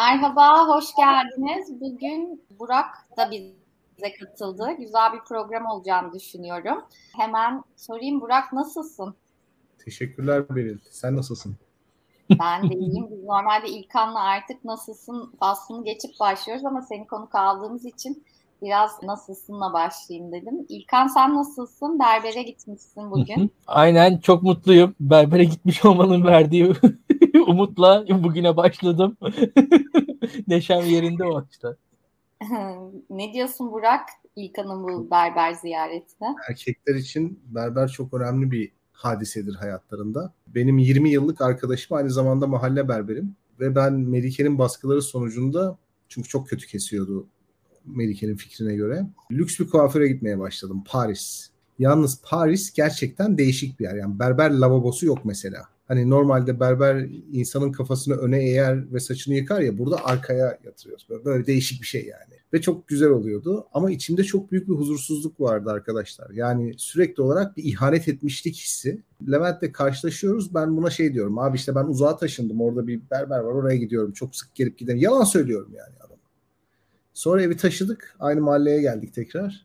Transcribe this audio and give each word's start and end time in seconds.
Merhaba, 0.00 0.68
hoş 0.68 0.84
geldiniz. 0.96 1.80
Bugün 1.80 2.42
Burak 2.58 2.86
da 3.16 3.30
bize 3.30 4.12
katıldı. 4.20 4.68
Güzel 4.78 5.12
bir 5.12 5.20
program 5.28 5.66
olacağını 5.66 6.12
düşünüyorum. 6.12 6.84
Hemen 7.16 7.64
sorayım 7.76 8.20
Burak 8.20 8.52
nasılsın? 8.52 9.14
Teşekkürler 9.84 10.48
Beril. 10.48 10.78
Sen 10.90 11.16
nasılsın? 11.16 11.56
Ben 12.30 12.70
de 12.70 12.74
iyiyim. 12.74 13.06
Biz 13.10 13.24
normalde 13.24 13.68
İlkan'la 13.68 14.20
artık 14.20 14.64
nasılsın 14.64 15.32
faslını 15.40 15.84
geçip 15.84 16.10
başlıyoruz 16.20 16.64
ama 16.64 16.82
seni 16.82 17.06
konuk 17.06 17.34
aldığımız 17.34 17.84
için 17.84 18.24
biraz 18.62 19.02
nasılsınla 19.02 19.72
başlayayım 19.72 20.32
dedim. 20.32 20.66
İlkan 20.68 21.06
sen 21.06 21.34
nasılsın? 21.34 21.98
Berbere 21.98 22.42
gitmişsin 22.42 23.10
bugün. 23.10 23.52
Aynen 23.66 24.18
çok 24.18 24.42
mutluyum. 24.42 24.94
Berbere 25.00 25.44
gitmiş 25.44 25.84
olmanın 25.84 26.24
verdiği 26.24 26.74
umutla 27.46 28.04
bugüne 28.08 28.56
başladım. 28.56 29.16
Neşem 30.48 30.86
yerinde 30.86 31.24
o 31.24 31.36
açıdan. 31.36 31.76
ne 33.10 33.32
diyorsun 33.32 33.72
Burak 33.72 34.08
İlkan'ın 34.36 34.82
bu 34.82 35.10
berber 35.10 35.52
ziyaretine? 35.52 36.28
Erkekler 36.48 36.94
için 36.94 37.40
berber 37.46 37.88
çok 37.88 38.14
önemli 38.14 38.50
bir 38.50 38.72
hadisedir 38.92 39.54
hayatlarında. 39.54 40.32
Benim 40.46 40.78
20 40.78 41.10
yıllık 41.10 41.40
arkadaşım 41.40 41.96
aynı 41.96 42.10
zamanda 42.10 42.46
mahalle 42.46 42.88
berberim. 42.88 43.36
Ve 43.60 43.74
ben 43.74 43.92
Melike'nin 43.92 44.58
baskıları 44.58 45.02
sonucunda 45.02 45.78
çünkü 46.08 46.28
çok 46.28 46.48
kötü 46.48 46.66
kesiyordu 46.66 47.26
Melike'nin 47.86 48.36
fikrine 48.36 48.74
göre. 48.74 49.06
Lüks 49.32 49.60
bir 49.60 49.68
kuaföre 49.68 50.08
gitmeye 50.08 50.38
başladım 50.38 50.84
Paris. 50.86 51.50
Yalnız 51.78 52.22
Paris 52.22 52.72
gerçekten 52.72 53.38
değişik 53.38 53.80
bir 53.80 53.84
yer. 53.84 53.94
Yani 53.94 54.18
berber 54.18 54.50
lavabosu 54.50 55.06
yok 55.06 55.24
mesela. 55.24 55.62
Hani 55.90 56.10
normalde 56.10 56.60
berber 56.60 57.06
insanın 57.32 57.72
kafasını 57.72 58.14
öne 58.14 58.44
eğer 58.44 58.92
ve 58.92 59.00
saçını 59.00 59.34
yıkar 59.34 59.60
ya 59.60 59.78
burada 59.78 60.04
arkaya 60.04 60.58
yatırıyoruz. 60.64 61.06
Böyle, 61.10 61.24
böyle 61.24 61.46
değişik 61.46 61.82
bir 61.82 61.86
şey 61.86 62.06
yani. 62.06 62.40
Ve 62.52 62.60
çok 62.60 62.88
güzel 62.88 63.08
oluyordu. 63.08 63.66
Ama 63.72 63.90
içimde 63.90 64.24
çok 64.24 64.52
büyük 64.52 64.68
bir 64.68 64.72
huzursuzluk 64.72 65.40
vardı 65.40 65.70
arkadaşlar. 65.70 66.30
Yani 66.30 66.74
sürekli 66.76 67.22
olarak 67.22 67.56
bir 67.56 67.64
ihanet 67.64 68.08
etmişlik 68.08 68.56
hissi. 68.56 69.02
Levent'le 69.30 69.72
karşılaşıyoruz. 69.72 70.54
Ben 70.54 70.76
buna 70.76 70.90
şey 70.90 71.14
diyorum. 71.14 71.38
Abi 71.38 71.56
işte 71.56 71.74
ben 71.74 71.84
uzağa 71.84 72.16
taşındım. 72.16 72.60
Orada 72.60 72.86
bir 72.86 73.00
berber 73.10 73.38
var. 73.38 73.52
Oraya 73.52 73.76
gidiyorum. 73.76 74.12
Çok 74.12 74.36
sık 74.36 74.54
gelip 74.54 74.78
giderim. 74.78 74.98
Yalan 74.98 75.24
söylüyorum 75.24 75.72
yani 75.76 75.96
adama. 76.00 76.20
Sonra 77.14 77.42
evi 77.42 77.56
taşıdık. 77.56 78.16
Aynı 78.20 78.40
mahalleye 78.40 78.80
geldik 78.80 79.14
tekrar. 79.14 79.64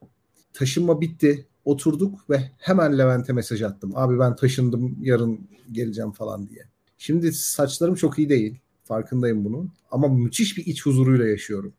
Taşınma 0.54 1.02
bitti 1.02 1.46
oturduk 1.66 2.30
ve 2.30 2.52
hemen 2.58 2.98
Levent'e 2.98 3.34
mesaj 3.34 3.62
attım. 3.62 3.92
Abi 3.96 4.20
ben 4.20 4.36
taşındım 4.36 4.98
yarın 5.02 5.48
geleceğim 5.72 6.12
falan 6.12 6.50
diye. 6.50 6.64
Şimdi 6.98 7.34
saçlarım 7.34 7.96
çok 7.96 8.20
iyi 8.20 8.30
değil. 8.30 8.60
Farkındayım 8.84 9.46
bunun. 9.46 9.72
Ama 9.92 10.08
müthiş 10.08 10.58
bir 10.58 10.66
iç 10.66 10.86
huzuruyla 10.86 11.28
yaşıyorum. 11.28 11.74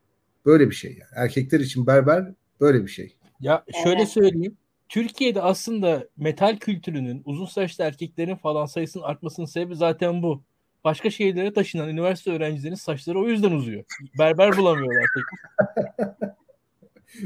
Böyle 0.45 0.69
bir 0.69 0.75
şey 0.75 0.91
yani. 0.91 1.25
Erkekler 1.25 1.59
için 1.59 1.87
berber 1.87 2.33
böyle 2.61 2.83
bir 2.83 2.91
şey. 2.91 3.15
Ya 3.39 3.63
şöyle 3.83 4.05
söyleyeyim. 4.05 4.57
Türkiye'de 4.89 5.41
aslında 5.41 6.07
metal 6.17 6.57
kültürünün 6.57 7.21
uzun 7.25 7.45
saçlı 7.45 7.83
erkeklerin 7.83 8.35
falan 8.35 8.65
sayısının 8.65 9.03
artmasının 9.03 9.45
sebebi 9.45 9.75
zaten 9.75 10.23
bu. 10.23 10.43
Başka 10.83 11.09
şehirlere 11.09 11.53
taşınan 11.53 11.89
üniversite 11.89 12.31
öğrencilerinin 12.31 12.75
saçları 12.75 13.19
o 13.19 13.27
yüzden 13.27 13.51
uzuyor. 13.51 13.83
Berber 14.19 14.57
bulamıyorlar 14.57 15.05
tek. 15.15 15.23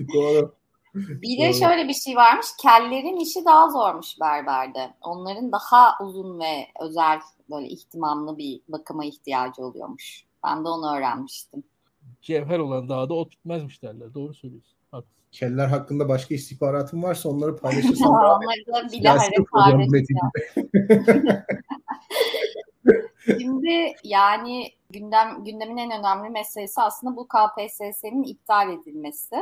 Doğru. 0.14 0.61
Bir 1.22 1.40
de 1.40 1.54
şöyle 1.54 1.88
bir 1.88 1.94
şey 1.94 2.16
varmış. 2.16 2.46
Kellerin 2.62 3.18
işi 3.18 3.46
daha 3.46 3.70
zormuş 3.70 4.20
berberde. 4.20 4.94
Onların 5.02 5.52
daha 5.52 5.98
uzun 6.04 6.40
ve 6.40 6.68
özel 6.82 7.20
böyle 7.50 7.68
ihtimamlı 7.68 8.38
bir 8.38 8.62
bakıma 8.68 9.06
ihtiyacı 9.06 9.66
oluyormuş. 9.66 10.26
Ben 10.46 10.66
de 10.66 10.70
onu 10.70 10.98
öğrenmiştim. 10.98 11.64
Cevher 12.22 12.60
olan 12.60 12.90
daha 12.90 13.10
da 13.10 13.14
ot 13.14 13.32
bitmezmiş 13.32 13.84
derler. 13.84 14.14
Doğru 14.14 14.34
söylüyorsun. 14.34 14.78
Haklısın. 14.92 15.22
Keller 15.32 15.68
hakkında 15.68 16.10
başka 16.10 16.36
istihbaratın 16.36 17.04
varsa 17.04 17.30
onları 17.30 17.56
paylaşırsan. 17.62 18.10
onları 18.10 18.68
da 18.68 18.92
bilahare 18.92 19.36
paylaşacağım. 19.52 20.32
Şimdi 23.40 23.94
yani 24.04 24.68
gündem 24.90 25.44
gündemin 25.44 25.78
en 25.78 26.00
önemli 26.00 26.30
meselesi 26.30 26.82
aslında 26.82 27.16
bu 27.16 27.28
KPSS'nin 27.28 28.24
iptal 28.24 28.74
edilmesi 28.74 29.36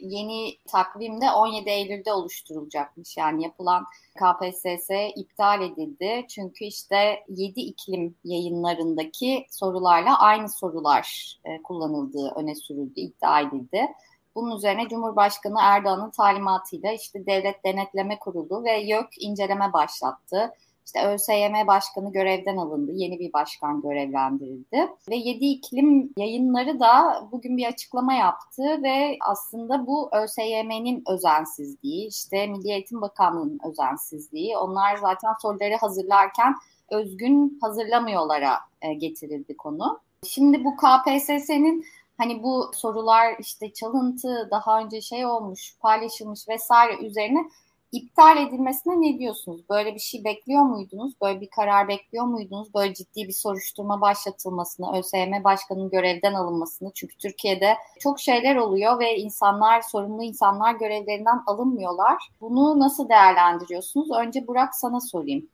yeni 0.00 0.58
takvimde 0.68 1.30
17 1.30 1.70
Eylül'de 1.70 2.12
oluşturulacakmış. 2.12 3.16
Yani 3.16 3.44
yapılan 3.44 3.84
KPSS 4.14 4.90
iptal 5.16 5.62
edildi. 5.62 6.26
Çünkü 6.28 6.64
işte 6.64 7.24
7 7.28 7.60
iklim 7.60 8.16
yayınlarındaki 8.24 9.46
sorularla 9.50 10.18
aynı 10.18 10.48
sorular 10.48 11.36
e, 11.44 11.62
kullanıldığı 11.62 12.32
öne 12.36 12.54
sürüldü, 12.54 13.00
iddia 13.00 13.40
edildi. 13.40 13.88
Bunun 14.34 14.56
üzerine 14.56 14.88
Cumhurbaşkanı 14.88 15.58
Erdoğan'ın 15.62 16.10
talimatıyla 16.10 16.92
işte 16.92 17.26
Devlet 17.26 17.64
Denetleme 17.64 18.18
Kurulu 18.18 18.64
ve 18.64 18.80
YÖK 18.80 19.08
inceleme 19.20 19.72
başlattı. 19.72 20.52
İşte 20.86 21.08
ÖSYM 21.08 21.66
Başkanı 21.66 22.12
görevden 22.12 22.56
alındı. 22.56 22.92
Yeni 22.94 23.18
bir 23.18 23.32
başkan 23.32 23.80
görevlendirildi. 23.80 24.88
Ve 25.10 25.16
7 25.16 25.44
iklim 25.44 26.12
yayınları 26.16 26.80
da 26.80 27.28
bugün 27.32 27.56
bir 27.56 27.66
açıklama 27.66 28.14
yaptı 28.14 28.82
ve 28.82 29.16
aslında 29.20 29.86
bu 29.86 30.10
ÖSYM'nin 30.12 31.02
özensizliği, 31.08 32.08
işte 32.08 32.46
Milli 32.46 32.72
Eğitim 32.72 33.00
Bakanlığı'nın 33.00 33.60
özensizliği. 33.70 34.56
Onlar 34.56 34.96
zaten 34.96 35.32
soruları 35.42 35.76
hazırlarken 35.76 36.54
özgün 36.90 37.58
hazırlamıyorlara 37.62 38.58
e, 38.82 38.94
getirildi 38.94 39.56
konu. 39.56 40.00
Şimdi 40.26 40.64
bu 40.64 40.76
KPSS'nin 40.76 41.84
hani 42.18 42.42
bu 42.42 42.70
sorular 42.74 43.34
işte 43.38 43.72
çalıntı, 43.72 44.48
daha 44.50 44.80
önce 44.80 45.00
şey 45.00 45.26
olmuş, 45.26 45.76
paylaşılmış 45.80 46.48
vesaire 46.48 47.06
üzerine 47.06 47.48
iptal 47.92 48.46
edilmesine 48.46 49.00
ne 49.00 49.18
diyorsunuz? 49.18 49.60
Böyle 49.70 49.94
bir 49.94 50.00
şey 50.00 50.24
bekliyor 50.24 50.62
muydunuz? 50.62 51.12
Böyle 51.22 51.40
bir 51.40 51.48
karar 51.50 51.88
bekliyor 51.88 52.24
muydunuz? 52.24 52.74
Böyle 52.74 52.94
ciddi 52.94 53.28
bir 53.28 53.32
soruşturma 53.32 54.00
başlatılmasını, 54.00 54.98
ÖSYM 54.98 55.44
Başkanı'nın 55.44 55.90
görevden 55.90 56.34
alınmasını. 56.34 56.90
Çünkü 56.94 57.16
Türkiye'de 57.16 57.74
çok 58.00 58.20
şeyler 58.20 58.56
oluyor 58.56 59.00
ve 59.00 59.16
insanlar, 59.16 59.82
sorumlu 59.82 60.22
insanlar 60.22 60.74
görevlerinden 60.74 61.40
alınmıyorlar. 61.46 62.28
Bunu 62.40 62.80
nasıl 62.80 63.08
değerlendiriyorsunuz? 63.08 64.08
Önce 64.10 64.46
Burak 64.46 64.74
sana 64.74 65.00
sorayım. 65.00 65.48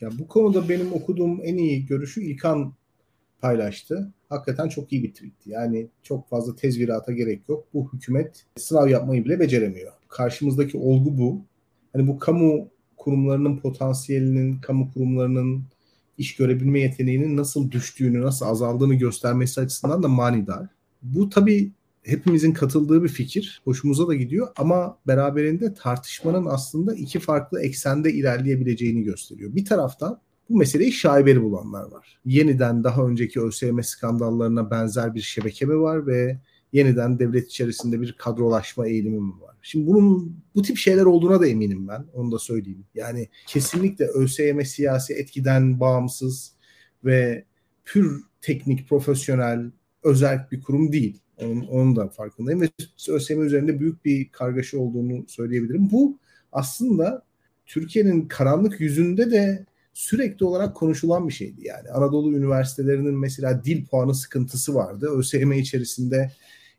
Ya 0.00 0.10
bu 0.18 0.28
konuda 0.28 0.68
benim 0.68 0.92
okuduğum 0.92 1.40
en 1.42 1.56
iyi 1.56 1.86
görüşü 1.86 2.22
İlkan 2.22 2.72
paylaştı. 3.40 4.12
Hakikaten 4.28 4.68
çok 4.68 4.92
iyi 4.92 5.02
bir 5.02 5.14
tweetti. 5.14 5.50
Yani 5.50 5.88
çok 6.02 6.28
fazla 6.28 6.56
tezvirata 6.56 7.12
gerek 7.12 7.48
yok. 7.48 7.64
Bu 7.74 7.92
hükümet 7.92 8.44
sınav 8.56 8.88
yapmayı 8.88 9.24
bile 9.24 9.40
beceremiyor. 9.40 9.92
Karşımızdaki 10.08 10.78
olgu 10.78 11.18
bu 11.18 11.42
hani 11.92 12.08
bu 12.08 12.18
kamu 12.18 12.68
kurumlarının 12.96 13.56
potansiyelinin, 13.56 14.60
kamu 14.60 14.92
kurumlarının 14.92 15.62
iş 16.18 16.36
görebilme 16.36 16.80
yeteneğinin 16.80 17.36
nasıl 17.36 17.70
düştüğünü, 17.70 18.20
nasıl 18.20 18.46
azaldığını 18.46 18.94
göstermesi 18.94 19.60
açısından 19.60 20.02
da 20.02 20.08
manidar. 20.08 20.66
Bu 21.02 21.28
tabii 21.28 21.72
hepimizin 22.02 22.52
katıldığı 22.52 23.02
bir 23.02 23.08
fikir. 23.08 23.62
Hoşumuza 23.64 24.08
da 24.08 24.14
gidiyor 24.14 24.48
ama 24.56 24.98
beraberinde 25.06 25.74
tartışmanın 25.74 26.46
aslında 26.46 26.94
iki 26.94 27.18
farklı 27.18 27.62
eksende 27.62 28.12
ilerleyebileceğini 28.12 29.02
gösteriyor. 29.02 29.54
Bir 29.54 29.64
taraftan 29.64 30.20
bu 30.50 30.56
meseleyi 30.56 30.92
şaibeli 30.92 31.42
bulanlar 31.42 31.82
var. 31.82 32.18
Yeniden 32.24 32.84
daha 32.84 33.06
önceki 33.06 33.40
ÖSYM 33.40 33.82
skandallarına 33.82 34.70
benzer 34.70 35.14
bir 35.14 35.20
şebeke 35.20 35.66
mi 35.66 35.80
var 35.80 36.06
ve 36.06 36.38
yeniden 36.72 37.18
devlet 37.18 37.46
içerisinde 37.46 38.00
bir 38.00 38.12
kadrolaşma 38.12 38.86
eğilimi 38.86 39.20
mi 39.20 39.40
var? 39.40 39.56
Şimdi 39.62 39.86
bunun 39.86 40.36
bu 40.54 40.62
tip 40.62 40.76
şeyler 40.76 41.04
olduğuna 41.04 41.40
da 41.40 41.46
eminim 41.46 41.88
ben. 41.88 42.04
Onu 42.14 42.32
da 42.32 42.38
söyleyeyim. 42.38 42.84
Yani 42.94 43.28
kesinlikle 43.46 44.04
ÖSYM 44.04 44.64
siyasi 44.64 45.14
etkiden 45.14 45.80
bağımsız 45.80 46.52
ve 47.04 47.44
pür 47.84 48.22
teknik, 48.40 48.88
profesyonel, 48.88 49.70
özel 50.02 50.46
bir 50.52 50.62
kurum 50.62 50.92
değil. 50.92 51.20
Onun, 51.36 51.66
onun 51.66 51.96
da 51.96 52.08
farkındayım 52.08 52.60
ve 52.60 52.68
ÖSYM 53.08 53.42
üzerinde 53.42 53.80
büyük 53.80 54.04
bir 54.04 54.28
kargaşa 54.28 54.78
olduğunu 54.78 55.24
söyleyebilirim. 55.28 55.90
Bu 55.90 56.18
aslında 56.52 57.22
Türkiye'nin 57.66 58.28
karanlık 58.28 58.80
yüzünde 58.80 59.30
de 59.30 59.66
sürekli 59.92 60.46
olarak 60.46 60.76
konuşulan 60.76 61.28
bir 61.28 61.32
şeydi 61.32 61.66
yani. 61.66 61.88
Anadolu 61.88 62.36
üniversitelerinin 62.36 63.18
mesela 63.18 63.64
dil 63.64 63.86
puanı 63.86 64.14
sıkıntısı 64.14 64.74
vardı. 64.74 65.10
ÖSYM 65.18 65.52
içerisinde 65.52 66.32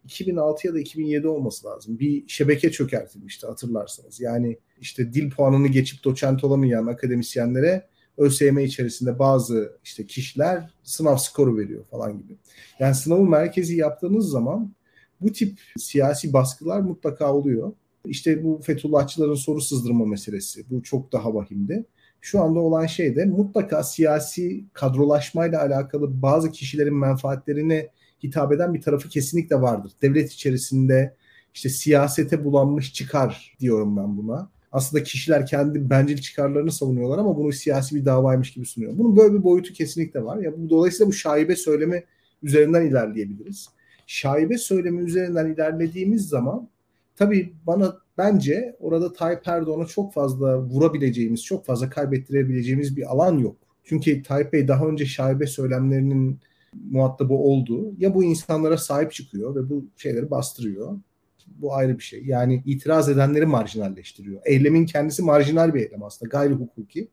2006 0.03 0.67
ya 0.67 0.73
da 0.73 0.79
2007 0.79 1.27
olması 1.27 1.67
lazım. 1.67 1.99
Bir 1.99 2.27
şebeke 2.27 2.71
çökertilmişti 2.71 3.47
hatırlarsanız. 3.47 4.21
Yani 4.21 4.57
işte 4.81 5.13
dil 5.13 5.29
puanını 5.29 5.67
geçip 5.67 6.03
doçent 6.03 6.43
olamayan 6.43 6.87
akademisyenlere 6.87 7.87
ÖSYM 8.17 8.59
içerisinde 8.59 9.19
bazı 9.19 9.77
işte 9.83 10.05
kişiler 10.05 10.73
sınav 10.83 11.17
skoru 11.17 11.57
veriyor 11.57 11.85
falan 11.85 12.17
gibi. 12.17 12.37
Yani 12.79 12.95
sınavı 12.95 13.23
merkezi 13.23 13.75
yaptığınız 13.75 14.29
zaman 14.29 14.73
bu 15.21 15.31
tip 15.31 15.59
siyasi 15.77 16.33
baskılar 16.33 16.79
mutlaka 16.79 17.33
oluyor. 17.33 17.73
İşte 18.05 18.43
bu 18.43 18.61
Fethullahçıların 18.63 19.35
soru 19.35 19.61
sızdırma 19.61 20.05
meselesi. 20.05 20.69
Bu 20.69 20.83
çok 20.83 21.11
daha 21.11 21.33
vahimdi. 21.33 21.85
Şu 22.21 22.41
anda 22.41 22.59
olan 22.59 22.85
şey 22.85 23.15
de 23.15 23.25
mutlaka 23.25 23.83
siyasi 23.83 24.65
kadrolaşmayla 24.73 25.61
alakalı 25.61 26.21
bazı 26.21 26.51
kişilerin 26.51 26.95
menfaatlerini 26.95 27.89
hitap 28.23 28.51
eden 28.51 28.73
bir 28.73 28.81
tarafı 28.81 29.09
kesinlikle 29.09 29.61
vardır. 29.61 29.91
Devlet 30.01 30.31
içerisinde 30.31 31.15
işte 31.53 31.69
siyasete 31.69 32.45
bulanmış 32.45 32.93
çıkar 32.93 33.55
diyorum 33.59 33.97
ben 33.97 34.17
buna. 34.17 34.49
Aslında 34.71 35.03
kişiler 35.03 35.45
kendi 35.45 35.89
bencil 35.89 36.17
çıkarlarını 36.17 36.71
savunuyorlar 36.71 37.17
ama 37.17 37.37
bunu 37.37 37.51
siyasi 37.51 37.95
bir 37.95 38.05
davaymış 38.05 38.53
gibi 38.53 38.65
sunuyor. 38.65 38.97
Bunun 38.97 39.17
böyle 39.17 39.33
bir 39.33 39.43
boyutu 39.43 39.73
kesinlikle 39.73 40.23
var. 40.23 40.37
Ya 40.37 40.57
bu 40.57 40.69
dolayısıyla 40.69 41.07
bu 41.07 41.13
şaibe 41.13 41.55
söylemi 41.55 42.03
üzerinden 42.43 42.85
ilerleyebiliriz. 42.85 43.69
Şaibe 44.07 44.57
söylemi 44.57 45.01
üzerinden 45.01 45.53
ilerlediğimiz 45.53 46.29
zaman 46.29 46.69
tabii 47.15 47.53
bana 47.67 47.97
bence 48.17 48.75
orada 48.79 49.13
Tayyip 49.13 49.47
Erdoğan'a 49.47 49.85
çok 49.85 50.13
fazla 50.13 50.61
vurabileceğimiz, 50.61 51.43
çok 51.43 51.65
fazla 51.65 51.89
kaybettirebileceğimiz 51.89 52.97
bir 52.97 53.11
alan 53.11 53.37
yok. 53.37 53.55
Çünkü 53.83 54.23
Tayyip 54.23 54.53
Bey 54.53 54.67
daha 54.67 54.87
önce 54.87 55.05
şaibe 55.05 55.47
söylemlerinin 55.47 56.39
muhatabı 56.91 57.33
oldu. 57.33 57.93
Ya 57.97 58.13
bu 58.13 58.23
insanlara 58.23 58.77
sahip 58.77 59.11
çıkıyor 59.11 59.55
ve 59.55 59.69
bu 59.69 59.85
şeyleri 59.97 60.31
bastırıyor. 60.31 60.99
Bu 61.47 61.73
ayrı 61.73 61.97
bir 61.97 62.03
şey. 62.03 62.25
Yani 62.25 62.63
itiraz 62.65 63.09
edenleri 63.09 63.45
marjinalleştiriyor. 63.45 64.41
Eylemin 64.45 64.85
kendisi 64.85 65.21
marjinal 65.21 65.73
bir 65.73 65.79
eylem 65.79 66.03
aslında. 66.03 66.29
Gayri 66.29 66.53
hukuki. 66.53 67.07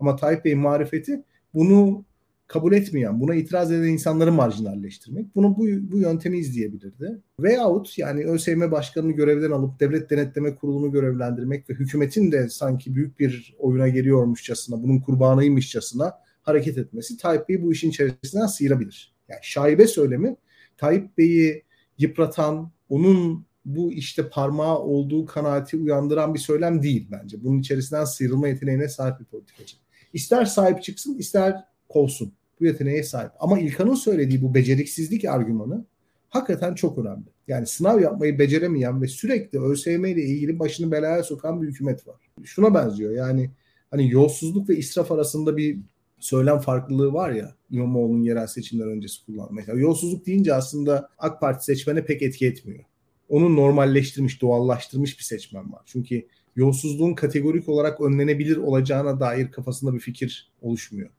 Ama 0.00 0.16
Tayyip 0.16 0.44
Bey'in 0.44 0.58
marifeti 0.58 1.22
bunu 1.54 2.04
kabul 2.52 2.72
etmeyen, 2.72 3.20
buna 3.20 3.34
itiraz 3.34 3.72
eden 3.72 3.88
insanları 3.88 4.32
marjinalleştirmek. 4.32 5.34
Bunu 5.34 5.56
bu, 5.58 5.66
bu 5.92 5.98
yöntemi 5.98 6.38
izleyebilirdi. 6.38 7.20
Veyahut 7.40 7.98
yani 7.98 8.24
ÖSYM 8.24 8.70
başkanını 8.70 9.12
görevden 9.12 9.50
alıp 9.50 9.80
devlet 9.80 10.10
denetleme 10.10 10.54
kurulunu 10.54 10.92
görevlendirmek 10.92 11.70
ve 11.70 11.74
hükümetin 11.74 12.32
de 12.32 12.48
sanki 12.48 12.94
büyük 12.94 13.20
bir 13.20 13.56
oyuna 13.58 13.88
geliyormuşçasına, 13.88 14.82
bunun 14.82 15.00
kurbanıymışçasına 15.00 16.12
hareket 16.42 16.78
etmesi 16.78 17.16
Tayyip 17.16 17.48
Bey'i 17.48 17.62
bu 17.62 17.72
işin 17.72 17.90
içerisinden 17.90 18.46
sıyırabilir. 18.46 19.14
Yani 19.28 19.40
şaibe 19.42 19.86
söylemi 19.86 20.36
Tayyip 20.76 21.18
Bey'i 21.18 21.62
yıpratan, 21.98 22.70
onun 22.88 23.46
bu 23.64 23.92
işte 23.92 24.28
parmağı 24.28 24.78
olduğu 24.78 25.26
kanaati 25.26 25.76
uyandıran 25.76 26.34
bir 26.34 26.38
söylem 26.38 26.82
değil 26.82 27.08
bence. 27.10 27.44
Bunun 27.44 27.58
içerisinden 27.58 28.04
sıyrılma 28.04 28.48
yeteneğine 28.48 28.88
sahip 28.88 29.20
bir 29.20 29.24
politikacı. 29.24 29.76
İster 30.12 30.44
sahip 30.44 30.82
çıksın, 30.82 31.18
ister 31.18 31.64
kovsun 31.88 32.32
bu 32.60 32.66
yeteneğe 32.66 33.02
sahip. 33.02 33.30
Ama 33.40 33.58
İlkan'ın 33.58 33.94
söylediği 33.94 34.42
bu 34.42 34.54
beceriksizlik 34.54 35.24
argümanı 35.24 35.84
hakikaten 36.28 36.74
çok 36.74 36.98
önemli. 36.98 37.24
Yani 37.48 37.66
sınav 37.66 38.00
yapmayı 38.00 38.38
beceremeyen 38.38 39.02
ve 39.02 39.08
sürekli 39.08 39.60
ÖSYM 39.60 40.04
ile 40.04 40.22
ilgili 40.22 40.58
başını 40.58 40.92
belaya 40.92 41.22
sokan 41.22 41.62
bir 41.62 41.68
hükümet 41.68 42.08
var. 42.08 42.16
Şuna 42.44 42.74
benziyor 42.74 43.12
yani 43.12 43.50
hani 43.90 44.10
yolsuzluk 44.10 44.68
ve 44.68 44.76
israf 44.76 45.12
arasında 45.12 45.56
bir 45.56 45.78
söylem 46.22 46.58
farklılığı 46.58 47.12
var 47.12 47.30
ya 47.30 47.54
İmamoğlu'nun 47.70 48.22
yerel 48.22 48.46
seçimler 48.46 48.86
öncesi 48.86 49.26
kullandığı. 49.26 49.78
Yolsuzluk 49.78 50.26
deyince 50.26 50.54
aslında 50.54 51.08
AK 51.18 51.40
Parti 51.40 51.64
seçmene 51.64 52.04
pek 52.04 52.22
etki 52.22 52.46
etmiyor. 52.46 52.84
Onu 53.28 53.56
normalleştirmiş, 53.56 54.42
doğallaştırmış 54.42 55.18
bir 55.18 55.24
seçmen 55.24 55.72
var. 55.72 55.82
Çünkü 55.86 56.26
yolsuzluğun 56.56 57.14
kategorik 57.14 57.68
olarak 57.68 58.00
önlenebilir 58.00 58.56
olacağına 58.56 59.20
dair 59.20 59.50
kafasında 59.50 59.94
bir 59.94 60.00
fikir 60.00 60.52
oluşmuyor. 60.60 61.10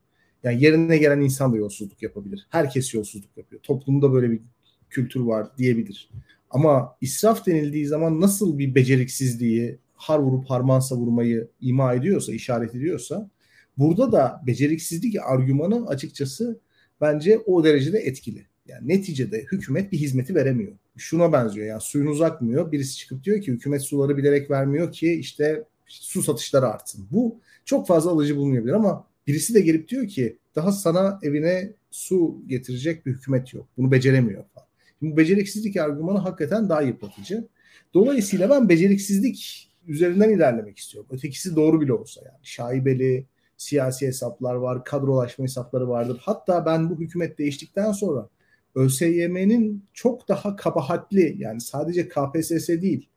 Yani 0.44 0.64
yerine 0.64 0.98
gelen 0.98 1.22
insan 1.22 1.54
da 1.54 1.58
yolsuzluk 1.58 2.04
yapabilir. 2.04 2.48
Herkes 2.50 2.94
yolsuzluk 2.94 3.38
yapıyor. 3.38 3.62
Toplumda 3.62 4.14
böyle 4.14 4.32
bir 4.32 4.42
kültür 4.90 5.20
var 5.20 5.48
diyebilir. 5.58 6.10
Ama 6.50 6.96
israf 7.02 7.46
denildiği 7.46 7.88
zaman 7.88 8.22
nasıl 8.22 8.58
bir 8.58 8.76
beceriksizliği, 8.76 9.80
har 9.94 10.20
vurup 10.20 10.46
harman 10.46 10.80
savurmayı 10.80 11.48
ima 11.62 11.94
ediyorsa, 11.94 12.34
işaret 12.34 12.76
ediyorsa 12.76 13.30
burada 13.78 14.12
da 14.12 14.42
beceriksizlik 14.48 15.16
argümanı 15.26 15.88
açıkçası 15.88 16.60
bence 17.02 17.40
o 17.46 17.64
derecede 17.64 18.00
etkili. 18.00 18.46
Yani 18.68 18.88
neticede 18.88 19.46
hükümet 19.52 19.92
bir 19.92 19.98
hizmeti 19.98 20.36
veremiyor. 20.36 20.74
Şuna 20.98 21.34
benziyor 21.34 21.68
yani 21.68 21.82
suyunuz 21.82 22.22
akmıyor. 22.22 22.72
Birisi 22.72 22.98
çıkıp 22.98 23.24
diyor 23.24 23.42
ki 23.42 23.52
hükümet 23.52 23.82
suları 23.82 24.18
bilerek 24.18 24.52
vermiyor 24.52 24.92
ki 24.92 25.14
işte 25.14 25.64
su 25.86 26.24
satışları 26.24 26.68
artsın. 26.68 27.08
Bu 27.12 27.40
çok 27.66 27.88
fazla 27.88 28.12
alıcı 28.12 28.36
bulunmayabilir 28.36 28.74
ama 28.74 29.08
Birisi 29.28 29.54
de 29.54 29.62
gelip 29.62 29.90
diyor 29.90 30.08
ki 30.08 30.38
daha 30.56 30.72
sana 30.72 31.20
evine 31.24 31.74
su 31.92 32.42
getirecek 32.48 33.06
bir 33.06 33.12
hükümet 33.12 33.54
yok. 33.54 33.68
Bunu 33.78 33.92
beceremiyor 33.92 34.44
falan. 34.54 34.68
Şimdi 35.00 35.14
bu 35.14 35.18
beceriksizlik 35.18 35.78
argümanı 35.78 36.18
hakikaten 36.18 36.70
daha 36.70 36.82
yıpratıcı. 36.82 37.48
Dolayısıyla 37.94 38.50
ben 38.50 38.70
beceriksizlik 38.70 39.70
üzerinden 39.88 40.30
ilerlemek 40.30 40.78
istiyorum. 40.78 41.10
Ötekisi 41.14 41.56
doğru 41.56 41.82
bile 41.82 41.94
olsa 41.94 42.22
yani. 42.26 42.40
Şaibeli, 42.44 43.26
siyasi 43.58 44.08
hesaplar 44.08 44.56
var, 44.56 44.84
kadrolaşma 44.84 45.44
hesapları 45.44 45.90
vardır. 45.90 46.22
Hatta 46.22 46.66
ben 46.66 46.90
bu 46.90 47.00
hükümet 47.00 47.38
değiştikten 47.38 47.92
sonra 47.92 48.30
ÖSYM'nin 48.76 49.86
çok 49.94 50.28
daha 50.28 50.56
kabahatli 50.56 51.36
yani 51.40 51.62
sadece 51.62 52.10
KPSS 52.10 52.68
değil 52.68 53.10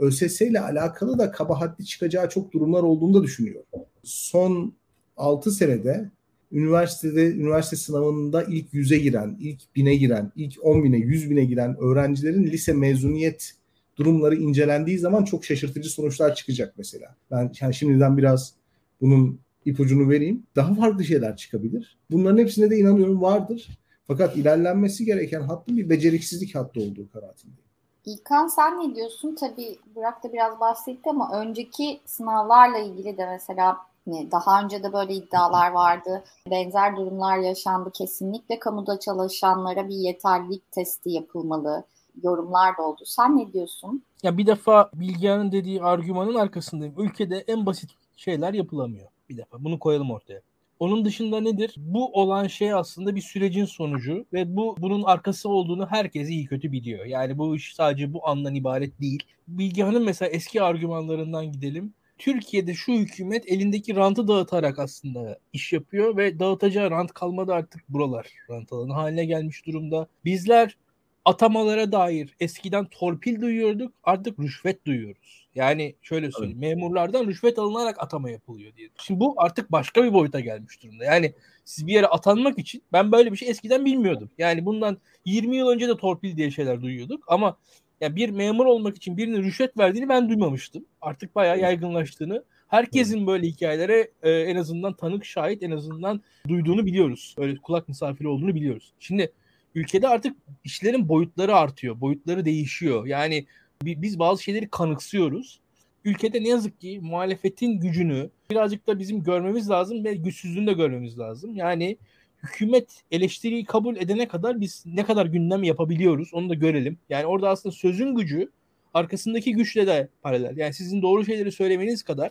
ÖSS 0.00 0.40
ile 0.40 0.60
alakalı 0.60 1.18
da 1.18 1.30
kabahatli 1.30 1.84
çıkacağı 1.84 2.28
çok 2.28 2.52
durumlar 2.52 2.82
olduğunu 2.82 3.14
da 3.14 3.22
düşünüyorum. 3.22 3.66
Son 4.04 4.74
6 5.16 5.50
senede 5.50 6.10
üniversitede 6.52 7.30
üniversite 7.30 7.76
sınavında 7.76 8.44
ilk 8.44 8.74
100'e 8.74 8.98
giren, 8.98 9.36
ilk 9.40 9.60
1000'e 9.76 9.94
giren, 9.94 10.32
ilk 10.36 10.64
10 10.64 10.84
bine, 10.84 10.96
100 10.96 11.30
bine 11.30 11.44
giren 11.44 11.76
öğrencilerin 11.80 12.44
lise 12.44 12.72
mezuniyet 12.72 13.52
durumları 13.96 14.36
incelendiği 14.36 14.98
zaman 14.98 15.24
çok 15.24 15.44
şaşırtıcı 15.44 15.90
sonuçlar 15.90 16.34
çıkacak 16.34 16.74
mesela. 16.78 17.16
Ben 17.30 17.52
yani 17.60 17.74
şimdiden 17.74 18.18
biraz 18.18 18.54
bunun 19.00 19.40
ipucunu 19.64 20.10
vereyim. 20.10 20.46
Daha 20.56 20.74
farklı 20.74 21.04
şeyler 21.04 21.36
çıkabilir. 21.36 21.98
Bunların 22.10 22.38
hepsine 22.38 22.70
de 22.70 22.78
inanıyorum 22.78 23.22
vardır. 23.22 23.68
Fakat 24.06 24.36
ilerlenmesi 24.36 25.04
gereken 25.04 25.42
hattın 25.42 25.76
bir 25.76 25.90
beceriksizlik 25.90 26.54
hattı 26.54 26.80
olduğu 26.80 27.10
kanaatindeyim. 27.10 27.70
İlkan 28.04 28.46
sen 28.46 28.80
ne 28.80 28.94
diyorsun? 28.94 29.34
Tabii 29.40 29.78
Burak 29.94 30.24
da 30.24 30.32
biraz 30.32 30.60
bahsetti 30.60 31.10
ama 31.10 31.40
önceki 31.40 32.00
sınavlarla 32.04 32.78
ilgili 32.78 33.18
de 33.18 33.26
mesela 33.26 33.76
daha 34.06 34.62
önce 34.64 34.82
de 34.82 34.92
böyle 34.92 35.14
iddialar 35.14 35.70
vardı. 35.70 36.24
Benzer 36.50 36.96
durumlar 36.96 37.38
yaşandı. 37.38 37.90
Kesinlikle 37.94 38.58
kamuda 38.58 39.00
çalışanlara 39.00 39.88
bir 39.88 39.94
yeterlilik 39.94 40.72
testi 40.72 41.10
yapılmalı. 41.10 41.84
Yorumlar 42.22 42.76
da 42.78 42.82
oldu. 42.82 43.02
Sen 43.04 43.36
ne 43.36 43.52
diyorsun? 43.52 44.02
Ya 44.22 44.38
bir 44.38 44.46
defa 44.46 44.90
Bilgehan'ın 44.94 45.52
dediği 45.52 45.82
argümanın 45.82 46.34
arkasındayım. 46.34 46.94
Ülkede 46.98 47.44
en 47.46 47.66
basit 47.66 47.90
şeyler 48.16 48.54
yapılamıyor. 48.54 49.08
Bir 49.30 49.36
defa 49.36 49.64
bunu 49.64 49.78
koyalım 49.78 50.10
ortaya. 50.10 50.40
Onun 50.78 51.04
dışında 51.04 51.40
nedir? 51.40 51.74
Bu 51.76 52.12
olan 52.12 52.46
şey 52.46 52.72
aslında 52.72 53.16
bir 53.16 53.20
sürecin 53.20 53.64
sonucu 53.64 54.26
ve 54.32 54.56
bu 54.56 54.76
bunun 54.78 55.02
arkası 55.02 55.48
olduğunu 55.48 55.86
herkes 55.86 56.28
iyi 56.28 56.46
kötü 56.46 56.72
biliyor. 56.72 57.04
Yani 57.04 57.38
bu 57.38 57.56
iş 57.56 57.74
sadece 57.74 58.12
bu 58.12 58.28
andan 58.28 58.54
ibaret 58.54 59.00
değil. 59.00 59.22
Bilgehan'ın 59.48 60.04
mesela 60.04 60.28
eski 60.28 60.62
argümanlarından 60.62 61.52
gidelim. 61.52 61.94
Türkiye'de 62.18 62.74
şu 62.74 62.92
hükümet 62.92 63.48
elindeki 63.48 63.96
rantı 63.96 64.28
dağıtarak 64.28 64.78
aslında 64.78 65.38
iş 65.52 65.72
yapıyor 65.72 66.16
ve 66.16 66.38
dağıtacağı 66.38 66.90
rant 66.90 67.12
kalmadı 67.12 67.52
artık 67.54 67.88
buralar 67.88 68.26
rant 68.50 68.72
alanı 68.72 68.92
haline 68.92 69.24
gelmiş 69.24 69.66
durumda. 69.66 70.06
Bizler 70.24 70.76
atamalara 71.24 71.92
dair 71.92 72.36
eskiden 72.40 72.84
torpil 72.84 73.40
duyuyorduk 73.40 73.92
artık 74.04 74.38
rüşvet 74.38 74.86
duyuyoruz. 74.86 75.39
Yani 75.54 75.94
şöyle 76.02 76.30
söyleyeyim 76.30 76.58
evet. 76.62 76.76
memurlardan 76.76 77.26
rüşvet 77.26 77.58
alınarak 77.58 78.02
atama 78.02 78.30
yapılıyor 78.30 78.76
diye. 78.76 78.88
Şimdi 78.98 79.20
bu 79.20 79.34
artık 79.36 79.72
başka 79.72 80.04
bir 80.04 80.12
boyuta 80.12 80.40
gelmiş 80.40 80.82
durumda. 80.82 81.04
Yani 81.04 81.32
siz 81.64 81.86
bir 81.86 81.92
yere 81.92 82.06
atanmak 82.06 82.58
için 82.58 82.82
ben 82.92 83.12
böyle 83.12 83.32
bir 83.32 83.36
şey 83.36 83.50
eskiden 83.50 83.84
bilmiyordum. 83.84 84.30
Yani 84.38 84.66
bundan 84.66 84.98
20 85.24 85.56
yıl 85.56 85.68
önce 85.68 85.88
de 85.88 85.96
torpil 85.96 86.36
diye 86.36 86.50
şeyler 86.50 86.82
duyuyorduk 86.82 87.24
ama 87.28 87.56
ya 88.00 88.16
bir 88.16 88.30
memur 88.30 88.66
olmak 88.66 88.96
için 88.96 89.16
birinin 89.16 89.42
rüşvet 89.42 89.78
verdiğini 89.78 90.08
ben 90.08 90.28
duymamıştım. 90.28 90.84
Artık 91.00 91.34
bayağı 91.34 91.58
yaygınlaştığını, 91.58 92.44
herkesin 92.68 93.26
böyle 93.26 93.46
hikayelere 93.46 94.10
e, 94.22 94.30
en 94.30 94.56
azından 94.56 94.96
tanık 94.96 95.24
şahit 95.24 95.62
en 95.62 95.70
azından 95.70 96.20
duyduğunu 96.48 96.86
biliyoruz. 96.86 97.34
Öyle 97.38 97.56
kulak 97.56 97.88
misafiri 97.88 98.28
olduğunu 98.28 98.54
biliyoruz. 98.54 98.92
Şimdi 98.98 99.32
ülkede 99.74 100.08
artık 100.08 100.36
işlerin 100.64 101.08
boyutları 101.08 101.56
artıyor, 101.56 102.00
boyutları 102.00 102.44
değişiyor. 102.44 103.06
Yani 103.06 103.46
biz 103.82 104.18
bazı 104.18 104.42
şeyleri 104.42 104.68
kanıksıyoruz. 104.68 105.60
Ülkede 106.04 106.44
ne 106.44 106.48
yazık 106.48 106.80
ki 106.80 107.00
muhalefetin 107.02 107.80
gücünü 107.80 108.30
birazcık 108.50 108.86
da 108.86 108.98
bizim 108.98 109.22
görmemiz 109.22 109.70
lazım 109.70 110.04
ve 110.04 110.14
güçsüzlüğünü 110.14 110.66
de 110.66 110.72
görmemiz 110.72 111.18
lazım. 111.18 111.56
Yani 111.56 111.96
hükümet 112.42 113.02
eleştiriyi 113.10 113.64
kabul 113.64 113.96
edene 113.96 114.28
kadar 114.28 114.60
biz 114.60 114.84
ne 114.86 115.04
kadar 115.04 115.26
gündem 115.26 115.62
yapabiliyoruz 115.62 116.34
onu 116.34 116.48
da 116.48 116.54
görelim. 116.54 116.98
Yani 117.08 117.26
orada 117.26 117.48
aslında 117.48 117.74
sözün 117.74 118.14
gücü 118.14 118.50
arkasındaki 118.94 119.52
güçle 119.52 119.86
de 119.86 120.08
paralel. 120.22 120.56
Yani 120.56 120.74
sizin 120.74 121.02
doğru 121.02 121.24
şeyleri 121.24 121.52
söylemeniz 121.52 122.02
kadar 122.02 122.30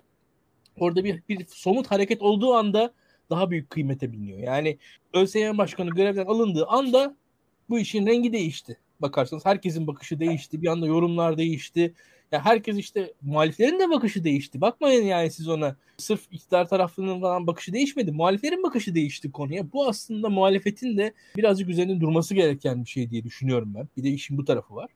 orada 0.79 1.03
bir, 1.03 1.23
bir 1.29 1.45
somut 1.47 1.91
hareket 1.91 2.21
olduğu 2.21 2.53
anda 2.53 2.93
daha 3.29 3.51
büyük 3.51 3.69
kıymete 3.69 4.11
biniyor. 4.11 4.39
Yani 4.39 4.77
ÖSYM 5.13 5.57
Başkanı 5.57 5.89
görevden 5.89 6.25
alındığı 6.25 6.65
anda 6.65 7.15
bu 7.69 7.79
işin 7.79 8.07
rengi 8.07 8.33
değişti. 8.33 8.77
Bakarsanız 9.01 9.45
herkesin 9.45 9.87
bakışı 9.87 10.19
değişti. 10.19 10.61
Bir 10.61 10.67
anda 10.67 10.87
yorumlar 10.87 11.37
değişti. 11.37 11.93
Ya 12.31 12.45
herkes 12.45 12.77
işte 12.77 13.13
muhaliflerin 13.21 13.79
de 13.79 13.89
bakışı 13.89 14.23
değişti. 14.23 14.61
Bakmayın 14.61 15.03
yani 15.03 15.31
siz 15.31 15.47
ona. 15.47 15.75
Sırf 15.97 16.21
iktidar 16.31 16.67
tarafının 16.67 17.21
falan 17.21 17.47
bakışı 17.47 17.73
değişmedi. 17.73 18.11
Muhaliflerin 18.11 18.63
bakışı 18.63 18.95
değişti 18.95 19.31
konuya. 19.31 19.71
Bu 19.73 19.87
aslında 19.87 20.29
muhalefetin 20.29 20.97
de 20.97 21.13
birazcık 21.37 21.69
üzerinde 21.69 22.01
durması 22.01 22.35
gereken 22.35 22.83
bir 22.83 22.89
şey 22.89 23.09
diye 23.09 23.23
düşünüyorum 23.23 23.73
ben. 23.75 23.87
Bir 23.97 24.03
de 24.03 24.09
işin 24.09 24.37
bu 24.37 24.45
tarafı 24.45 24.75
var. 24.75 24.89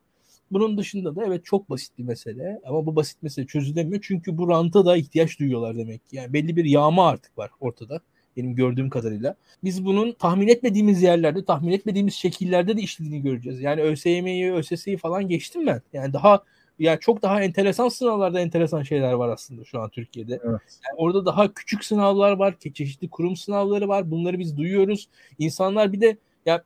Bunun 0.51 0.77
dışında 0.77 1.15
da 1.15 1.25
evet 1.25 1.45
çok 1.45 1.69
basit 1.69 1.97
bir 1.97 2.03
mesele 2.03 2.61
ama 2.65 2.85
bu 2.85 2.95
basit 2.95 3.23
mesele 3.23 3.47
çözülemiyor 3.47 4.01
çünkü 4.01 4.37
bu 4.37 4.49
ranta 4.49 4.85
da 4.85 4.97
ihtiyaç 4.97 5.39
duyuyorlar 5.39 5.77
demek 5.77 6.09
ki. 6.09 6.15
Yani 6.15 6.33
belli 6.33 6.55
bir 6.55 6.65
yağma 6.65 7.07
artık 7.07 7.37
var 7.37 7.51
ortada 7.59 8.01
benim 8.37 8.55
gördüğüm 8.55 8.89
kadarıyla. 8.89 9.35
Biz 9.63 9.85
bunun 9.85 10.11
tahmin 10.11 10.47
etmediğimiz 10.47 11.03
yerlerde, 11.03 11.45
tahmin 11.45 11.71
etmediğimiz 11.71 12.13
şekillerde 12.13 12.77
de 12.77 12.81
işlediğini 12.81 13.21
göreceğiz. 13.21 13.61
Yani 13.61 13.81
ÖSYM'yi, 13.81 14.53
ÖSS'yi 14.53 14.97
falan 14.97 15.27
geçtim 15.27 15.67
ben. 15.67 15.81
Yani 15.93 16.13
daha 16.13 16.43
yani 16.79 16.99
çok 16.99 17.21
daha 17.21 17.43
enteresan 17.43 17.89
sınavlarda 17.89 18.39
enteresan 18.39 18.83
şeyler 18.83 19.13
var 19.13 19.29
aslında 19.29 19.65
şu 19.65 19.79
an 19.79 19.89
Türkiye'de. 19.89 20.33
Evet. 20.33 20.61
Yani 20.87 20.97
orada 20.97 21.25
daha 21.25 21.53
küçük 21.53 21.85
sınavlar 21.85 22.31
var, 22.31 22.55
çeşitli 22.73 23.09
kurum 23.09 23.35
sınavları 23.35 23.87
var. 23.87 24.11
Bunları 24.11 24.39
biz 24.39 24.57
duyuyoruz. 24.57 25.09
İnsanlar 25.39 25.93
bir 25.93 26.01
de 26.01 26.17
ya 26.45 26.63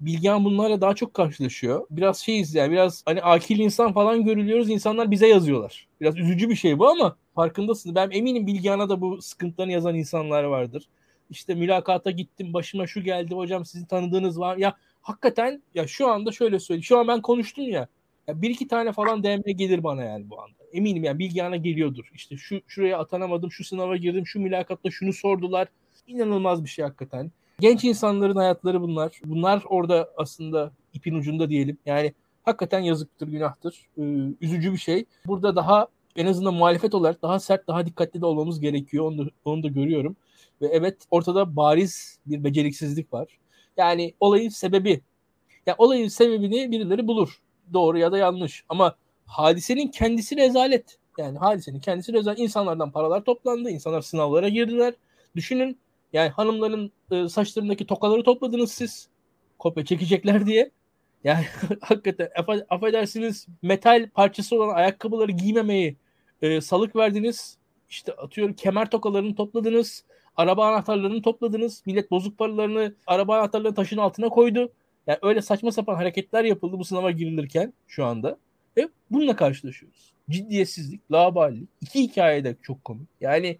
Bilgehan 0.00 0.44
bunlarla 0.44 0.80
daha 0.80 0.94
çok 0.94 1.14
karşılaşıyor. 1.14 1.86
Biraz 1.90 2.18
şeyiz 2.18 2.54
yani 2.54 2.72
biraz 2.72 3.02
hani 3.06 3.22
akil 3.22 3.58
insan 3.58 3.92
falan 3.92 4.24
görülüyoruz. 4.24 4.70
İnsanlar 4.70 5.10
bize 5.10 5.26
yazıyorlar. 5.26 5.88
Biraz 6.00 6.16
üzücü 6.16 6.48
bir 6.48 6.56
şey 6.56 6.78
bu 6.78 6.88
ama 6.88 7.16
farkındasın. 7.34 7.94
Ben 7.94 8.10
eminim 8.10 8.46
Bilgehan'a 8.46 8.88
da 8.88 9.00
bu 9.00 9.22
sıkıntılarını 9.22 9.72
yazan 9.72 9.94
insanlar 9.94 10.44
vardır. 10.44 10.88
İşte 11.30 11.54
mülakata 11.54 12.10
gittim 12.10 12.52
başıma 12.52 12.86
şu 12.86 13.02
geldi 13.02 13.34
hocam 13.34 13.64
sizin 13.64 13.86
tanıdığınız 13.86 14.40
var. 14.40 14.56
Ya 14.56 14.74
hakikaten 15.02 15.62
ya 15.74 15.86
şu 15.86 16.08
anda 16.08 16.32
şöyle 16.32 16.60
söyleyeyim. 16.60 16.84
Şu 16.84 16.98
an 16.98 17.08
ben 17.08 17.22
konuştum 17.22 17.64
ya. 17.64 17.88
ya 18.26 18.42
bir 18.42 18.50
iki 18.50 18.68
tane 18.68 18.92
falan 18.92 19.22
DM 19.22 19.52
gelir 19.52 19.84
bana 19.84 20.04
yani 20.04 20.30
bu 20.30 20.40
anda. 20.40 20.54
Eminim 20.72 21.04
yani 21.04 21.18
Bilgehan'a 21.18 21.56
geliyordur. 21.56 22.10
İşte 22.14 22.36
şu 22.36 22.60
şuraya 22.66 22.98
atanamadım, 22.98 23.52
şu 23.52 23.64
sınava 23.64 23.96
girdim, 23.96 24.26
şu 24.26 24.40
mülakatta 24.40 24.90
şunu 24.90 25.12
sordular. 25.12 25.68
İnanılmaz 26.06 26.64
bir 26.64 26.68
şey 26.68 26.84
hakikaten. 26.84 27.30
Genç 27.60 27.84
insanların 27.84 28.36
hayatları 28.36 28.80
bunlar. 28.80 29.20
Bunlar 29.24 29.62
orada 29.66 30.10
aslında 30.16 30.72
ipin 30.94 31.14
ucunda 31.14 31.48
diyelim. 31.48 31.78
Yani 31.86 32.12
hakikaten 32.42 32.80
yazıktır, 32.80 33.28
günahtır. 33.28 33.86
Ee, 33.98 34.02
üzücü 34.40 34.72
bir 34.72 34.78
şey. 34.78 35.04
Burada 35.26 35.56
daha 35.56 35.86
en 36.16 36.26
azından 36.26 36.54
muhalefet 36.54 36.94
olarak 36.94 37.22
daha 37.22 37.40
sert, 37.40 37.68
daha 37.68 37.86
dikkatli 37.86 38.20
de 38.20 38.26
olmamız 38.26 38.60
gerekiyor. 38.60 39.04
Onu 39.04 39.18
da, 39.18 39.30
onu 39.44 39.62
da 39.62 39.68
görüyorum. 39.68 40.16
Ve 40.62 40.66
evet 40.66 40.96
ortada 41.10 41.56
bariz 41.56 42.18
bir 42.26 42.44
beceriksizlik 42.44 43.12
var. 43.12 43.38
Yani 43.76 44.14
olayın 44.20 44.48
sebebi, 44.48 45.00
yani 45.66 45.76
olayın 45.78 46.08
sebebini 46.08 46.70
birileri 46.70 47.06
bulur. 47.06 47.38
Doğru 47.72 47.98
ya 47.98 48.12
da 48.12 48.18
yanlış. 48.18 48.64
Ama 48.68 48.96
hadisenin 49.26 49.88
kendisi 49.88 50.36
rezalet. 50.36 50.98
Yani 51.18 51.38
hadisenin 51.38 51.80
kendisi 51.80 52.12
rezalet. 52.12 52.38
İnsanlardan 52.38 52.90
paralar 52.90 53.24
toplandı. 53.24 53.70
insanlar 53.70 54.02
sınavlara 54.02 54.48
girdiler. 54.48 54.94
Düşünün 55.36 55.78
yani 56.12 56.28
hanımların 56.28 56.92
e, 57.10 57.28
saçlarındaki 57.28 57.86
tokaları 57.86 58.22
topladınız 58.22 58.72
siz. 58.72 59.08
Kopya 59.58 59.84
çekecekler 59.84 60.46
diye. 60.46 60.70
Yani 61.24 61.44
hakikaten 61.80 62.28
affedersiniz 62.70 63.46
metal 63.62 64.08
parçası 64.14 64.56
olan 64.56 64.74
ayakkabıları 64.74 65.32
giymemeyi 65.32 65.96
e, 66.42 66.60
salık 66.60 66.96
verdiniz. 66.96 67.58
İşte 67.90 68.12
atıyorum 68.12 68.54
kemer 68.54 68.90
tokalarını 68.90 69.34
topladınız. 69.34 70.04
Araba 70.38 70.68
anahtarlarını 70.68 71.22
topladınız. 71.22 71.82
Millet 71.86 72.10
bozuk 72.10 72.38
paralarını 72.38 72.94
araba 73.06 73.38
anahtarlarını 73.38 73.74
taşın 73.74 73.96
altına 73.96 74.28
koydu. 74.28 74.72
Yani 75.06 75.18
öyle 75.22 75.42
saçma 75.42 75.72
sapan 75.72 75.94
hareketler 75.94 76.44
yapıldı 76.44 76.78
bu 76.78 76.84
sınava 76.84 77.10
girilirken 77.10 77.72
şu 77.88 78.04
anda. 78.04 78.38
Ve 78.76 78.88
bununla 79.10 79.36
karşılaşıyoruz. 79.36 80.12
Ciddiyetsizlik, 80.30 81.12
laballik. 81.12 81.68
İki 81.80 82.02
hikaye 82.02 82.44
de 82.44 82.56
çok 82.62 82.84
komik. 82.84 83.08
Yani 83.20 83.58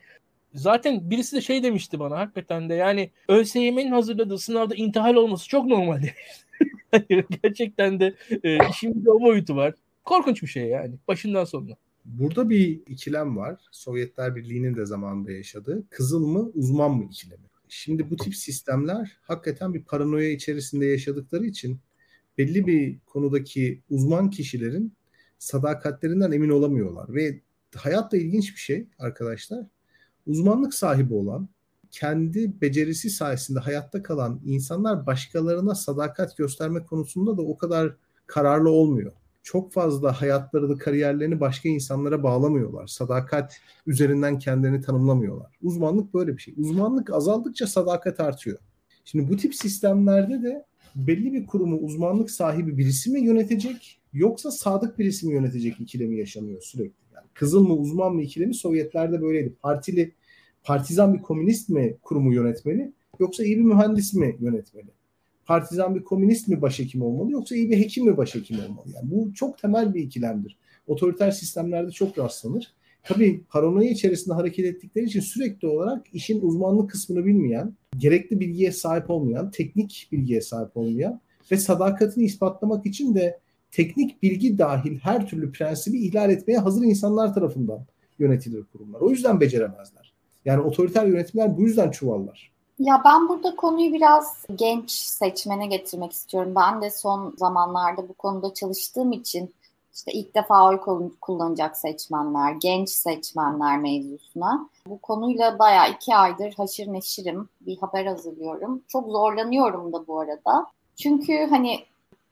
zaten 0.54 1.10
birisi 1.10 1.36
de 1.36 1.40
şey 1.40 1.62
demişti 1.62 2.00
bana 2.00 2.18
hakikaten 2.18 2.68
de 2.68 2.74
yani 2.74 3.10
ÖSYM'nin 3.28 3.92
hazırladığı 3.92 4.38
sınavda 4.38 4.74
intihal 4.74 5.14
olması 5.14 5.48
çok 5.48 5.66
normal 5.66 6.02
demişti. 6.02 7.26
Gerçekten 7.42 8.00
de 8.00 8.14
e, 8.42 8.68
işin 8.70 9.04
bir 9.04 9.10
o 9.10 9.20
boyutu 9.20 9.56
var. 9.56 9.74
Korkunç 10.04 10.42
bir 10.42 10.48
şey 10.48 10.64
yani 10.66 10.94
başından 11.08 11.44
sonuna. 11.44 11.74
Burada 12.08 12.50
bir 12.50 12.82
ikilem 12.86 13.36
var. 13.36 13.60
Sovyetler 13.70 14.36
Birliği'nin 14.36 14.76
de 14.76 14.86
zamanında 14.86 15.32
yaşadığı. 15.32 15.84
Kızıl 15.90 16.26
mı 16.26 16.50
uzman 16.54 16.90
mı 16.90 17.04
ikilemi. 17.04 17.44
Şimdi 17.68 18.10
bu 18.10 18.16
tip 18.16 18.34
sistemler 18.34 19.16
hakikaten 19.22 19.74
bir 19.74 19.84
paranoya 19.84 20.30
içerisinde 20.30 20.86
yaşadıkları 20.86 21.46
için 21.46 21.80
belli 22.38 22.66
bir 22.66 22.98
konudaki 23.06 23.82
uzman 23.90 24.30
kişilerin 24.30 24.92
sadakatlerinden 25.38 26.32
emin 26.32 26.50
olamıyorlar. 26.50 27.14
Ve 27.14 27.40
hayatta 27.74 28.16
ilginç 28.16 28.54
bir 28.54 28.60
şey 28.60 28.86
arkadaşlar 28.98 29.66
uzmanlık 30.26 30.74
sahibi 30.74 31.14
olan, 31.14 31.48
kendi 31.90 32.60
becerisi 32.60 33.10
sayesinde 33.10 33.58
hayatta 33.58 34.02
kalan 34.02 34.40
insanlar 34.44 35.06
başkalarına 35.06 35.74
sadakat 35.74 36.36
gösterme 36.36 36.84
konusunda 36.84 37.36
da 37.36 37.42
o 37.42 37.56
kadar 37.56 37.96
kararlı 38.26 38.70
olmuyor. 38.70 39.12
Çok 39.48 39.72
fazla 39.72 40.20
hayatlarını, 40.20 40.78
kariyerlerini 40.78 41.40
başka 41.40 41.68
insanlara 41.68 42.22
bağlamıyorlar. 42.22 42.86
Sadakat 42.86 43.60
üzerinden 43.86 44.38
kendilerini 44.38 44.80
tanımlamıyorlar. 44.80 45.56
Uzmanlık 45.62 46.14
böyle 46.14 46.36
bir 46.36 46.42
şey. 46.42 46.54
Uzmanlık 46.56 47.10
azaldıkça 47.10 47.66
sadakat 47.66 48.20
artıyor. 48.20 48.58
Şimdi 49.04 49.28
bu 49.28 49.36
tip 49.36 49.54
sistemlerde 49.54 50.42
de 50.42 50.64
belli 50.96 51.32
bir 51.32 51.46
kurumu 51.46 51.76
uzmanlık 51.76 52.30
sahibi 52.30 52.78
birisi 52.78 53.10
mi 53.10 53.20
yönetecek 53.20 54.00
yoksa 54.12 54.50
sadık 54.50 54.98
birisi 54.98 55.26
mi 55.26 55.34
yönetecek 55.34 55.80
ikilemi 55.80 56.18
yaşanıyor 56.18 56.62
sürekli. 56.62 57.04
Yani 57.14 57.26
kızıl 57.34 57.66
mı 57.66 57.74
uzman 57.74 58.14
mı 58.14 58.22
ikilemi 58.22 58.54
Sovyetlerde 58.54 59.22
böyleydi. 59.22 59.54
Partili 59.62 60.12
partizan 60.62 61.14
bir 61.14 61.22
komünist 61.22 61.68
mi 61.68 61.96
kurumu 62.02 62.34
yönetmeli 62.34 62.92
yoksa 63.20 63.44
iyi 63.44 63.58
bir 63.58 63.64
mühendis 63.64 64.14
mi 64.14 64.36
yönetmeli? 64.40 64.97
Partizan 65.48 65.94
bir 65.94 66.04
komünist 66.04 66.48
mi 66.48 66.62
başhekim 66.62 67.02
olmalı 67.02 67.32
yoksa 67.32 67.56
iyi 67.56 67.70
bir 67.70 67.78
hekim 67.78 68.04
mi 68.04 68.16
başhekim 68.16 68.56
olmalı? 68.56 68.86
Yani 68.94 69.10
bu 69.10 69.34
çok 69.34 69.58
temel 69.58 69.94
bir 69.94 70.00
ikilemdir. 70.00 70.58
Otoriter 70.86 71.30
sistemlerde 71.30 71.90
çok 71.90 72.18
rastlanır. 72.18 72.74
Tabii 73.02 73.44
paranoya 73.50 73.90
içerisinde 73.90 74.34
hareket 74.34 74.66
ettikleri 74.66 75.04
için 75.04 75.20
sürekli 75.20 75.68
olarak 75.68 76.06
işin 76.12 76.40
uzmanlık 76.40 76.90
kısmını 76.90 77.26
bilmeyen, 77.26 77.74
gerekli 77.98 78.40
bilgiye 78.40 78.72
sahip 78.72 79.10
olmayan, 79.10 79.50
teknik 79.50 80.08
bilgiye 80.12 80.40
sahip 80.40 80.76
olmayan 80.76 81.20
ve 81.50 81.56
sadakatini 81.56 82.24
ispatlamak 82.24 82.86
için 82.86 83.14
de 83.14 83.38
teknik 83.70 84.22
bilgi 84.22 84.58
dahil 84.58 84.98
her 84.98 85.28
türlü 85.28 85.52
prensibi 85.52 85.98
ihlal 85.98 86.30
etmeye 86.30 86.58
hazır 86.58 86.84
insanlar 86.84 87.34
tarafından 87.34 87.86
yönetilir 88.18 88.64
kurumlar. 88.72 89.00
O 89.00 89.10
yüzden 89.10 89.40
beceremezler. 89.40 90.12
Yani 90.44 90.60
otoriter 90.60 91.06
yönetimler 91.06 91.56
bu 91.56 91.62
yüzden 91.62 91.90
çuvallar. 91.90 92.57
Ya 92.78 93.02
ben 93.04 93.28
burada 93.28 93.56
konuyu 93.56 93.92
biraz 93.92 94.46
genç 94.54 94.90
seçmene 94.90 95.66
getirmek 95.66 96.12
istiyorum. 96.12 96.52
Ben 96.56 96.82
de 96.82 96.90
son 96.90 97.34
zamanlarda 97.36 98.08
bu 98.08 98.12
konuda 98.14 98.54
çalıştığım 98.54 99.12
için 99.12 99.54
işte 99.94 100.12
ilk 100.12 100.34
defa 100.34 100.68
oy 100.68 100.80
kullanacak 101.20 101.76
seçmenler, 101.76 102.52
genç 102.52 102.90
seçmenler 102.90 103.78
mevzusuna. 103.78 104.68
Bu 104.86 104.98
konuyla 104.98 105.58
bayağı 105.58 105.90
iki 105.90 106.16
aydır 106.16 106.54
haşır 106.54 106.92
neşirim. 106.92 107.48
Bir 107.60 107.78
haber 107.78 108.06
hazırlıyorum. 108.06 108.82
Çok 108.88 109.08
zorlanıyorum 109.10 109.92
da 109.92 110.06
bu 110.06 110.20
arada. 110.20 110.66
Çünkü 110.96 111.46
hani 111.50 111.84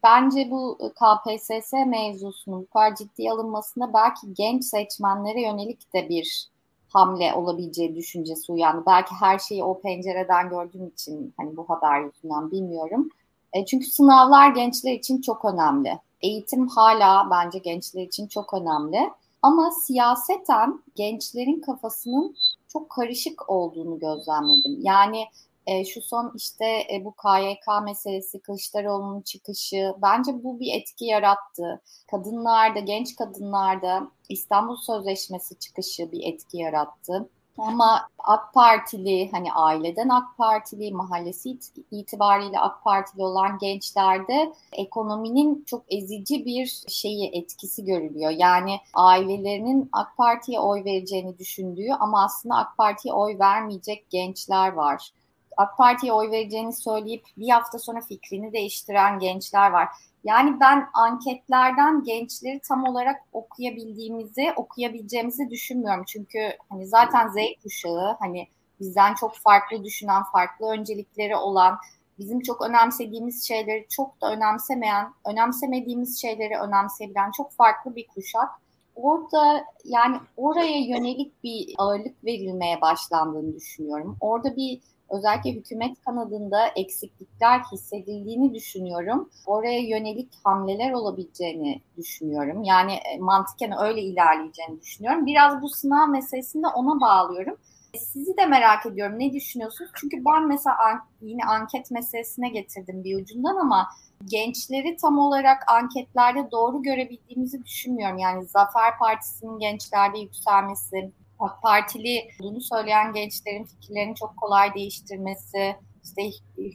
bence 0.03 0.50
bu 0.50 0.79
KPSS 0.79 1.73
mevzusunun 1.87 2.62
bu 2.62 2.67
kadar 2.67 2.95
ciddiye 2.97 3.33
alınmasında 3.33 3.93
belki 3.95 4.35
genç 4.35 4.65
seçmenlere 4.65 5.43
yönelik 5.43 5.95
de 5.95 6.09
bir 6.09 6.49
hamle 6.88 7.35
olabileceği 7.35 7.97
düşüncesi 7.97 8.52
uyandı. 8.52 8.83
Belki 8.87 9.14
her 9.21 9.38
şeyi 9.38 9.64
o 9.64 9.81
pencereden 9.81 10.49
gördüğüm 10.49 10.87
için 10.88 11.35
hani 11.37 11.57
bu 11.57 11.69
haber 11.69 12.00
yüzünden 12.00 12.50
bilmiyorum. 12.50 13.09
E, 13.52 13.66
çünkü 13.66 13.87
sınavlar 13.87 14.50
gençler 14.50 14.93
için 14.93 15.21
çok 15.21 15.45
önemli. 15.45 15.99
Eğitim 16.21 16.69
hala 16.69 17.31
bence 17.31 17.59
gençler 17.59 18.02
için 18.02 18.26
çok 18.26 18.55
önemli. 18.55 19.11
Ama 19.43 19.71
siyaseten 19.71 20.83
gençlerin 20.95 21.61
kafasının 21.61 22.37
çok 22.69 22.90
karışık 22.90 23.50
olduğunu 23.50 23.99
gözlemledim. 23.99 24.78
Yani 24.83 25.25
e, 25.67 25.85
şu 25.85 26.03
son 26.03 26.33
işte 26.37 26.65
e, 26.65 27.05
bu 27.05 27.15
KYK 27.15 27.85
meselesi, 27.85 28.41
Kılıçdaroğlu'nun 28.41 29.21
çıkışı 29.21 29.95
bence 30.03 30.45
bu 30.45 30.61
bir 30.61 30.75
etki 30.75 31.05
yarattı. 31.05 31.83
Kadınlarda, 32.11 32.79
genç 32.79 33.17
kadınlarda 33.17 34.11
İstanbul 34.29 34.77
Sözleşmesi 34.77 35.59
çıkışı 35.59 36.13
bir 36.13 36.33
etki 36.33 36.59
yarattı. 36.59 37.29
Ama 37.59 38.09
AK 38.19 38.55
Partili 38.55 39.31
hani 39.31 39.53
aileden 39.53 40.09
AK 40.09 40.39
Partili 40.39 40.93
mahallesi 40.93 41.59
itibariyle 41.91 42.59
AK 42.59 42.85
Partili 42.85 43.23
olan 43.23 43.59
gençlerde 43.59 44.53
ekonominin 44.73 45.65
çok 45.67 45.83
ezici 45.89 46.45
bir 46.45 46.83
şeyi 46.89 47.31
etkisi 47.33 47.85
görülüyor. 47.85 48.31
Yani 48.31 48.77
ailelerinin 48.95 49.89
AK 49.93 50.17
Parti'ye 50.17 50.61
oy 50.61 50.85
vereceğini 50.85 51.39
düşündüğü 51.39 51.93
ama 52.01 52.25
aslında 52.25 52.55
AK 52.55 52.77
Parti'ye 52.77 53.15
oy 53.15 53.39
vermeyecek 53.39 54.11
gençler 54.11 54.73
var 54.73 55.13
AK 55.57 55.77
Parti'ye 55.77 56.13
oy 56.13 56.31
vereceğini 56.31 56.73
söyleyip 56.73 57.25
bir 57.37 57.49
hafta 57.49 57.79
sonra 57.79 58.01
fikrini 58.01 58.53
değiştiren 58.53 59.19
gençler 59.19 59.71
var. 59.71 59.89
Yani 60.25 60.61
ben 60.61 60.89
anketlerden 60.95 62.05
gençleri 62.05 62.61
tam 62.69 62.85
olarak 62.85 63.17
okuyabildiğimizi, 63.33 64.53
okuyabileceğimizi 64.57 65.51
düşünmüyorum. 65.51 66.05
Çünkü 66.07 66.39
hani 66.69 66.87
zaten 66.87 67.29
Z 67.29 67.35
kuşağı 67.63 68.17
hani 68.21 68.49
bizden 68.81 69.15
çok 69.15 69.37
farklı 69.37 69.85
düşünen, 69.85 70.23
farklı 70.33 70.67
öncelikleri 70.67 71.37
olan, 71.37 71.79
bizim 72.19 72.41
çok 72.41 72.63
önemsediğimiz 72.63 73.49
şeyleri 73.49 73.87
çok 73.89 74.21
da 74.21 74.33
önemsemeyen, 74.33 75.13
önemsemediğimiz 75.27 76.21
şeyleri 76.21 76.59
önemseyebilen 76.59 77.31
çok 77.31 77.53
farklı 77.53 77.97
bir 77.97 78.07
kuşak. 78.07 78.49
Orada 78.97 79.65
yani 79.85 80.17
oraya 80.37 80.81
yönelik 80.81 81.45
bir 81.45 81.75
ağırlık 81.79 82.25
verilmeye 82.25 82.81
başlandığını 82.81 83.55
düşünüyorum. 83.55 84.17
Orada 84.21 84.57
bir 84.57 84.81
özellikle 85.11 85.53
hükümet 85.53 86.01
kanadında 86.05 86.67
eksiklikler 86.77 87.61
hissedildiğini 87.73 88.55
düşünüyorum. 88.55 89.31
Oraya 89.47 89.81
yönelik 89.81 90.29
hamleler 90.45 90.93
olabileceğini 90.93 91.81
düşünüyorum. 91.97 92.63
Yani 92.63 92.93
e, 92.93 93.19
mantıken 93.19 93.73
öyle 93.81 94.01
ilerleyeceğini 94.01 94.81
düşünüyorum. 94.81 95.27
Biraz 95.27 95.63
bu 95.63 95.69
sınav 95.69 96.09
meselesini 96.09 96.63
de 96.63 96.67
ona 96.67 97.01
bağlıyorum. 97.01 97.57
Sizi 97.99 98.37
de 98.37 98.47
merak 98.47 98.87
ediyorum. 98.87 99.19
Ne 99.19 99.33
düşünüyorsunuz? 99.33 99.91
Çünkü 99.95 100.25
ben 100.25 100.49
mesela 100.49 100.77
yine 101.23 101.45
anket 101.45 101.91
meselesine 101.91 102.49
getirdim 102.49 103.05
bir 103.05 103.23
ucundan 103.23 103.57
ama 103.57 103.89
gençleri 104.25 104.97
tam 104.97 105.19
olarak 105.19 105.63
anketlerde 105.71 106.51
doğru 106.51 106.83
görebildiğimizi 106.83 107.65
düşünmüyorum. 107.65 108.19
Yani 108.19 108.45
Zafer 108.47 108.99
Partisi'nin 108.99 109.59
gençlerde 109.59 110.19
yükselmesi, 110.19 111.13
AK 111.38 111.62
Partili 111.62 112.28
olduğunu 112.40 112.61
söyleyen 112.61 113.12
gençlerin 113.12 113.64
fikirlerini 113.64 114.14
çok 114.14 114.37
kolay 114.37 114.75
değiştirmesi, 114.75 115.76
işte 116.05 116.31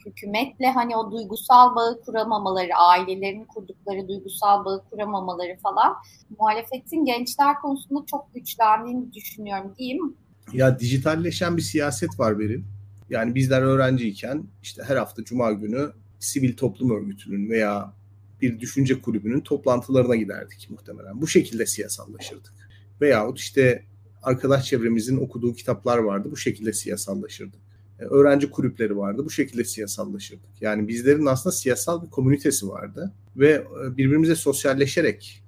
hükümetle 0.06 0.66
hani 0.66 0.96
o 0.96 1.12
duygusal 1.12 1.76
bağı 1.76 2.00
kuramamaları, 2.04 2.76
ailelerin 2.76 3.44
kurdukları 3.44 4.08
duygusal 4.08 4.64
bağı 4.64 4.84
kuramamaları 4.90 5.56
falan 5.62 5.96
muhalefetin 6.38 7.04
gençler 7.04 7.60
konusunda 7.60 8.06
çok 8.06 8.34
güçlendiğini 8.34 9.12
düşünüyorum 9.12 9.74
diyeyim. 9.78 10.16
Ya 10.52 10.78
dijitalleşen 10.78 11.56
bir 11.56 11.62
siyaset 11.62 12.20
var 12.20 12.38
Beril. 12.38 12.62
Yani 13.10 13.34
bizler 13.34 13.62
öğrenciyken 13.62 14.44
işte 14.62 14.82
her 14.86 14.96
hafta 14.96 15.24
cuma 15.24 15.52
günü 15.52 15.92
sivil 16.18 16.56
toplum 16.56 16.90
örgütünün 16.90 17.50
veya 17.50 17.92
bir 18.40 18.60
düşünce 18.60 19.00
kulübünün 19.00 19.40
toplantılarına 19.40 20.16
giderdik 20.16 20.70
muhtemelen. 20.70 21.20
Bu 21.20 21.26
şekilde 21.26 21.66
siyasallaşırdık. 21.66 22.52
Veyahut 23.00 23.38
işte 23.38 23.84
arkadaş 24.22 24.66
çevremizin 24.66 25.16
okuduğu 25.16 25.54
kitaplar 25.54 25.98
vardı. 25.98 26.28
Bu 26.30 26.36
şekilde 26.36 26.72
siyasallaşırdık. 26.72 27.60
E, 28.00 28.04
öğrenci 28.04 28.50
kulüpleri 28.50 28.96
vardı. 28.96 29.24
Bu 29.24 29.30
şekilde 29.30 29.64
siyasallaşırdık. 29.64 30.50
Yani 30.60 30.88
bizlerin 30.88 31.26
aslında 31.26 31.56
siyasal 31.56 32.02
bir 32.02 32.10
komünitesi 32.10 32.68
vardı 32.68 33.12
ve 33.36 33.50
e, 33.50 33.96
birbirimize 33.96 34.34
sosyalleşerek 34.34 35.42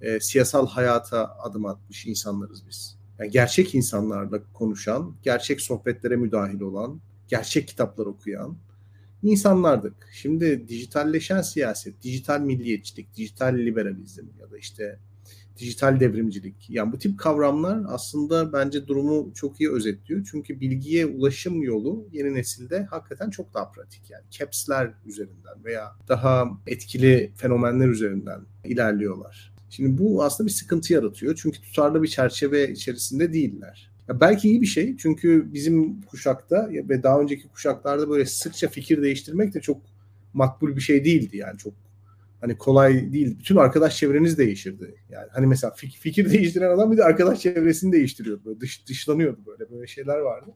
e, 0.00 0.20
siyasal 0.20 0.66
hayata 0.66 1.36
adım 1.42 1.66
atmış 1.66 2.06
insanlarız 2.06 2.62
biz. 2.68 2.96
Yani 3.18 3.30
gerçek 3.30 3.74
insanlarla 3.74 4.40
konuşan, 4.54 5.14
gerçek 5.22 5.60
sohbetlere 5.60 6.16
müdahil 6.16 6.60
olan, 6.60 7.00
gerçek 7.28 7.68
kitaplar 7.68 8.06
okuyan 8.06 8.56
insanlardık. 9.22 10.08
Şimdi 10.12 10.68
dijitalleşen 10.68 11.42
siyaset, 11.42 12.02
dijital 12.02 12.40
milliyetçilik, 12.40 13.16
dijital 13.16 13.54
liberalizm 13.54 14.26
ya 14.40 14.50
da 14.50 14.58
işte 14.58 14.98
dijital 15.60 16.00
devrimcilik. 16.00 16.70
Yani 16.70 16.92
bu 16.92 16.98
tip 16.98 17.18
kavramlar 17.18 17.80
aslında 17.88 18.52
bence 18.52 18.86
durumu 18.86 19.32
çok 19.34 19.60
iyi 19.60 19.70
özetliyor. 19.70 20.28
Çünkü 20.30 20.60
bilgiye 20.60 21.06
ulaşım 21.06 21.62
yolu 21.62 22.08
yeni 22.12 22.34
nesilde 22.34 22.84
hakikaten 22.84 23.30
çok 23.30 23.54
daha 23.54 23.70
pratik. 23.70 24.10
Yani 24.10 24.24
caps'ler 24.30 24.92
üzerinden 25.06 25.64
veya 25.64 25.92
daha 26.08 26.50
etkili 26.66 27.32
fenomenler 27.36 27.88
üzerinden 27.88 28.40
ilerliyorlar. 28.64 29.52
Şimdi 29.70 29.98
bu 29.98 30.24
aslında 30.24 30.46
bir 30.46 30.52
sıkıntı 30.52 30.92
yaratıyor. 30.92 31.38
Çünkü 31.42 31.60
tutarlı 31.60 32.02
bir 32.02 32.08
çerçeve 32.08 32.72
içerisinde 32.72 33.32
değiller. 33.32 33.90
Ya 34.08 34.20
belki 34.20 34.48
iyi 34.48 34.60
bir 34.60 34.66
şey 34.66 34.96
çünkü 34.96 35.54
bizim 35.54 36.02
kuşakta 36.02 36.70
ve 36.72 37.02
daha 37.02 37.20
önceki 37.20 37.48
kuşaklarda 37.48 38.10
böyle 38.10 38.26
sıkça 38.26 38.68
fikir 38.68 39.02
değiştirmek 39.02 39.54
de 39.54 39.60
çok 39.60 39.82
makbul 40.34 40.76
bir 40.76 40.80
şey 40.80 41.04
değildi. 41.04 41.36
Yani 41.36 41.58
çok 41.58 41.74
hani 42.40 42.58
kolay 42.58 43.12
değil. 43.12 43.38
Bütün 43.38 43.56
arkadaş 43.56 43.96
çevreniz 43.96 44.38
değişirdi. 44.38 44.94
Yani 45.10 45.26
hani 45.32 45.46
mesela 45.46 45.72
fik- 45.72 45.98
fikir 45.98 46.30
değiştiren 46.32 46.70
adam 46.70 46.92
bir 46.92 46.96
de 46.96 47.04
arkadaş 47.04 47.40
çevresini 47.40 47.92
değiştiriyordu. 47.92 48.44
Böyle 48.44 48.60
dış, 48.60 48.88
dışlanıyordu 48.88 49.40
böyle 49.46 49.70
böyle 49.70 49.86
şeyler 49.86 50.18
vardı. 50.18 50.50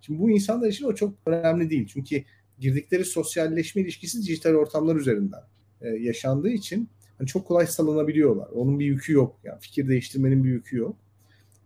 Şimdi 0.00 0.20
bu 0.20 0.30
insanlar 0.30 0.68
için 0.68 0.84
o 0.84 0.94
çok 0.94 1.14
önemli 1.26 1.70
değil. 1.70 1.86
Çünkü 1.92 2.22
girdikleri 2.58 3.04
sosyalleşme 3.04 3.82
ilişkisi 3.82 4.22
dijital 4.22 4.54
ortamlar 4.54 4.96
üzerinden 4.96 5.42
e, 5.80 5.88
yaşandığı 5.88 6.50
için 6.50 6.88
hani 7.18 7.26
çok 7.26 7.46
kolay 7.46 7.66
salınabiliyorlar. 7.66 8.46
Onun 8.46 8.78
bir 8.78 8.86
yükü 8.86 9.12
yok. 9.12 9.40
Yani 9.44 9.60
fikir 9.60 9.88
değiştirmenin 9.88 10.44
bir 10.44 10.48
yükü 10.48 10.76
yok. 10.76 10.96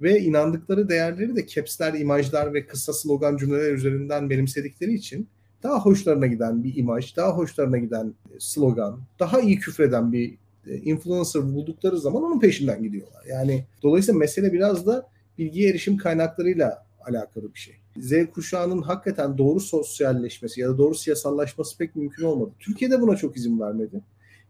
Ve 0.01 0.21
inandıkları 0.21 0.89
değerleri 0.89 1.37
de 1.37 1.47
capsler, 1.47 1.95
imajlar 1.95 2.55
ve 2.55 2.67
kısa 2.67 2.93
slogan 2.93 3.37
cümleler 3.37 3.73
üzerinden 3.73 4.31
benimsedikleri 4.31 4.95
için 4.95 5.29
daha 5.63 5.81
hoşlarına 5.81 6.27
giden 6.27 6.65
bir 6.65 6.77
imaj, 6.77 7.17
daha 7.17 7.37
hoşlarına 7.37 7.79
giden 7.79 8.07
e, 8.07 8.35
slogan, 8.39 9.01
daha 9.19 9.41
iyi 9.41 9.59
küfreden 9.59 10.13
bir 10.13 10.35
e, 10.67 10.77
influencer 10.77 11.55
buldukları 11.55 11.99
zaman 11.99 12.23
onun 12.23 12.41
peşinden 12.41 12.83
gidiyorlar. 12.83 13.25
Yani 13.29 13.65
dolayısıyla 13.83 14.19
mesele 14.19 14.53
biraz 14.53 14.87
da 14.87 15.09
bilgiye 15.39 15.71
erişim 15.71 15.97
kaynaklarıyla 15.97 16.87
alakalı 17.07 17.55
bir 17.55 17.59
şey. 17.59 17.75
Z 17.97 18.13
kuşağının 18.35 18.83
hakikaten 18.83 19.39
doğru 19.39 19.61
sosyalleşmesi 19.61 20.61
ya 20.61 20.69
da 20.69 20.79
doğru 20.79 20.95
siyasallaşması 20.95 21.79
pek 21.79 21.97
mümkün 21.97 22.25
olmadı. 22.25 22.51
Türkiye'de 22.59 23.01
buna 23.01 23.17
çok 23.17 23.37
izin 23.37 23.61
vermedi. 23.61 24.01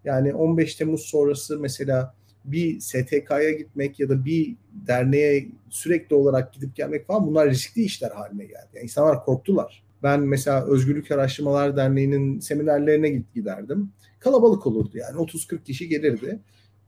Yani 0.04 0.34
15 0.34 0.74
Temmuz 0.74 1.02
sonrası 1.02 1.58
mesela 1.58 2.14
bir 2.44 2.80
STK'ya 2.80 3.50
gitmek 3.50 4.00
ya 4.00 4.08
da 4.08 4.24
bir 4.24 4.56
derneğe 4.72 5.48
sürekli 5.70 6.16
olarak 6.16 6.52
gidip 6.52 6.76
gelmek 6.76 7.06
falan 7.06 7.26
bunlar 7.26 7.50
riskli 7.50 7.82
işler 7.82 8.10
haline 8.10 8.44
geldi. 8.44 8.68
Yani 8.74 8.84
insanlar 8.84 9.24
korktular. 9.24 9.81
Ben 10.02 10.20
mesela 10.20 10.66
Özgürlük 10.66 11.10
Araştırmalar 11.10 11.76
Derneği'nin 11.76 12.40
seminerlerine 12.40 13.22
giderdim. 13.34 13.92
Kalabalık 14.18 14.66
olurdu 14.66 14.98
yani 14.98 15.16
30-40 15.16 15.62
kişi 15.62 15.88
gelirdi. 15.88 16.40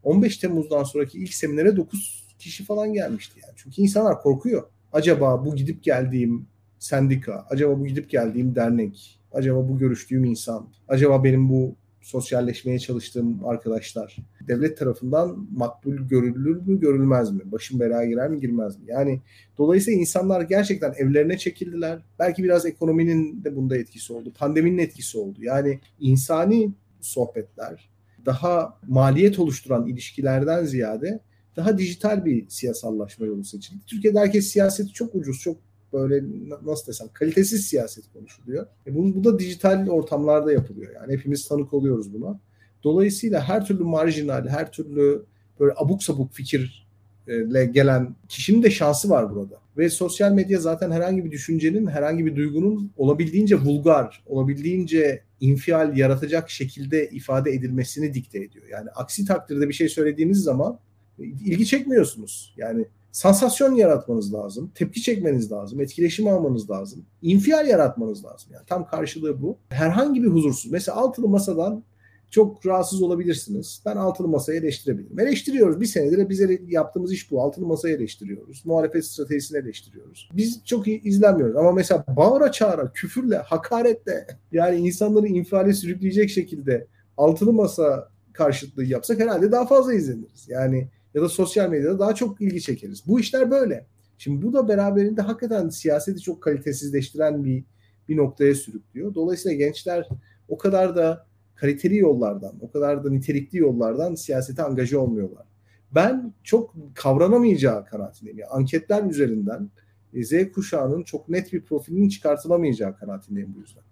15 0.03 0.37
Temmuz'dan 0.37 0.83
sonraki 0.83 1.18
ilk 1.18 1.35
seminere 1.35 1.77
9 1.77 2.24
kişi 2.38 2.64
falan 2.64 2.92
gelmişti 2.92 3.40
yani. 3.42 3.53
Çünkü 3.57 3.83
insanlar 3.83 4.22
korkuyor. 4.22 4.62
Acaba 4.92 5.44
bu 5.46 5.57
gidip 5.57 5.83
geldiğim 5.83 6.46
sendika, 6.79 7.46
acaba 7.50 7.81
bu 7.81 7.87
gidip 7.87 8.11
geldiğim 8.11 8.55
dernek, 8.55 9.20
acaba 9.33 9.68
bu 9.68 9.79
görüştüğüm 9.79 10.24
insan, 10.24 10.68
acaba 10.88 11.24
benim 11.24 11.48
bu 11.48 11.77
sosyalleşmeye 12.05 12.79
çalıştığım 12.79 13.45
arkadaşlar 13.45 14.17
devlet 14.49 14.79
tarafından 14.79 15.49
makbul 15.53 15.97
görülür 15.97 16.67
mü 16.67 16.81
görülmez 16.81 17.33
mi? 17.33 17.40
Başım 17.45 17.81
belaya 17.81 18.09
girer 18.09 18.29
mi 18.29 18.40
girmez 18.40 18.79
mi? 18.79 18.85
Yani 18.87 19.21
dolayısıyla 19.59 20.01
insanlar 20.01 20.43
gerçekten 20.43 20.95
evlerine 20.97 21.38
çekildiler. 21.38 22.03
Belki 22.19 22.45
biraz 22.45 22.67
ekonominin 22.67 23.45
de 23.45 23.57
bunda 23.57 23.77
etkisi 23.77 24.12
oldu. 24.12 24.33
Pandeminin 24.38 24.79
etkisi 24.79 25.19
oldu. 25.19 25.38
Yani 25.43 25.81
insani 26.01 26.73
sohbetler 27.01 27.90
daha 28.27 28.79
maliyet 28.87 29.38
oluşturan 29.38 29.87
ilişkilerden 29.87 30.64
ziyade 30.64 31.21
daha 31.57 31.79
dijital 31.79 32.25
bir 32.25 32.49
siyasallaşma 32.49 33.27
yolu 33.27 33.45
seçildi. 33.45 33.81
Türkiye'de 33.87 34.19
herkes 34.19 34.47
siyaseti 34.47 34.93
çok 34.93 35.14
ucuz, 35.14 35.40
çok 35.40 35.57
böyle 35.94 36.24
nasıl 36.64 36.87
desem 36.87 37.09
kalitesiz 37.12 37.66
siyaset 37.66 38.04
konuşuluyor. 38.12 38.66
E 38.87 38.94
bu, 38.94 39.14
bu 39.14 39.24
da 39.24 39.38
dijital 39.38 39.88
ortamlarda 39.88 40.52
yapılıyor. 40.52 40.92
Yani 40.94 41.12
hepimiz 41.12 41.48
tanık 41.48 41.74
oluyoruz 41.74 42.14
buna. 42.14 42.40
Dolayısıyla 42.85 43.48
her 43.48 43.66
türlü 43.66 43.85
marjinal, 43.85 44.48
her 44.48 44.72
türlü 44.72 45.24
böyle 45.61 45.72
abuk 45.76 46.02
sabuk 46.02 46.33
fikirle 46.33 47.64
gelen 47.66 48.14
kişinin 48.28 48.62
de 48.62 48.70
şansı 48.70 49.11
var 49.11 49.35
burada. 49.35 49.64
Ve 49.78 49.90
sosyal 49.90 50.33
medya 50.33 50.61
zaten 50.61 50.90
herhangi 50.90 51.24
bir 51.24 51.30
düşüncenin, 51.30 51.87
herhangi 51.87 52.26
bir 52.26 52.37
duygunun 52.37 52.90
olabildiğince 52.96 53.57
vulgar, 53.57 54.22
olabildiğince 54.26 55.22
infial 55.40 55.96
yaratacak 55.96 56.50
şekilde 56.50 57.09
ifade 57.09 57.50
edilmesini 57.50 58.14
dikte 58.14 58.38
ediyor. 58.38 58.64
Yani 58.70 58.90
aksi 58.90 59.24
takdirde 59.24 59.68
bir 59.68 59.74
şey 59.74 59.88
söylediğiniz 59.88 60.42
zaman 60.42 60.78
ilgi 61.18 61.66
çekmiyorsunuz. 61.66 62.54
Yani 62.57 62.87
sansasyon 63.14 63.74
yaratmanız 63.74 64.35
lazım, 64.35 64.72
tepki 64.74 65.03
çekmeniz 65.03 65.53
lazım, 65.53 65.81
etkileşim 65.81 66.29
almanız 66.29 66.70
lazım, 66.70 67.07
infial 67.22 67.68
yaratmanız 67.68 68.24
lazım. 68.24 68.50
Yani 68.53 68.66
tam 68.66 68.87
karşılığı 68.87 69.42
bu. 69.42 69.59
Herhangi 69.68 70.22
bir 70.22 70.29
huzursuz. 70.29 70.72
Mesela 70.72 70.96
altılı 70.96 71.29
masadan 71.29 71.85
çok 72.31 72.66
rahatsız 72.66 73.03
olabilirsiniz. 73.03 73.83
Ben 73.87 73.96
altılı 73.96 74.29
masayı 74.29 74.61
eleştirebilirim. 74.61 75.20
Eleştiriyoruz. 75.20 75.81
Bir 75.81 75.87
senedir 75.87 76.29
bize 76.29 76.61
yaptığımız 76.66 77.12
iş 77.12 77.31
bu. 77.31 77.42
Altılı 77.42 77.66
masayı 77.66 77.96
eleştiriyoruz. 77.96 78.62
Muhalefet 78.66 79.05
stratejisini 79.05 79.59
eleştiriyoruz. 79.59 80.29
Biz 80.33 80.64
çok 80.64 80.87
iyi 80.87 81.03
izlenmiyoruz. 81.03 81.57
Ama 81.57 81.72
mesela 81.72 82.05
bağıra 82.09 82.53
çağıra, 82.53 82.92
küfürle, 82.92 83.37
hakaretle 83.37 84.27
yani 84.53 84.77
insanları 84.77 85.27
infiale 85.27 85.72
sürükleyecek 85.72 86.31
şekilde 86.31 86.87
altılı 87.16 87.53
masa 87.53 88.09
karşıtlığı 88.33 88.85
yapsak 88.85 89.20
herhalde 89.20 89.53
daha 89.53 89.66
fazla 89.66 89.94
izleniriz. 89.94 90.48
Yani 90.48 90.88
ya 91.14 91.22
da 91.22 91.29
sosyal 91.29 91.70
medyada 91.70 91.98
daha 91.98 92.14
çok 92.14 92.40
ilgi 92.40 92.61
çekeriz. 92.61 93.03
Bu 93.07 93.20
işler 93.20 93.50
böyle. 93.50 93.87
Şimdi 94.18 94.46
bu 94.46 94.53
da 94.53 94.68
beraberinde 94.68 95.22
hakikaten 95.22 95.68
siyaseti 95.68 96.20
çok 96.20 96.42
kalitesizleştiren 96.42 97.44
bir 97.44 97.64
bir 98.09 98.16
noktaya 98.16 98.55
sürüklüyor. 98.55 99.14
Dolayısıyla 99.14 99.57
gençler 99.59 100.09
o 100.48 100.59
kadar 100.59 100.96
da 100.96 101.27
kaliteli 101.55 101.96
yollardan, 101.96 102.55
o 102.61 102.70
kadar 102.70 103.05
da 103.05 103.11
nitelikli 103.11 103.59
yollardan 103.59 104.14
siyasete 104.14 104.62
angaje 104.62 104.98
olmuyorlar. 104.98 105.46
Ben 105.94 106.33
çok 106.42 106.74
kavranamayacağı 106.94 107.85
kanaatindeyim. 107.85 108.38
Yani 108.38 108.50
anketler 108.50 109.05
üzerinden 109.05 109.70
e, 110.14 110.24
Z 110.24 110.53
kuşağının 110.55 111.03
çok 111.03 111.29
net 111.29 111.53
bir 111.53 111.64
profilinin 111.64 112.09
çıkartılamayacağı 112.09 112.96
kanaatindeyim 112.96 113.55
bu 113.57 113.61
yüzden. 113.61 113.83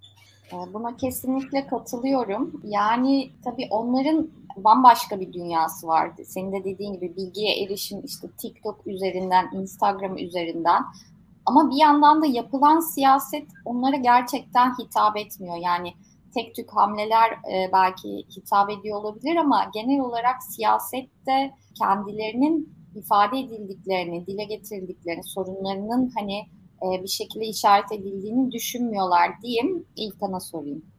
E, 0.53 0.75
buna 0.75 0.97
kesinlikle 0.97 1.67
katılıyorum. 1.67 2.63
Yani 2.65 3.31
tabii 3.45 3.67
onların 3.71 4.31
bambaşka 4.57 5.21
bir 5.21 5.33
dünyası 5.33 5.87
vardı. 5.87 6.23
Senin 6.25 6.53
de 6.53 6.65
dediğin 6.65 6.93
gibi 6.93 7.17
bilgiye 7.17 7.65
erişim 7.65 8.01
işte 8.05 8.29
TikTok 8.39 8.87
üzerinden, 8.87 9.51
Instagram 9.53 10.19
üzerinden. 10.19 10.83
Ama 11.47 11.71
bir 11.71 11.77
yandan 11.77 12.23
da 12.23 12.27
yapılan 12.27 12.81
siyaset 12.81 13.47
onlara 13.65 13.97
gerçekten 13.97 14.79
hitap 14.79 15.17
etmiyor. 15.17 15.57
Yani 15.57 15.93
tek 16.35 16.55
tük 16.55 16.71
hamleler 16.71 17.31
e, 17.31 17.71
belki 17.73 18.09
hitap 18.37 18.71
ediyor 18.71 19.01
olabilir 19.01 19.37
ama 19.37 19.71
genel 19.75 20.01
olarak 20.01 20.43
siyasette 20.43 21.55
kendilerinin 21.79 22.75
ifade 22.95 23.39
edildiklerini, 23.39 24.27
dile 24.27 24.45
getirdiklerini, 24.45 25.25
sorunlarının 25.25 26.13
hani 26.15 26.39
e, 26.83 27.03
bir 27.03 27.09
şekilde 27.09 27.47
işaret 27.47 27.93
edildiğini 27.93 28.53
düşünmüyorlar 28.53 29.31
diyeyim. 29.43 29.87
İlkan'a 29.97 30.41
sorayım. 30.41 30.92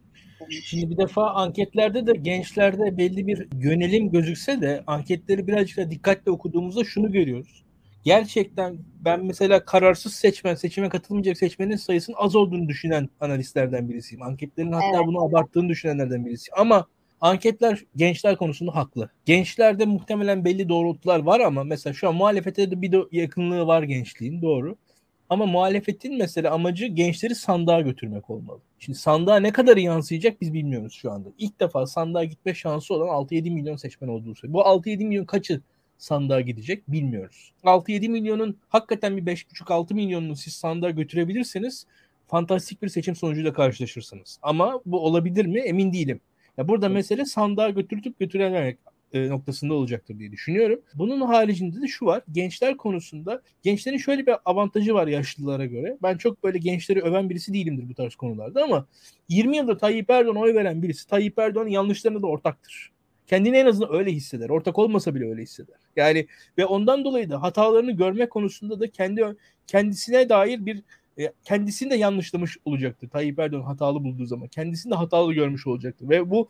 Şimdi 0.49 0.89
bir 0.89 0.97
defa 0.97 1.29
anketlerde 1.29 2.07
de 2.07 2.13
gençlerde 2.13 2.97
belli 2.97 3.27
bir 3.27 3.47
yönelim 3.59 4.11
gözükse 4.11 4.61
de 4.61 4.83
anketleri 4.87 5.47
birazcık 5.47 5.77
da 5.77 5.91
dikkatle 5.91 6.31
okuduğumuzda 6.31 6.83
şunu 6.83 7.11
görüyoruz. 7.11 7.63
Gerçekten 8.03 8.77
ben 8.99 9.25
mesela 9.25 9.65
kararsız 9.65 10.13
seçmen, 10.13 10.55
seçime 10.55 10.89
katılmayacak 10.89 11.37
seçmenin 11.37 11.75
sayısının 11.75 12.17
az 12.19 12.35
olduğunu 12.35 12.67
düşünen 12.67 13.09
analistlerden 13.19 13.89
birisiyim. 13.89 14.21
Anketlerin 14.23 14.71
hatta 14.71 14.97
evet. 14.97 15.07
bunu 15.07 15.23
abarttığını 15.23 15.69
düşünenlerden 15.69 16.25
birisiyim. 16.25 16.55
Ama 16.57 16.87
anketler 17.21 17.83
gençler 17.95 18.35
konusunda 18.35 18.75
haklı. 18.75 19.09
Gençlerde 19.25 19.85
muhtemelen 19.85 20.45
belli 20.45 20.69
doğrultular 20.69 21.19
var 21.19 21.39
ama 21.39 21.63
mesela 21.63 21.93
şu 21.93 22.09
an 22.09 22.15
muhalefete 22.15 22.71
de 22.71 22.81
bir 22.81 22.95
yakınlığı 23.11 23.67
var 23.67 23.83
gençliğin 23.83 24.41
doğru. 24.41 24.77
Ama 25.33 25.45
muhalefetin 25.45 26.17
mesela 26.17 26.51
amacı 26.51 26.85
gençleri 26.85 27.35
sandığa 27.35 27.81
götürmek 27.81 28.29
olmalı. 28.29 28.59
Şimdi 28.79 28.97
sandığa 28.97 29.39
ne 29.39 29.51
kadar 29.51 29.77
yansıyacak 29.77 30.41
biz 30.41 30.53
bilmiyoruz 30.53 30.93
şu 30.93 31.11
anda. 31.11 31.29
İlk 31.37 31.59
defa 31.59 31.85
sandığa 31.85 32.23
gitme 32.23 32.53
şansı 32.53 32.93
olan 32.93 33.07
6-7 33.07 33.51
milyon 33.51 33.75
seçmen 33.75 34.07
olduğu 34.07 34.35
söyleniyor. 34.35 34.65
Bu 34.65 34.67
6-7 34.67 35.05
milyon 35.05 35.25
kaçı 35.25 35.61
sandığa 35.97 36.41
gidecek 36.41 36.91
bilmiyoruz. 36.91 37.51
6-7 37.63 38.09
milyonun 38.09 38.57
hakikaten 38.69 39.17
bir 39.17 39.25
5,5-6 39.25 39.93
milyonunu 39.93 40.35
siz 40.35 40.53
sandığa 40.53 40.89
götürebilirseniz 40.89 41.85
fantastik 42.27 42.81
bir 42.81 42.89
seçim 42.89 43.15
sonucuyla 43.15 43.53
karşılaşırsınız. 43.53 44.39
Ama 44.41 44.81
bu 44.85 44.99
olabilir 44.99 45.45
mi 45.45 45.59
emin 45.59 45.93
değilim. 45.93 46.19
Ya 46.57 46.67
burada 46.67 46.89
mesele 46.89 47.25
sandığa 47.25 47.69
götürtüp 47.69 48.19
götürememek 48.19 48.77
e, 49.13 49.29
noktasında 49.29 49.73
olacaktır 49.73 50.19
diye 50.19 50.31
düşünüyorum. 50.31 50.81
Bunun 50.95 51.21
haricinde 51.21 51.81
de 51.81 51.87
şu 51.87 52.05
var. 52.05 52.23
Gençler 52.31 52.77
konusunda 52.77 53.41
gençlerin 53.63 53.97
şöyle 53.97 54.25
bir 54.25 54.35
avantajı 54.45 54.93
var 54.93 55.07
yaşlılara 55.07 55.65
göre. 55.65 55.97
Ben 56.03 56.17
çok 56.17 56.43
böyle 56.43 56.57
gençleri 56.57 57.01
öven 57.01 57.29
birisi 57.29 57.53
değilimdir 57.53 57.89
bu 57.89 57.93
tarz 57.93 58.15
konularda 58.15 58.63
ama 58.63 58.87
20 59.29 59.57
yıldır 59.57 59.79
Tayyip 59.79 60.09
Erdoğan 60.09 60.37
oy 60.37 60.55
veren 60.55 60.83
birisi 60.83 61.07
Tayyip 61.07 61.39
Erdoğan'ın 61.39 61.69
yanlışlarına 61.69 62.21
da 62.21 62.27
ortaktır. 62.27 62.91
Kendini 63.27 63.57
en 63.57 63.65
azından 63.65 63.93
öyle 63.93 64.11
hisseder. 64.11 64.49
Ortak 64.49 64.79
olmasa 64.79 65.15
bile 65.15 65.29
öyle 65.29 65.41
hisseder. 65.41 65.75
Yani 65.95 66.27
ve 66.57 66.65
ondan 66.65 67.03
dolayı 67.03 67.29
da 67.29 67.41
hatalarını 67.41 67.91
görme 67.91 68.29
konusunda 68.29 68.79
da 68.79 68.91
kendi 68.91 69.35
kendisine 69.67 70.29
dair 70.29 70.65
bir 70.65 70.83
e, 71.19 71.33
kendisini 71.43 71.89
de 71.89 71.95
yanlışlamış 71.95 72.57
olacaktır. 72.65 73.09
Tayyip 73.09 73.39
Erdoğan 73.39 73.61
hatalı 73.61 74.03
bulduğu 74.03 74.25
zaman 74.25 74.47
kendisini 74.47 74.91
de 74.91 74.95
hatalı 74.95 75.33
görmüş 75.33 75.67
olacaktır. 75.67 76.09
Ve 76.09 76.29
bu 76.29 76.49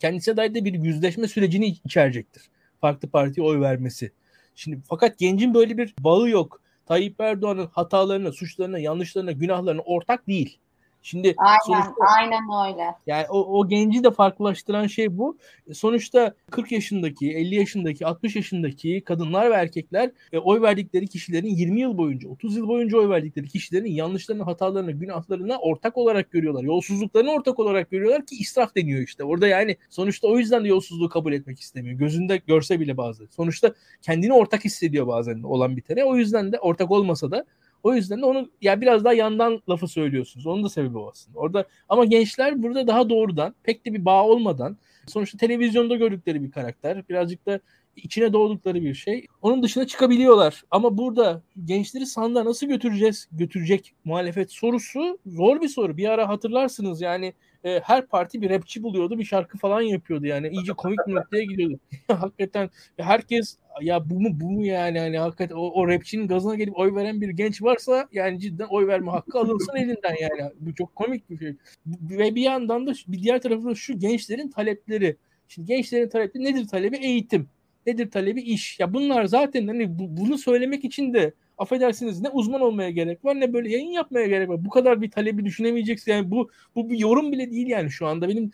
kendisine 0.00 0.36
dair 0.36 0.54
de 0.54 0.64
bir 0.64 0.74
yüzleşme 0.74 1.28
sürecini 1.28 1.66
içerecektir. 1.84 2.42
Farklı 2.80 3.08
partiye 3.08 3.46
oy 3.46 3.60
vermesi. 3.60 4.12
Şimdi 4.54 4.80
fakat 4.88 5.18
gencin 5.18 5.54
böyle 5.54 5.78
bir 5.78 5.94
bağı 6.00 6.28
yok. 6.28 6.60
Tayyip 6.86 7.20
Erdoğan'ın 7.20 7.66
hatalarına, 7.66 8.32
suçlarına, 8.32 8.78
yanlışlarına, 8.78 9.32
günahlarına 9.32 9.82
ortak 9.82 10.28
değil. 10.28 10.58
Şimdi 11.06 11.34
aynen, 11.38 11.58
sonuçta, 11.66 12.04
aynen 12.18 12.42
öyle. 12.66 12.94
Yani 13.06 13.26
o, 13.28 13.58
o 13.58 13.68
genci 13.68 14.04
de 14.04 14.10
farklılaştıran 14.10 14.86
şey 14.86 15.18
bu. 15.18 15.38
Sonuçta 15.72 16.34
40 16.50 16.72
yaşındaki, 16.72 17.32
50 17.32 17.54
yaşındaki, 17.54 18.06
60 18.06 18.36
yaşındaki 18.36 19.02
kadınlar 19.04 19.50
ve 19.50 19.54
erkekler 19.54 20.10
e, 20.32 20.38
oy 20.38 20.62
verdikleri 20.62 21.06
kişilerin 21.06 21.48
20 21.48 21.80
yıl 21.80 21.98
boyunca, 21.98 22.28
30 22.28 22.56
yıl 22.56 22.68
boyunca 22.68 22.98
oy 22.98 23.08
verdikleri 23.08 23.48
kişilerin 23.48 23.92
yanlışlarını, 23.92 24.42
hatalarını, 24.42 24.92
günahlarına 24.92 25.58
ortak 25.58 25.96
olarak 25.96 26.30
görüyorlar. 26.30 26.62
Yolsuzluklarını 26.62 27.30
ortak 27.30 27.58
olarak 27.58 27.90
görüyorlar 27.90 28.26
ki 28.26 28.36
israf 28.36 28.76
deniyor 28.76 29.00
işte. 29.00 29.24
Orada 29.24 29.46
yani 29.46 29.76
sonuçta 29.90 30.28
o 30.28 30.38
yüzden 30.38 30.64
de 30.64 30.68
yolsuzluğu 30.68 31.08
kabul 31.08 31.32
etmek 31.32 31.60
istemiyor. 31.60 31.98
Gözünde 31.98 32.36
görse 32.36 32.80
bile 32.80 32.96
bazı. 32.96 33.26
Sonuçta 33.30 33.74
kendini 34.02 34.32
ortak 34.32 34.64
hissediyor 34.64 35.06
bazen 35.06 35.42
olan 35.42 35.76
bitene. 35.76 36.04
O 36.04 36.16
yüzden 36.16 36.52
de 36.52 36.58
ortak 36.58 36.90
olmasa 36.90 37.30
da 37.30 37.44
o 37.84 37.94
yüzden 37.94 38.22
de 38.22 38.26
onu 38.26 38.50
ya 38.60 38.80
biraz 38.80 39.04
daha 39.04 39.12
yandan 39.12 39.62
lafı 39.68 39.88
söylüyorsunuz. 39.88 40.46
Onun 40.46 40.64
da 40.64 40.68
sebebi 40.68 40.98
o 40.98 41.10
aslında. 41.10 41.38
Orada 41.38 41.64
ama 41.88 42.04
gençler 42.04 42.62
burada 42.62 42.86
daha 42.86 43.10
doğrudan 43.10 43.54
pek 43.62 43.86
de 43.86 43.94
bir 43.94 44.04
bağ 44.04 44.24
olmadan 44.24 44.76
sonuçta 45.06 45.38
televizyonda 45.38 45.96
gördükleri 45.96 46.42
bir 46.42 46.50
karakter. 46.50 47.08
Birazcık 47.08 47.46
da 47.46 47.60
içine 47.96 48.32
doğdukları 48.32 48.82
bir 48.82 48.94
şey. 48.94 49.26
Onun 49.42 49.62
dışına 49.62 49.86
çıkabiliyorlar. 49.86 50.64
Ama 50.70 50.98
burada 50.98 51.42
gençleri 51.64 52.06
sandığa 52.06 52.44
nasıl 52.44 52.66
götüreceğiz? 52.66 53.28
Götürecek 53.32 53.94
muhalefet 54.04 54.52
sorusu 54.52 55.18
zor 55.26 55.60
bir 55.60 55.68
soru. 55.68 55.96
Bir 55.96 56.08
ara 56.08 56.28
hatırlarsınız 56.28 57.00
yani 57.00 57.32
e, 57.64 57.80
her 57.80 58.06
parti 58.06 58.42
bir 58.42 58.50
rapçi 58.50 58.82
buluyordu, 58.82 59.18
bir 59.18 59.24
şarkı 59.24 59.58
falan 59.58 59.80
yapıyordu 59.80 60.26
yani. 60.26 60.48
iyice 60.48 60.72
komik 60.72 60.98
bir 61.06 61.14
noktaya 61.14 61.44
gidiyordu. 61.44 61.80
hakikaten 62.08 62.70
herkes 62.96 63.56
ya 63.80 64.10
bu 64.10 64.20
mu 64.20 64.28
bu 64.32 64.50
mu 64.50 64.66
yani 64.66 64.98
hani 64.98 65.18
hakikaten 65.18 65.54
o, 65.54 65.60
o 65.60 65.88
rapçinin 65.88 66.28
gazına 66.28 66.54
gelip 66.54 66.78
oy 66.78 66.94
veren 66.94 67.20
bir 67.20 67.28
genç 67.28 67.62
varsa 67.62 68.08
yani 68.12 68.40
cidden 68.40 68.66
oy 68.70 68.86
verme 68.86 69.10
hakkı 69.10 69.38
alınsın 69.38 69.76
elinden 69.76 70.16
yani. 70.20 70.52
Bu 70.60 70.74
çok 70.74 70.96
komik 70.96 71.30
bir 71.30 71.38
şey. 71.38 71.56
Ve 71.86 72.34
bir 72.34 72.42
yandan 72.42 72.86
da 72.86 72.92
bir 73.08 73.22
diğer 73.22 73.42
tarafta 73.42 73.74
şu 73.74 73.98
gençlerin 73.98 74.50
talepleri. 74.50 75.16
Şimdi 75.48 75.68
gençlerin 75.68 76.08
talepleri 76.08 76.44
nedir 76.44 76.68
talebi? 76.68 76.96
Eğitim. 76.96 77.48
Nedir 77.86 78.10
talebi? 78.10 78.42
iş. 78.42 78.80
Ya 78.80 78.94
bunlar 78.94 79.24
zaten 79.24 79.66
hani 79.66 79.98
bu, 79.98 80.16
bunu 80.16 80.38
söylemek 80.38 80.84
için 80.84 81.14
de 81.14 81.32
affedersiniz 81.58 82.20
ne 82.20 82.28
uzman 82.28 82.60
olmaya 82.60 82.90
gerek 82.90 83.24
var 83.24 83.40
ne 83.40 83.52
böyle 83.52 83.70
yayın 83.70 83.90
yapmaya 83.90 84.26
gerek 84.26 84.48
var. 84.48 84.64
Bu 84.64 84.70
kadar 84.70 85.02
bir 85.02 85.10
talebi 85.10 85.44
düşünemeyeceksin. 85.44 86.12
Yani 86.12 86.30
bu 86.30 86.50
bu 86.74 86.90
bir 86.90 86.98
yorum 86.98 87.32
bile 87.32 87.50
değil 87.50 87.66
yani 87.66 87.90
şu 87.90 88.06
anda 88.06 88.28
benim 88.28 88.52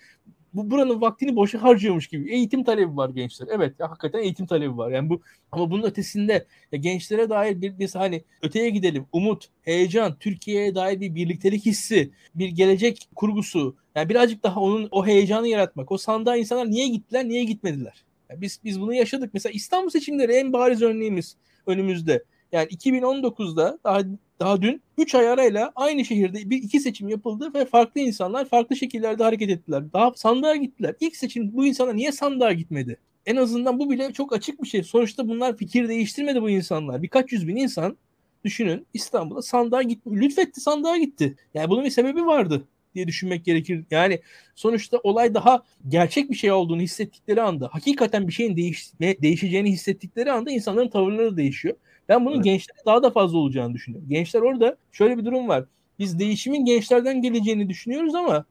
bu 0.55 0.71
buranın 0.71 1.01
vaktini 1.01 1.37
boşa 1.37 1.63
harcıyormuş 1.63 2.07
gibi. 2.07 2.33
Eğitim 2.33 2.65
talebi 2.65 2.97
var 2.97 3.11
gençler. 3.11 3.49
Evet 3.51 3.75
ya, 3.81 3.91
hakikaten 3.91 4.19
eğitim 4.19 4.47
talebi 4.47 4.77
var. 4.77 4.91
Yani 4.91 5.11
bu 5.11 5.23
ama 5.53 5.71
bunun 5.71 5.83
ötesinde 5.83 6.47
ya 6.73 6.79
gençlere 6.79 7.31
dair 7.31 7.63
bir, 7.63 7.79
bir 7.79 7.91
hani 7.95 8.25
öteye 8.43 8.71
gidelim. 8.71 9.07
Umut, 9.13 9.49
heyecan, 9.63 10.17
Türkiye'ye 10.21 10.75
dair 10.75 11.01
bir 11.01 11.15
birliktelik 11.15 11.67
hissi, 11.67 12.11
bir 12.35 12.49
gelecek 12.49 13.09
kurgusu. 13.17 13.77
Yani 13.95 14.09
birazcık 14.09 14.43
daha 14.43 14.61
onun 14.61 14.89
o 14.91 15.07
heyecanı 15.07 15.49
yaratmak. 15.49 15.93
O 15.93 15.99
sandığa 15.99 16.37
insanlar 16.37 16.71
niye 16.71 16.89
gittiler, 16.89 17.29
niye 17.29 17.45
gitmediler? 17.45 18.05
Yani 18.31 18.41
biz 18.41 18.61
biz 18.65 18.81
bunu 18.81 18.95
yaşadık. 18.95 19.31
Mesela 19.35 19.53
İstanbul 19.53 19.91
seçimleri 19.91 20.33
en 20.33 20.53
bariz 20.53 20.83
örneğimiz 20.83 21.37
önümüzde. 21.67 22.25
Yani 22.53 22.69
2019'da 22.69 23.79
daha 23.85 24.01
daha 24.41 24.63
dün 24.63 24.83
3 24.99 25.15
ay 25.15 25.29
arayla 25.29 25.73
aynı 25.77 26.05
şehirde 26.05 26.51
bir 26.51 26.63
iki 26.63 26.81
seçim 26.81 27.09
yapıldı 27.09 27.55
ve 27.55 27.65
farklı 27.65 28.01
insanlar 28.01 28.45
farklı 28.49 28.77
şekillerde 28.77 29.25
hareket 29.25 29.51
ettiler. 29.51 29.93
Daha 29.93 30.13
sandığa 30.15 30.57
gittiler. 30.57 30.95
İlk 31.01 31.17
seçim 31.17 31.53
bu 31.53 31.67
insana 31.67 31.93
niye 31.93 32.13
sandığa 32.13 32.53
gitmedi? 32.53 32.97
En 33.27 33.37
azından 33.37 33.79
bu 33.79 33.91
bile 33.91 34.13
çok 34.13 34.33
açık 34.33 34.63
bir 34.63 34.69
şey. 34.69 34.83
Sonuçta 34.83 35.29
bunlar 35.29 35.57
fikir 35.57 35.89
değiştirmedi 35.89 36.43
bu 36.43 36.51
insanlar. 36.51 37.03
Birkaç 37.03 37.33
yüz 37.33 37.49
bin 37.49 37.57
insan 37.57 37.97
düşünün 38.45 38.87
İstanbul'a 38.95 39.43
sandığa 39.43 39.83
gitti. 39.83 40.11
Lütfetti 40.11 40.61
sandığa 40.61 40.97
gitti. 40.97 41.37
Yani 41.55 41.71
bunun 41.71 41.85
bir 41.85 41.91
sebebi 41.91 42.27
vardı 42.27 42.65
diye 42.95 43.07
düşünmek 43.07 43.45
gerekir. 43.45 43.85
Yani 43.91 44.21
sonuçta 44.55 44.99
olay 44.99 45.35
daha 45.35 45.63
gerçek 45.89 46.31
bir 46.31 46.37
şey 46.37 46.53
olduğunu 46.53 46.81
hissettikleri 46.81 47.43
anda, 47.43 47.69
hakikaten 47.73 48.29
bir 48.29 48.33
şeyin 48.33 48.57
değiş 48.57 48.91
değişeceğini 49.01 49.71
hissettikleri 49.73 50.33
anda 50.33 50.51
insanların 50.51 50.89
tavırları 50.89 51.37
değişiyor. 51.37 51.77
Ben 52.11 52.27
bunun 52.27 52.35
evet. 52.35 52.45
gençlere 52.45 52.79
daha 52.87 53.03
da 53.03 53.11
fazla 53.11 53.39
olacağını 53.39 53.75
düşünüyorum. 53.75 54.09
Gençler 54.09 54.41
orada 54.41 54.77
şöyle 54.93 55.19
bir 55.19 55.25
durum 55.25 55.49
var. 55.49 55.65
Biz 55.99 56.19
değişimin 56.19 56.65
gençlerden 56.65 57.23
geleceğini 57.23 57.69
düşünüyoruz 57.69 58.15
ama 58.15 58.45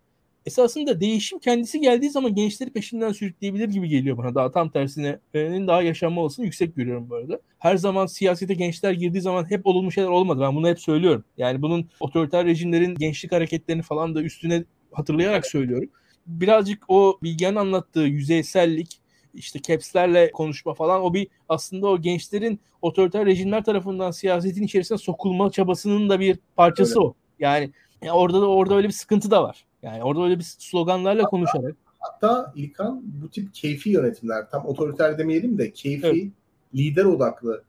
esasında 0.45 1.01
değişim 1.01 1.39
kendisi 1.39 1.79
geldiği 1.79 2.09
zaman 2.09 2.35
gençleri 2.35 2.69
peşinden 2.69 3.11
sürükleyebilir 3.11 3.69
gibi 3.69 3.89
geliyor 3.89 4.17
bana. 4.17 4.35
Daha 4.35 4.51
tam 4.51 4.69
tersine 4.69 5.19
daha 5.33 5.81
yaşanma 5.81 6.21
olasılığını 6.21 6.45
yüksek 6.45 6.75
görüyorum 6.75 7.09
bu 7.09 7.15
arada. 7.15 7.39
Her 7.59 7.77
zaman 7.77 8.05
siyasete 8.05 8.53
gençler 8.53 8.93
girdiği 8.93 9.21
zaman 9.21 9.49
hep 9.49 9.67
olumlu 9.67 9.91
şeyler 9.91 10.09
olmadı. 10.09 10.41
Ben 10.41 10.55
bunu 10.55 10.67
hep 10.67 10.79
söylüyorum. 10.79 11.23
Yani 11.37 11.61
bunun 11.61 11.89
otoriter 11.99 12.45
rejimlerin 12.45 12.95
gençlik 12.95 13.31
hareketlerini 13.31 13.81
falan 13.81 14.15
da 14.15 14.21
üstüne 14.21 14.63
hatırlayarak 14.91 15.45
söylüyorum. 15.47 15.89
Birazcık 16.27 16.83
o 16.87 17.19
Bilge'nin 17.23 17.55
anlattığı 17.55 17.99
yüzeysellik, 17.99 18.98
işte 19.33 19.61
caps'lerle 19.61 20.31
konuşma 20.31 20.73
falan 20.73 21.01
o 21.01 21.13
bir 21.13 21.27
aslında 21.49 21.87
o 21.87 22.01
gençlerin 22.01 22.59
otoriter 22.81 23.25
rejimler 23.25 23.63
tarafından 23.63 24.11
siyasetin 24.11 24.63
içerisine 24.63 24.97
sokulma 24.97 25.51
çabasının 25.51 26.09
da 26.09 26.19
bir 26.19 26.39
parçası 26.55 26.93
evet. 26.93 27.05
o. 27.05 27.13
Yani 27.39 27.71
Yani 28.01 28.11
orada 28.11 28.41
da 28.41 28.47
orada 28.47 28.75
öyle 28.75 28.87
bir 28.87 28.93
sıkıntı 28.93 29.31
da 29.31 29.43
var. 29.43 29.65
Yani 29.81 30.03
orada 30.03 30.23
öyle 30.23 30.39
bir 30.39 30.43
sloganlarla 30.43 31.23
konuşarak. 31.23 31.75
Hatta 31.99 32.53
İlkan 32.55 33.01
bu 33.03 33.29
tip 33.29 33.53
keyfi 33.53 33.89
yönetimler 33.89 34.49
tam 34.49 34.65
otoriter 34.65 35.17
demeyelim 35.17 35.57
de 35.57 35.71
keyfi 35.71 36.07
evet. 36.07 36.27
lider 36.75 37.05
odaklı 37.05 37.63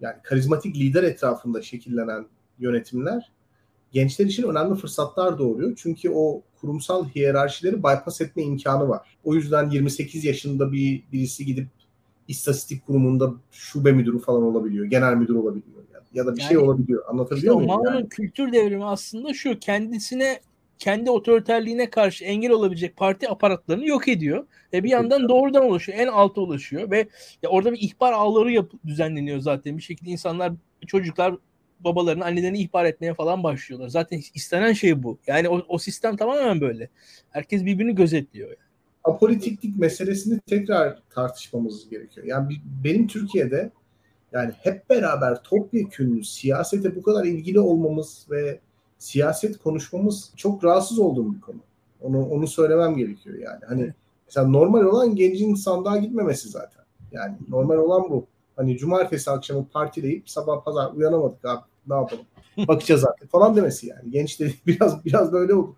yani 0.00 0.16
karizmatik 0.22 0.76
lider 0.76 1.02
etrafında 1.02 1.62
şekillenen 1.62 2.26
yönetimler 2.58 3.32
gençler 3.92 4.26
için 4.26 4.42
önemli 4.42 4.74
fırsatlar 4.74 5.38
doğuruyor. 5.38 5.72
Çünkü 5.76 6.10
o 6.10 6.42
kurumsal 6.64 7.08
hiyerarşileri 7.08 7.78
bypass 7.78 8.20
etme 8.20 8.42
imkanı 8.42 8.88
var. 8.88 9.00
O 9.24 9.34
yüzden 9.34 9.70
28 9.70 10.24
yaşında 10.24 10.72
bir 10.72 11.02
birisi 11.12 11.46
gidip 11.46 11.68
istatistik 12.28 12.86
kurumunda 12.86 13.34
şube 13.50 13.92
müdürü 13.92 14.18
falan 14.18 14.42
olabiliyor. 14.42 14.86
Genel 14.86 15.14
müdür 15.14 15.34
olabiliyor. 15.34 15.84
Yani. 15.94 16.04
Ya 16.14 16.26
da 16.26 16.36
bir 16.36 16.40
şey 16.40 16.44
yani, 16.44 16.60
şey 16.60 16.68
olabiliyor. 16.68 17.02
Anlatabiliyor 17.08 17.60
işte 17.60 17.66
muyum? 17.66 17.84
Yani? 17.94 18.08
kültür 18.08 18.52
devrimi 18.52 18.84
aslında 18.84 19.34
şu 19.34 19.58
kendisine 19.58 20.40
kendi 20.78 21.10
otoriterliğine 21.10 21.90
karşı 21.90 22.24
engel 22.24 22.50
olabilecek 22.50 22.96
parti 22.96 23.30
aparatlarını 23.30 23.86
yok 23.86 24.08
ediyor. 24.08 24.46
Ve 24.72 24.84
bir 24.84 24.90
yandan 24.90 25.28
doğrudan 25.28 25.68
ulaşıyor. 25.68 25.98
En 25.98 26.06
alta 26.06 26.40
ulaşıyor 26.40 26.90
ve 26.90 27.08
ya 27.42 27.50
orada 27.50 27.72
bir 27.72 27.78
ihbar 27.80 28.12
ağları 28.12 28.52
yap- 28.52 28.72
düzenleniyor 28.86 29.38
zaten. 29.38 29.76
Bir 29.76 29.82
şekilde 29.82 30.10
insanlar, 30.10 30.52
çocuklar 30.86 31.34
babalarını, 31.84 32.24
annelerini 32.24 32.58
ihbar 32.58 32.84
etmeye 32.84 33.14
falan 33.14 33.42
başlıyorlar. 33.42 33.88
Zaten 33.88 34.20
istenen 34.34 34.72
şey 34.72 35.02
bu. 35.02 35.18
Yani 35.26 35.48
o, 35.48 35.62
o 35.68 35.78
sistem 35.78 36.16
tamamen 36.16 36.60
böyle. 36.60 36.88
Herkes 37.30 37.64
birbirini 37.64 37.94
gözetliyor. 37.94 38.48
Yani. 38.48 38.58
Apolitiklik 39.04 39.78
meselesini 39.78 40.40
tekrar 40.40 41.02
tartışmamız 41.10 41.88
gerekiyor. 41.90 42.26
Yani 42.26 42.56
benim 42.84 43.06
Türkiye'de 43.06 43.70
yani 44.32 44.52
hep 44.58 44.90
beraber 44.90 45.42
topyekün 45.42 46.22
siyasete 46.22 46.96
bu 46.96 47.02
kadar 47.02 47.24
ilgili 47.24 47.60
olmamız 47.60 48.26
ve 48.30 48.60
siyaset 48.98 49.58
konuşmamız 49.58 50.32
çok 50.36 50.64
rahatsız 50.64 50.98
olduğum 50.98 51.34
bir 51.34 51.40
konu. 51.40 51.58
Onu 52.00 52.28
onu 52.28 52.46
söylemem 52.46 52.96
gerekiyor 52.96 53.38
yani. 53.38 53.60
Hani 53.68 53.94
mesela 54.26 54.48
normal 54.48 54.82
olan 54.82 55.16
gencin 55.16 55.54
sandığa 55.54 55.96
gitmemesi 55.96 56.48
zaten. 56.48 56.84
Yani 57.12 57.36
normal 57.48 57.76
olan 57.76 58.10
bu. 58.10 58.26
Hani 58.56 58.78
cumartesi 58.78 59.30
akşamı 59.30 59.68
partileyip 59.68 60.30
sabah 60.30 60.64
pazar 60.64 60.92
uyanamadık 60.92 61.44
abi 61.44 61.60
ne 61.88 61.94
yapalım 61.94 62.26
bakacağız 62.68 63.04
artık 63.04 63.30
falan 63.30 63.56
demesi 63.56 63.86
yani. 63.86 64.10
Genç 64.10 64.40
de 64.40 64.52
biraz 64.66 65.04
biraz 65.04 65.32
böyle 65.32 65.54
oldu. 65.54 65.76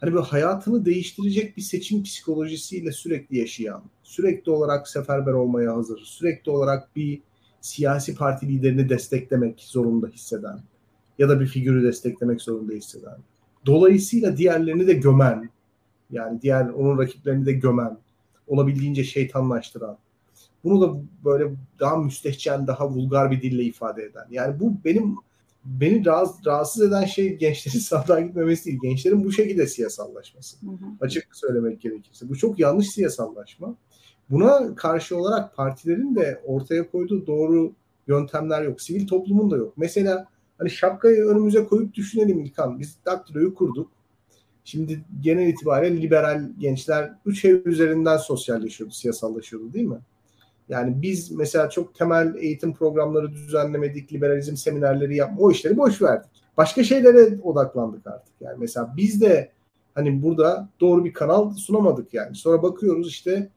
Hani 0.00 0.12
böyle 0.12 0.24
hayatını 0.24 0.84
değiştirecek 0.84 1.56
bir 1.56 1.62
seçim 1.62 2.02
psikolojisiyle 2.02 2.92
sürekli 2.92 3.38
yaşayan, 3.38 3.82
sürekli 4.02 4.52
olarak 4.52 4.88
seferber 4.88 5.32
olmaya 5.32 5.76
hazır, 5.76 5.98
sürekli 5.98 6.50
olarak 6.50 6.96
bir 6.96 7.22
siyasi 7.60 8.14
parti 8.14 8.48
liderini 8.48 8.88
desteklemek 8.88 9.60
zorunda 9.60 10.06
hisseden 10.06 10.60
ya 11.18 11.28
da 11.28 11.40
bir 11.40 11.46
figürü 11.46 11.82
desteklemek 11.82 12.42
zorunda 12.42 12.72
hisseden. 12.72 13.16
Dolayısıyla 13.66 14.36
diğerlerini 14.36 14.86
de 14.86 14.92
gömen, 14.92 15.50
yani 16.10 16.42
diğer 16.42 16.68
onun 16.68 16.98
rakiplerini 16.98 17.46
de 17.46 17.52
gömen, 17.52 17.98
olabildiğince 18.46 19.04
şeytanlaştıran, 19.04 19.98
bunu 20.64 20.80
da 20.80 21.00
böyle 21.24 21.54
daha 21.80 21.96
müstehcen, 21.96 22.66
daha 22.66 22.90
vulgar 22.90 23.30
bir 23.30 23.42
dille 23.42 23.62
ifade 23.62 24.02
eden. 24.02 24.26
Yani 24.30 24.60
bu 24.60 24.74
benim 24.84 25.16
beni 25.64 26.04
rahatsız, 26.04 26.46
rahatsız 26.46 26.82
eden 26.82 27.04
şey 27.04 27.36
gençlerin 27.36 27.78
sandığa 27.84 28.20
gitmemesi 28.20 28.64
değil. 28.64 28.78
Gençlerin 28.82 29.24
bu 29.24 29.32
şekilde 29.32 29.66
siyasallaşması. 29.66 30.66
Hı 30.66 30.70
hı. 30.70 30.84
Açık 31.00 31.36
söylemek 31.36 31.80
gerekirse. 31.80 32.28
Bu 32.28 32.36
çok 32.36 32.58
yanlış 32.58 32.90
siyasallaşma. 32.90 33.76
Buna 34.30 34.74
karşı 34.74 35.16
olarak 35.16 35.56
partilerin 35.56 36.14
de 36.14 36.42
ortaya 36.44 36.90
koyduğu 36.90 37.26
doğru 37.26 37.72
yöntemler 38.06 38.62
yok. 38.62 38.80
Sivil 38.82 39.06
toplumun 39.06 39.50
da 39.50 39.56
yok. 39.56 39.72
Mesela 39.76 40.26
hani 40.58 40.70
şapkayı 40.70 41.24
önümüze 41.24 41.64
koyup 41.64 41.94
düşünelim 41.94 42.40
İlkan. 42.40 42.80
Biz 42.80 42.96
daktiloyu 43.06 43.54
kurduk. 43.54 43.90
Şimdi 44.64 45.04
genel 45.20 45.48
itibariyle 45.48 46.02
liberal 46.02 46.50
gençler 46.58 47.12
üç 47.26 47.44
ev 47.44 47.66
üzerinden 47.66 48.16
sosyalleşiyordu, 48.16 48.94
siyasallaşıyordu 48.94 49.72
değil 49.72 49.86
mi? 49.86 49.98
Yani 50.68 51.02
biz 51.02 51.30
mesela 51.30 51.70
çok 51.70 51.94
temel 51.94 52.34
eğitim 52.34 52.74
programları 52.74 53.32
düzenlemedik, 53.32 54.12
liberalizm 54.12 54.56
seminerleri 54.56 55.16
yapma, 55.16 55.40
o 55.40 55.50
işleri 55.50 55.76
boş 55.76 56.02
verdik. 56.02 56.30
Başka 56.56 56.84
şeylere 56.84 57.40
odaklandık 57.42 58.06
artık. 58.06 58.34
Yani 58.40 58.56
mesela 58.58 58.94
biz 58.96 59.20
de 59.20 59.52
hani 59.94 60.22
burada 60.22 60.68
doğru 60.80 61.04
bir 61.04 61.12
kanal 61.12 61.54
sunamadık 61.54 62.14
yani. 62.14 62.36
Sonra 62.36 62.62
bakıyoruz 62.62 63.08
işte 63.08 63.48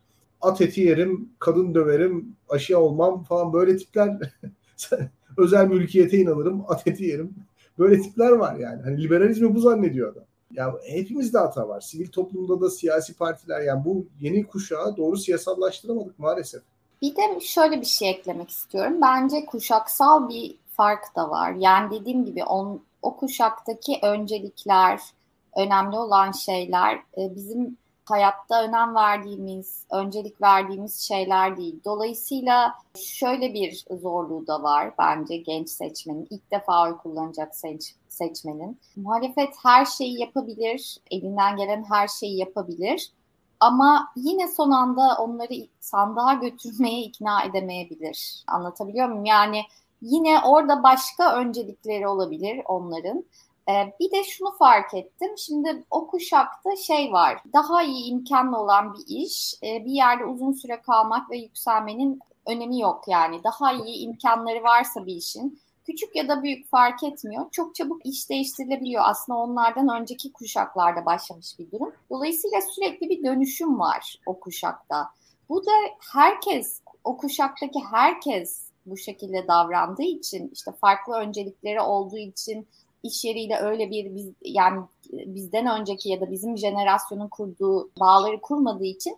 at 0.41 0.61
eti 0.61 0.81
yerim, 0.81 1.29
kadın 1.39 1.75
döverim, 1.75 2.35
aşıya 2.49 2.79
olmam 2.79 3.23
falan 3.23 3.53
böyle 3.53 3.77
tipler 3.77 4.17
özel 5.37 5.67
mülkiyete 5.67 6.17
inanırım, 6.17 6.63
at 6.67 6.87
eti 6.87 7.03
yerim. 7.03 7.35
Böyle 7.79 8.01
tipler 8.01 8.31
var 8.31 8.55
yani. 8.55 8.81
Hani 8.81 9.03
liberalizmi 9.03 9.55
bu 9.55 9.59
zannediyor 9.59 10.11
adam. 10.11 10.23
Ya 10.51 10.75
hepimizde 10.85 11.37
hata 11.37 11.67
var. 11.67 11.81
Sivil 11.81 12.07
toplumda 12.07 12.61
da 12.61 12.69
siyasi 12.69 13.13
partiler 13.13 13.61
yani 13.61 13.85
bu 13.85 14.07
yeni 14.19 14.47
kuşağı 14.47 14.97
doğru 14.97 15.17
siyasallaştıramadık 15.17 16.19
maalesef. 16.19 16.61
Bir 17.01 17.15
de 17.15 17.39
şöyle 17.39 17.81
bir 17.81 17.85
şey 17.85 18.09
eklemek 18.09 18.49
istiyorum. 18.49 19.01
Bence 19.01 19.45
kuşaksal 19.45 20.29
bir 20.29 20.55
fark 20.71 21.15
da 21.15 21.29
var. 21.29 21.51
Yani 21.51 21.99
dediğim 21.99 22.25
gibi 22.25 22.43
on, 22.43 22.81
o 23.01 23.15
kuşaktaki 23.15 23.99
öncelikler, 24.01 25.01
önemli 25.55 25.97
olan 25.97 26.31
şeyler 26.31 26.95
e, 26.95 27.35
bizim 27.35 27.77
hayatta 28.05 28.63
önem 28.63 28.95
verdiğimiz, 28.95 29.85
öncelik 29.91 30.41
verdiğimiz 30.41 30.99
şeyler 30.99 31.57
değil. 31.57 31.79
Dolayısıyla 31.85 32.75
şöyle 32.99 33.53
bir 33.53 33.85
zorluğu 34.01 34.47
da 34.47 34.63
var 34.63 34.93
bence 34.99 35.37
genç 35.37 35.69
seçmenin. 35.69 36.27
ilk 36.29 36.51
defa 36.51 36.83
oy 36.83 36.97
kullanacak 36.97 37.55
seç, 37.55 37.95
seçmenin. 38.09 38.79
Muhalefet 38.95 39.53
her 39.63 39.85
şeyi 39.85 40.19
yapabilir, 40.19 40.97
elinden 41.11 41.55
gelen 41.55 41.85
her 41.89 42.07
şeyi 42.07 42.37
yapabilir. 42.37 43.11
Ama 43.65 44.11
yine 44.15 44.47
son 44.47 44.71
anda 44.71 45.17
onları 45.19 45.53
sandığa 45.79 46.33
götürmeye 46.33 47.01
ikna 47.01 47.43
edemeyebilir. 47.43 48.43
Anlatabiliyor 48.47 49.07
muyum? 49.07 49.25
Yani 49.25 49.61
yine 50.01 50.39
orada 50.45 50.83
başka 50.83 51.35
öncelikleri 51.35 52.07
olabilir 52.07 52.61
onların. 52.65 53.25
Ee, 53.69 53.93
bir 53.99 54.11
de 54.11 54.23
şunu 54.23 54.51
fark 54.51 54.93
ettim. 54.93 55.37
Şimdi 55.37 55.83
o 55.91 56.07
kuşakta 56.07 56.75
şey 56.75 57.11
var. 57.11 57.39
Daha 57.53 57.83
iyi 57.83 58.11
imkanlı 58.11 58.57
olan 58.57 58.93
bir 58.93 59.03
iş. 59.07 59.55
Ee, 59.63 59.85
bir 59.85 59.91
yerde 59.91 60.25
uzun 60.25 60.51
süre 60.51 60.81
kalmak 60.81 61.31
ve 61.31 61.37
yükselmenin 61.37 62.19
önemi 62.45 62.79
yok 62.79 63.03
yani. 63.07 63.43
Daha 63.43 63.73
iyi 63.73 64.07
imkanları 64.07 64.63
varsa 64.63 65.05
bir 65.05 65.15
işin 65.15 65.59
küçük 65.85 66.15
ya 66.15 66.27
da 66.27 66.43
büyük 66.43 66.69
fark 66.69 67.03
etmiyor. 67.03 67.45
Çok 67.51 67.75
çabuk 67.75 68.05
iş 68.05 68.29
değiştirilebiliyor. 68.29 69.03
Aslında 69.05 69.39
onlardan 69.39 70.01
önceki 70.01 70.31
kuşaklarda 70.31 71.05
başlamış 71.05 71.59
bir 71.59 71.71
durum. 71.71 71.93
Dolayısıyla 72.09 72.61
sürekli 72.61 73.09
bir 73.09 73.23
dönüşüm 73.23 73.79
var 73.79 74.19
o 74.25 74.39
kuşakta. 74.39 75.09
Bu 75.49 75.65
da 75.65 75.71
herkes, 76.13 76.81
o 77.03 77.17
kuşaktaki 77.17 77.79
herkes 77.91 78.69
bu 78.85 78.97
şekilde 78.97 79.47
davrandığı 79.47 80.03
için, 80.03 80.49
işte 80.53 80.71
farklı 80.81 81.13
öncelikleri 81.13 81.81
olduğu 81.81 82.17
için 82.17 82.67
iş 83.03 83.25
yeriyle 83.25 83.57
öyle 83.57 83.91
bir 83.91 84.15
biz, 84.15 84.29
yani 84.41 84.81
bizden 85.11 85.65
önceki 85.65 86.09
ya 86.09 86.21
da 86.21 86.31
bizim 86.31 86.57
jenerasyonun 86.57 87.27
kurduğu 87.27 87.89
bağları 87.99 88.41
kurmadığı 88.41 88.85
için 88.85 89.17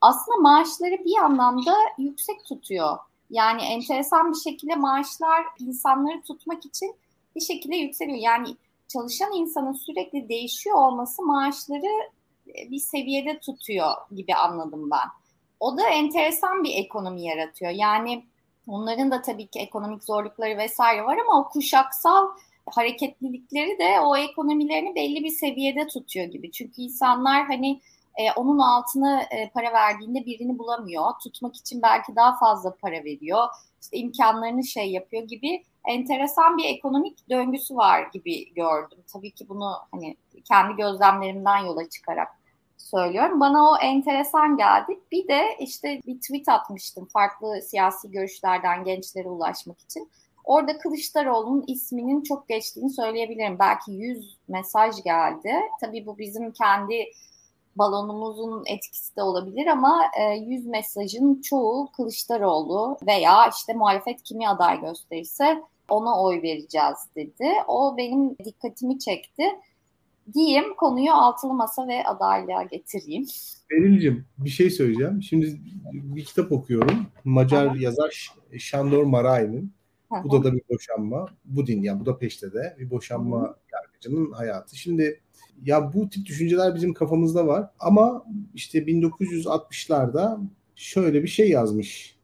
aslında 0.00 0.36
maaşları 0.36 1.04
bir 1.04 1.16
anlamda 1.24 1.74
yüksek 1.98 2.44
tutuyor. 2.44 2.98
Yani 3.30 3.62
enteresan 3.62 4.32
bir 4.32 4.38
şekilde 4.38 4.74
maaşlar 4.74 5.44
insanları 5.58 6.22
tutmak 6.22 6.66
için 6.66 6.96
bir 7.36 7.40
şekilde 7.40 7.76
yükseliyor. 7.76 8.18
Yani 8.18 8.56
çalışan 8.88 9.32
insanın 9.32 9.72
sürekli 9.72 10.28
değişiyor 10.28 10.76
olması 10.76 11.22
maaşları 11.22 12.10
e, 12.48 12.70
bir 12.70 12.78
seviyede 12.78 13.38
tutuyor 13.38 13.92
gibi 14.16 14.34
anladım 14.34 14.90
ben. 14.90 15.08
O 15.60 15.76
da 15.76 15.88
enteresan 15.88 16.64
bir 16.64 16.74
ekonomi 16.74 17.22
yaratıyor. 17.22 17.70
Yani 17.70 18.24
onların 18.66 19.10
da 19.10 19.22
tabii 19.22 19.46
ki 19.46 19.58
ekonomik 19.58 20.04
zorlukları 20.04 20.58
vesaire 20.58 21.04
var 21.04 21.18
ama 21.18 21.40
o 21.40 21.48
kuşaksal 21.48 22.28
hareketlilikleri 22.66 23.78
de 23.78 24.00
o 24.00 24.16
ekonomilerini 24.16 24.94
belli 24.94 25.24
bir 25.24 25.30
seviyede 25.30 25.86
tutuyor 25.86 26.26
gibi. 26.26 26.52
Çünkü 26.52 26.82
insanlar 26.82 27.46
hani 27.46 27.80
e, 28.18 28.32
onun 28.32 28.58
altına 28.58 29.22
e, 29.22 29.50
para 29.50 29.72
verdiğinde 29.72 30.26
birini 30.26 30.58
bulamıyor. 30.58 31.04
Tutmak 31.22 31.56
için 31.56 31.82
belki 31.82 32.16
daha 32.16 32.38
fazla 32.38 32.76
para 32.76 33.04
veriyor. 33.04 33.48
İşte 33.82 33.96
imkanlarını 33.96 34.64
şey 34.64 34.90
yapıyor 34.90 35.22
gibi 35.22 35.64
enteresan 35.84 36.58
bir 36.58 36.64
ekonomik 36.64 37.30
döngüsü 37.30 37.76
var 37.76 38.08
gibi 38.12 38.54
gördüm. 38.54 38.98
Tabii 39.12 39.30
ki 39.30 39.48
bunu 39.48 39.72
hani 39.92 40.16
kendi 40.44 40.76
gözlemlerimden 40.76 41.58
yola 41.58 41.88
çıkarak 41.88 42.28
söylüyorum. 42.76 43.40
Bana 43.40 43.70
o 43.70 43.76
enteresan 43.76 44.56
geldi. 44.56 45.00
Bir 45.12 45.28
de 45.28 45.42
işte 45.60 46.00
bir 46.06 46.20
tweet 46.20 46.48
atmıştım 46.48 47.08
farklı 47.12 47.62
siyasi 47.62 48.10
görüşlerden 48.10 48.84
gençlere 48.84 49.28
ulaşmak 49.28 49.80
için. 49.80 50.10
Orada 50.44 50.78
Kılıçdaroğlu'nun 50.78 51.64
isminin 51.66 52.22
çok 52.22 52.48
geçtiğini 52.48 52.90
söyleyebilirim. 52.90 53.58
Belki 53.58 53.92
100 53.92 54.38
mesaj 54.48 55.02
geldi. 55.04 55.52
Tabii 55.80 56.06
bu 56.06 56.18
bizim 56.18 56.52
kendi 56.52 57.04
balonumuzun 57.78 58.62
etkisi 58.66 59.16
de 59.16 59.22
olabilir 59.22 59.66
ama 59.66 60.02
e, 60.20 60.34
yüz 60.34 60.66
mesajın 60.66 61.40
çoğu 61.40 61.92
Kılıçdaroğlu 61.92 62.98
veya 63.06 63.48
işte 63.48 63.74
muhalefet 63.74 64.22
kimi 64.22 64.48
aday 64.48 64.80
gösterirse 64.80 65.62
ona 65.88 66.22
oy 66.22 66.42
vereceğiz 66.42 66.96
dedi. 67.16 67.52
O 67.68 67.96
benim 67.96 68.38
dikkatimi 68.44 68.98
çekti. 68.98 69.44
diyeyim 70.34 70.74
konuyu 70.76 71.12
altılı 71.12 71.54
masa 71.54 71.88
ve 71.88 72.04
adaylığa 72.04 72.62
getireyim. 72.62 73.26
Beril'cim 73.70 74.26
bir 74.38 74.50
şey 74.50 74.70
söyleyeceğim. 74.70 75.22
Şimdi 75.22 75.60
bir 75.92 76.24
kitap 76.24 76.52
okuyorum. 76.52 77.06
Macar 77.24 77.66
Aha. 77.66 77.76
yazar 77.78 78.28
Şandor 78.58 79.04
Maray'ın. 79.04 79.72
Bu 80.24 80.30
da 80.30 80.44
da 80.44 80.52
bir 80.52 80.62
boşanma. 80.70 81.26
Bu 81.44 81.66
din 81.66 81.82
yani 81.82 82.00
Budapeşte 82.00 82.52
de 82.52 82.76
bir 82.78 82.90
boşanma 82.90 83.42
Hı. 83.42 83.56
Yargıcının 84.04 84.32
hayatı. 84.32 84.76
Şimdi 84.76 85.20
ya 85.64 85.92
bu 85.94 86.08
tip 86.08 86.26
düşünceler 86.26 86.74
bizim 86.74 86.94
kafamızda 86.94 87.46
var 87.46 87.70
ama 87.78 88.24
işte 88.54 88.78
1960'larda 88.78 90.40
şöyle 90.74 91.22
bir 91.22 91.28
şey 91.28 91.50
yazmış 91.50 92.16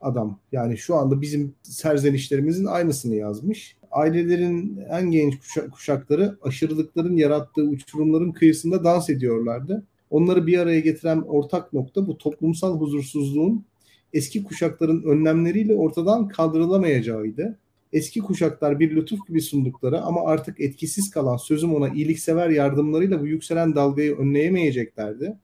adam. 0.00 0.38
Yani 0.52 0.78
şu 0.78 0.94
anda 0.94 1.20
bizim 1.20 1.54
serzenişlerimizin 1.62 2.64
aynısını 2.64 3.14
yazmış. 3.14 3.76
Ailelerin 3.90 4.80
en 4.90 5.10
genç 5.10 5.34
kuşakları 5.72 6.38
aşırılıkların 6.42 7.16
yarattığı 7.16 7.62
uçurumların 7.62 8.32
kıyısında 8.32 8.84
dans 8.84 9.10
ediyorlardı. 9.10 9.86
Onları 10.10 10.46
bir 10.46 10.58
araya 10.58 10.80
getiren 10.80 11.20
ortak 11.20 11.72
nokta 11.72 12.06
bu 12.06 12.18
toplumsal 12.18 12.78
huzursuzluğun 12.80 13.64
eski 14.12 14.44
kuşakların 14.44 15.02
önlemleriyle 15.02 15.74
ortadan 15.74 16.28
kaldırılamayacağıydı. 16.28 17.58
Eski 17.94 18.20
kuşaklar 18.20 18.80
bir 18.80 18.96
lütuf 18.96 19.26
gibi 19.28 19.40
sundukları 19.40 20.00
ama 20.00 20.24
artık 20.24 20.60
etkisiz 20.60 21.10
kalan 21.10 21.36
sözüm 21.36 21.74
ona 21.74 21.88
iyiliksever 21.88 22.50
yardımlarıyla 22.50 23.20
bu 23.20 23.26
yükselen 23.26 23.74
dalgayı 23.74 24.16
önleyemeyeceklerdi. 24.16 25.38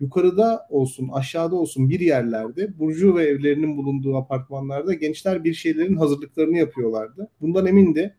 Yukarıda 0.00 0.66
olsun 0.70 1.08
aşağıda 1.12 1.56
olsun 1.56 1.90
bir 1.90 2.00
yerlerde 2.00 2.78
Burcu 2.78 3.16
ve 3.16 3.24
evlerinin 3.26 3.76
bulunduğu 3.76 4.16
apartmanlarda 4.16 4.94
gençler 4.94 5.44
bir 5.44 5.54
şeylerin 5.54 5.96
hazırlıklarını 5.96 6.58
yapıyorlardı. 6.58 7.28
Bundan 7.40 7.66
emindi. 7.66 8.16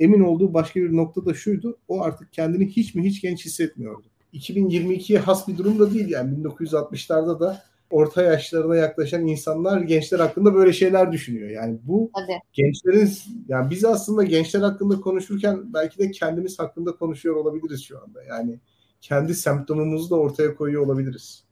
Emin 0.00 0.20
olduğu 0.20 0.54
başka 0.54 0.80
bir 0.80 0.96
nokta 0.96 1.26
da 1.26 1.34
şuydu. 1.34 1.78
O 1.88 2.02
artık 2.02 2.32
kendini 2.32 2.66
hiç 2.66 2.94
mi 2.94 3.04
hiç 3.04 3.22
genç 3.22 3.44
hissetmiyordu. 3.44 4.06
2022'ye 4.34 5.18
has 5.18 5.48
bir 5.48 5.58
durum 5.58 5.78
da 5.78 5.94
değil 5.94 6.08
yani 6.08 6.44
1960'larda 6.44 7.40
da 7.40 7.62
orta 7.92 8.22
yaşlarına 8.22 8.76
yaklaşan 8.76 9.26
insanlar 9.26 9.80
gençler 9.80 10.18
hakkında 10.18 10.54
böyle 10.54 10.72
şeyler 10.72 11.12
düşünüyor. 11.12 11.50
Yani 11.50 11.78
bu 11.82 12.10
Hadi. 12.12 12.38
gençlerin 12.52 13.10
yani 13.48 13.70
biz 13.70 13.84
aslında 13.84 14.22
gençler 14.22 14.60
hakkında 14.60 15.00
konuşurken 15.00 15.74
belki 15.74 15.98
de 15.98 16.10
kendimiz 16.10 16.58
hakkında 16.58 16.96
konuşuyor 16.96 17.36
olabiliriz 17.36 17.84
şu 17.84 18.02
anda. 18.02 18.22
Yani 18.22 18.58
kendi 19.00 19.34
semptomumuzu 19.34 20.10
da 20.10 20.14
ortaya 20.14 20.54
koyuyor 20.54 20.86
olabiliriz. 20.86 21.44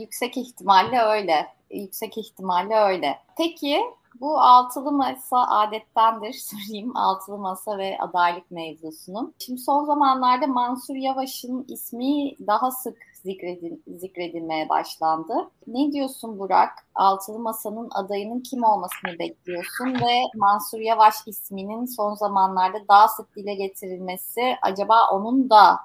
Yüksek 0.00 0.36
ihtimalle 0.36 1.00
öyle. 1.00 1.46
Yüksek 1.70 2.18
ihtimalle 2.18 2.74
öyle. 2.74 3.16
Peki 3.38 3.76
bu 4.20 4.40
altılı 4.40 4.92
masa 4.92 5.46
adettendir 5.46 6.32
sorayım 6.50 6.96
altılı 6.96 7.38
masa 7.38 7.78
ve 7.78 7.98
adaylık 8.00 8.50
mevzusunu. 8.50 9.32
Şimdi 9.38 9.60
son 9.60 9.84
zamanlarda 9.84 10.46
Mansur 10.46 10.94
Yavaş'ın 10.94 11.64
ismi 11.68 12.36
daha 12.46 12.70
sık 12.70 12.96
zikredil, 13.24 13.76
zikredilmeye 13.86 14.68
başlandı. 14.68 15.50
Ne 15.66 15.92
diyorsun 15.92 16.38
Burak? 16.38 16.70
Altılı 16.94 17.38
Masa'nın 17.38 17.88
adayının 17.90 18.40
kim 18.40 18.64
olmasını 18.64 19.18
bekliyorsun 19.18 19.94
ve 19.94 20.22
Mansur 20.34 20.80
Yavaş 20.80 21.14
isminin 21.26 21.84
son 21.84 22.14
zamanlarda 22.14 22.78
daha 22.88 23.08
sık 23.08 23.36
dile 23.36 23.54
getirilmesi 23.54 24.56
acaba 24.62 25.10
onun 25.12 25.50
da 25.50 25.76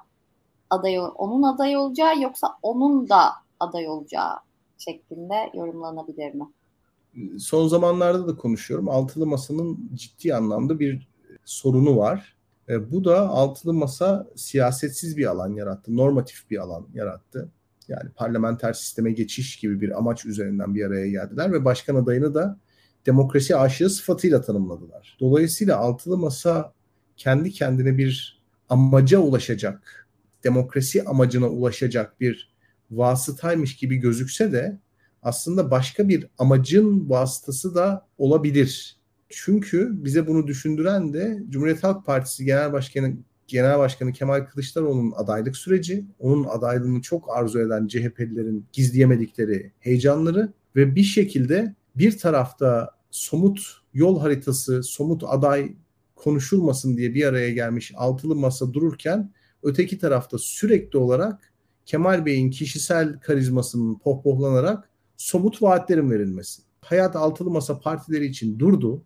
aday 0.70 0.98
onun 1.14 1.42
aday 1.42 1.76
olacağı 1.76 2.20
yoksa 2.20 2.58
onun 2.62 3.08
da 3.08 3.32
aday 3.60 3.88
olacağı 3.88 4.38
şeklinde 4.78 5.50
yorumlanabilir 5.54 6.34
mi? 6.34 6.46
Son 7.38 7.68
zamanlarda 7.68 8.28
da 8.28 8.36
konuşuyorum. 8.36 8.88
Altılı 8.88 9.26
Masa'nın 9.26 9.90
ciddi 9.94 10.34
anlamda 10.34 10.78
bir 10.80 11.08
sorunu 11.44 11.96
var. 11.96 12.36
E, 12.68 12.92
bu 12.92 13.04
da 13.04 13.28
altılı 13.28 13.74
masa 13.74 14.26
siyasetsiz 14.36 15.16
bir 15.16 15.26
alan 15.26 15.54
yarattı, 15.54 15.96
normatif 15.96 16.50
bir 16.50 16.58
alan 16.58 16.86
yarattı. 16.94 17.48
Yani 17.88 18.10
parlamenter 18.16 18.72
sisteme 18.72 19.12
geçiş 19.12 19.56
gibi 19.56 19.80
bir 19.80 19.98
amaç 19.98 20.26
üzerinden 20.26 20.74
bir 20.74 20.86
araya 20.86 21.10
geldiler 21.10 21.52
ve 21.52 21.64
başkan 21.64 21.94
adayını 21.94 22.34
da 22.34 22.58
demokrasi 23.06 23.56
aşığı 23.56 23.90
sıfatıyla 23.90 24.40
tanımladılar. 24.40 25.16
Dolayısıyla 25.20 25.76
altılı 25.76 26.18
masa 26.18 26.72
kendi 27.16 27.50
kendine 27.50 27.98
bir 27.98 28.42
amaca 28.68 29.18
ulaşacak, 29.18 30.08
demokrasi 30.44 31.02
amacına 31.02 31.48
ulaşacak 31.48 32.20
bir 32.20 32.52
vasıtaymış 32.90 33.76
gibi 33.76 33.96
gözükse 33.96 34.52
de 34.52 34.78
aslında 35.26 35.70
başka 35.70 36.08
bir 36.08 36.26
amacın 36.38 37.10
vasıtası 37.10 37.74
da 37.74 38.06
olabilir. 38.18 38.96
Çünkü 39.28 40.04
bize 40.04 40.26
bunu 40.26 40.46
düşündüren 40.46 41.12
de 41.12 41.42
Cumhuriyet 41.48 41.84
Halk 41.84 42.06
Partisi 42.06 42.44
Genel 42.44 42.72
Başkanı 42.72 43.16
Genel 43.46 43.78
Başkanı 43.78 44.12
Kemal 44.12 44.46
Kılıçdaroğlu'nun 44.46 45.12
adaylık 45.16 45.56
süreci, 45.56 46.04
onun 46.18 46.44
adaylığını 46.44 47.02
çok 47.02 47.36
arzu 47.36 47.60
eden 47.60 47.86
CHP'lilerin 47.86 48.66
gizleyemedikleri 48.72 49.72
heyecanları 49.80 50.52
ve 50.76 50.94
bir 50.94 51.02
şekilde 51.02 51.74
bir 51.96 52.18
tarafta 52.18 52.90
somut 53.10 53.60
yol 53.94 54.20
haritası, 54.20 54.82
somut 54.82 55.22
aday 55.26 55.74
konuşulmasın 56.14 56.96
diye 56.96 57.14
bir 57.14 57.24
araya 57.24 57.50
gelmiş 57.50 57.92
altılı 57.96 58.36
masa 58.36 58.72
dururken 58.72 59.32
öteki 59.62 59.98
tarafta 59.98 60.38
sürekli 60.38 60.98
olarak 60.98 61.52
Kemal 61.86 62.26
Bey'in 62.26 62.50
kişisel 62.50 63.20
karizmasının 63.20 63.98
pohpohlanarak 63.98 64.90
somut 65.16 65.62
vaatlerin 65.62 66.10
verilmesi. 66.10 66.62
Hayat 66.80 67.16
altılı 67.16 67.50
masa 67.50 67.80
partileri 67.80 68.26
için 68.26 68.58
durdu. 68.58 69.02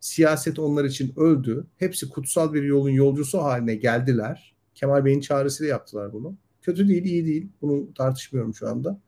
Siyaset 0.00 0.58
onlar 0.58 0.84
için 0.84 1.12
öldü. 1.16 1.66
Hepsi 1.76 2.08
kutsal 2.08 2.52
bir 2.52 2.62
yolun 2.62 2.90
yolcusu 2.90 3.38
haline 3.38 3.74
geldiler. 3.74 4.54
Kemal 4.74 5.04
Bey'in 5.04 5.20
çağrısıyla 5.20 5.70
yaptılar 5.70 6.12
bunu. 6.12 6.36
Kötü 6.62 6.88
değil, 6.88 7.04
iyi 7.04 7.26
değil. 7.26 7.48
Bunu 7.62 7.94
tartışmıyorum 7.94 8.54
şu 8.54 8.68
anda. 8.68 9.00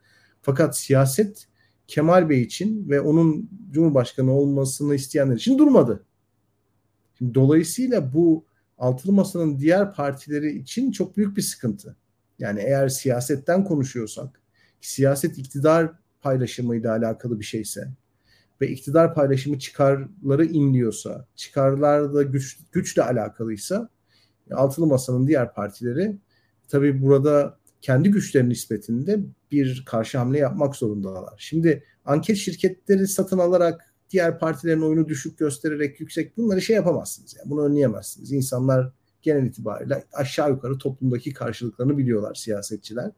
Fakat 0.43 0.79
siyaset 0.79 1.47
Kemal 1.87 2.29
Bey 2.29 2.43
için 2.43 2.89
ve 2.89 3.01
onun 3.01 3.51
Cumhurbaşkanı 3.71 4.33
olmasını 4.33 4.95
isteyenler 4.95 5.37
için 5.37 5.59
durmadı. 5.59 6.05
Şimdi 7.19 7.35
dolayısıyla 7.35 8.15
bu 8.15 8.45
altılı 8.79 9.13
masanın 9.13 9.59
diğer 9.59 9.95
partileri 9.95 10.59
için 10.59 10.93
çok 10.93 11.17
büyük 11.17 11.37
bir 11.37 11.43
sıkıntı. 11.43 11.97
Yani 12.39 12.61
eğer 12.61 12.89
siyasetten 12.89 13.65
konuşuyorsak, 13.65 14.41
siyaset 14.81 15.39
iktidar 15.39 15.93
paylaşımıyla 16.27 16.93
alakalı 16.93 17.41
bir 17.41 17.45
şeyse 17.45 17.89
ve 18.61 18.69
iktidar 18.69 19.15
paylaşımı 19.15 19.59
çıkarları 19.59 20.45
inliyorsa, 20.45 21.27
çıkarlarda 21.37 22.23
güç, 22.23 22.59
güçle 22.73 23.03
alakalıysa 23.03 23.89
altılı 24.51 24.87
masanın 24.87 25.27
diğer 25.27 25.55
partileri 25.55 26.17
tabii 26.69 27.03
burada 27.03 27.59
kendi 27.83 28.11
güçlerinin 28.11 28.51
nispetinde 28.51 29.21
bir 29.53 29.85
karşı 29.87 30.19
hamle 30.19 30.39
yapmak 30.39 30.77
zorundalar. 30.77 31.35
Şimdi 31.39 31.85
anket 32.05 32.37
şirketleri 32.37 33.09
satın 33.09 33.39
alarak 33.39 33.95
diğer 34.11 34.39
partilerin 34.39 34.83
oyunu 34.83 35.09
düşük 35.09 35.39
göstererek 35.39 36.01
yüksek 36.01 36.37
bunları 36.37 36.63
şey 36.63 36.77
yapamazsınız. 36.77 37.37
Yani 37.39 37.51
bunu 37.51 37.65
önleyemezsiniz. 37.65 38.33
İnsanlar 38.33 38.93
genel 39.23 39.47
itibariyle 39.47 40.05
aşağı 40.13 40.51
yukarı 40.51 40.79
toplumdaki 40.79 41.33
karşılıklarını 41.33 41.99
biliyorlar 41.99 42.35
siyasetçiler. 42.35 43.11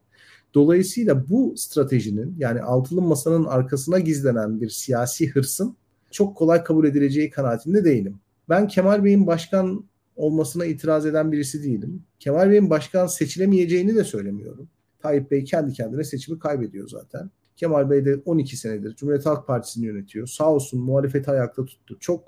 Dolayısıyla 0.54 1.28
bu 1.28 1.54
stratejinin 1.56 2.34
yani 2.38 2.62
altılı 2.62 3.02
masanın 3.02 3.44
arkasına 3.44 3.98
gizlenen 3.98 4.60
bir 4.60 4.68
siyasi 4.68 5.28
hırsın 5.28 5.76
çok 6.10 6.36
kolay 6.36 6.64
kabul 6.64 6.86
edileceği 6.86 7.30
kanaatinde 7.30 7.84
değilim. 7.84 8.18
Ben 8.48 8.68
Kemal 8.68 9.04
Bey'in 9.04 9.26
başkan 9.26 9.84
olmasına 10.16 10.64
itiraz 10.64 11.06
eden 11.06 11.32
birisi 11.32 11.62
değilim. 11.62 12.02
Kemal 12.18 12.50
Bey'in 12.50 12.70
başkan 12.70 13.06
seçilemeyeceğini 13.06 13.96
de 13.96 14.04
söylemiyorum. 14.04 14.68
Tayyip 14.98 15.30
Bey 15.30 15.44
kendi 15.44 15.72
kendine 15.72 16.04
seçimi 16.04 16.38
kaybediyor 16.38 16.88
zaten. 16.88 17.30
Kemal 17.56 17.90
Bey 17.90 18.04
de 18.04 18.16
12 18.24 18.56
senedir 18.56 18.94
Cumhuriyet 18.94 19.26
Halk 19.26 19.46
Partisi'ni 19.46 19.86
yönetiyor. 19.86 20.26
Sağ 20.26 20.52
olsun 20.52 20.80
muhalefeti 20.80 21.30
ayakta 21.30 21.64
tuttu. 21.64 21.96
Çok 22.00 22.24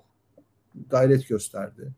gayret 0.90 1.28
gösterdi. 1.28 1.92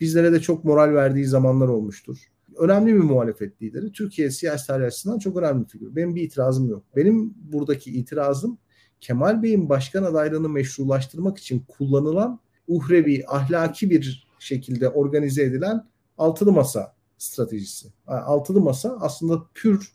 Bizlere 0.00 0.32
de 0.32 0.40
çok 0.40 0.64
moral 0.64 0.94
verdiği 0.94 1.24
zamanlar 1.24 1.68
olmuştur 1.68 2.30
önemli 2.58 2.94
bir 2.94 3.00
muhalefet 3.00 3.62
lideri. 3.62 3.92
Türkiye 3.92 4.30
siyasi 4.30 4.66
tarih 4.66 4.86
açısından 4.86 5.18
çok 5.18 5.36
önemli 5.36 5.64
bir 5.64 5.68
figür. 5.68 5.96
Benim 5.96 6.14
bir 6.14 6.22
itirazım 6.22 6.68
yok. 6.68 6.84
Benim 6.96 7.34
buradaki 7.52 7.90
itirazım 7.90 8.58
Kemal 9.00 9.42
Bey'in 9.42 9.68
başkan 9.68 10.02
adaylığını 10.02 10.48
meşrulaştırmak 10.48 11.38
için 11.38 11.64
kullanılan 11.68 12.40
uhrevi, 12.68 13.24
ahlaki 13.28 13.90
bir 13.90 14.26
şekilde 14.38 14.88
organize 14.88 15.42
edilen 15.42 15.86
altılı 16.18 16.52
masa 16.52 16.94
stratejisi. 17.18 17.88
Altılı 18.06 18.60
masa 18.60 18.96
aslında 19.00 19.42
pür 19.54 19.92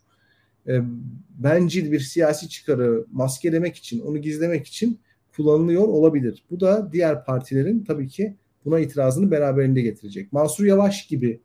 e, 0.67 0.81
bencil 1.29 1.91
bir 1.91 1.99
siyasi 1.99 2.49
çıkarı 2.49 3.05
maskelemek 3.11 3.75
için, 3.75 3.99
onu 3.99 4.17
gizlemek 4.17 4.67
için 4.67 4.99
kullanılıyor 5.35 5.83
olabilir. 5.83 6.43
Bu 6.51 6.59
da 6.59 6.89
diğer 6.91 7.25
partilerin 7.25 7.83
tabii 7.83 8.07
ki 8.07 8.37
buna 8.65 8.79
itirazını 8.79 9.31
beraberinde 9.31 9.81
getirecek. 9.81 10.33
Mansur 10.33 10.65
Yavaş 10.65 11.07
gibi 11.07 11.41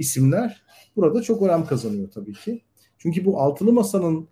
isimler 0.00 0.62
burada 0.96 1.22
çok 1.22 1.42
önem 1.42 1.66
kazanıyor 1.66 2.10
tabii 2.10 2.32
ki. 2.32 2.62
Çünkü 2.98 3.24
bu 3.24 3.40
altılı 3.40 3.72
masanın 3.72 4.28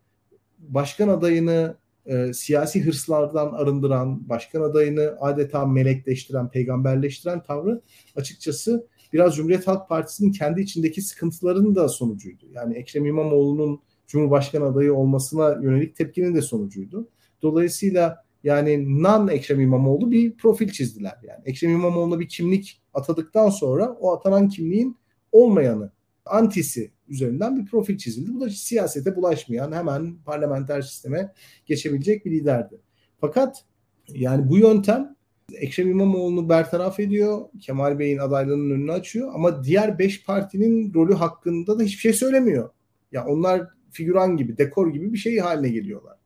başkan 0.58 1.08
adayını 1.08 1.76
e, 2.06 2.32
siyasi 2.32 2.84
hırslardan 2.84 3.52
arındıran, 3.52 4.28
başkan 4.28 4.62
adayını 4.62 5.16
adeta 5.20 5.66
melekleştiren, 5.66 6.50
peygamberleştiren 6.50 7.42
tavrı 7.42 7.82
açıkçası 8.16 8.86
biraz 9.12 9.36
Cumhuriyet 9.36 9.66
Halk 9.66 9.88
Partisi'nin 9.88 10.32
kendi 10.32 10.60
içindeki 10.60 11.02
sıkıntılarının 11.02 11.74
da 11.74 11.88
sonucuydu. 11.88 12.46
Yani 12.52 12.74
Ekrem 12.74 13.06
İmamoğlu'nun 13.06 13.80
Cumhurbaşkanı 14.06 14.64
adayı 14.64 14.94
olmasına 14.94 15.58
yönelik 15.62 15.96
tepkinin 15.96 16.34
de 16.34 16.42
sonucuydu. 16.42 17.08
Dolayısıyla 17.42 18.24
yani 18.44 19.02
nan 19.02 19.28
Ekrem 19.28 19.60
İmamoğlu 19.60 20.10
bir 20.10 20.36
profil 20.36 20.68
çizdiler. 20.68 21.14
Yani 21.22 21.40
Ekrem 21.44 21.70
İmamoğlu'na 21.70 22.20
bir 22.20 22.28
kimlik 22.28 22.82
atadıktan 22.94 23.50
sonra 23.50 23.92
o 24.00 24.12
atanan 24.12 24.48
kimliğin 24.48 24.96
olmayanı, 25.38 25.92
antisi 26.26 26.90
üzerinden 27.08 27.56
bir 27.56 27.66
profil 27.66 27.98
çizildi. 27.98 28.34
Bu 28.34 28.40
da 28.40 28.50
siyasete 28.50 29.16
bulaşmayan 29.16 29.72
hemen 29.72 30.16
parlamenter 30.24 30.82
sisteme 30.82 31.32
geçebilecek 31.66 32.24
bir 32.24 32.30
liderdi. 32.30 32.80
Fakat 33.20 33.64
yani 34.08 34.48
bu 34.48 34.58
yöntem 34.58 35.16
Ekrem 35.54 35.90
İmamoğlu'nu 35.90 36.48
bertaraf 36.48 37.00
ediyor. 37.00 37.40
Kemal 37.60 37.98
Bey'in 37.98 38.18
adaylığının 38.18 38.70
önünü 38.70 38.92
açıyor. 38.92 39.30
Ama 39.34 39.64
diğer 39.64 39.98
beş 39.98 40.24
partinin 40.24 40.94
rolü 40.94 41.14
hakkında 41.14 41.78
da 41.78 41.82
hiçbir 41.82 42.00
şey 42.00 42.12
söylemiyor. 42.12 42.64
Ya 42.64 42.70
yani 43.12 43.30
onlar 43.30 43.68
figüran 43.90 44.36
gibi, 44.36 44.58
dekor 44.58 44.92
gibi 44.92 45.12
bir 45.12 45.18
şey 45.18 45.38
haline 45.38 45.68
geliyorlar. 45.68 46.18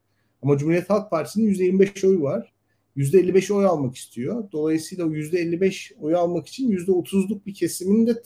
Ama 0.42 0.58
Cumhuriyet 0.58 0.90
Halk 0.90 1.10
Partisi'nin 1.10 1.54
%25 1.54 2.06
oyu 2.08 2.22
var. 2.22 2.51
%55 2.96 3.54
oy 3.54 3.66
almak 3.66 3.96
istiyor. 3.96 4.44
Dolayısıyla 4.52 5.06
o 5.06 5.10
%55 5.10 5.94
oyu 6.00 6.18
almak 6.18 6.46
için 6.46 6.70
%30'luk 6.70 7.46
bir 7.46 7.54
kesimin 7.54 8.06
de 8.06 8.22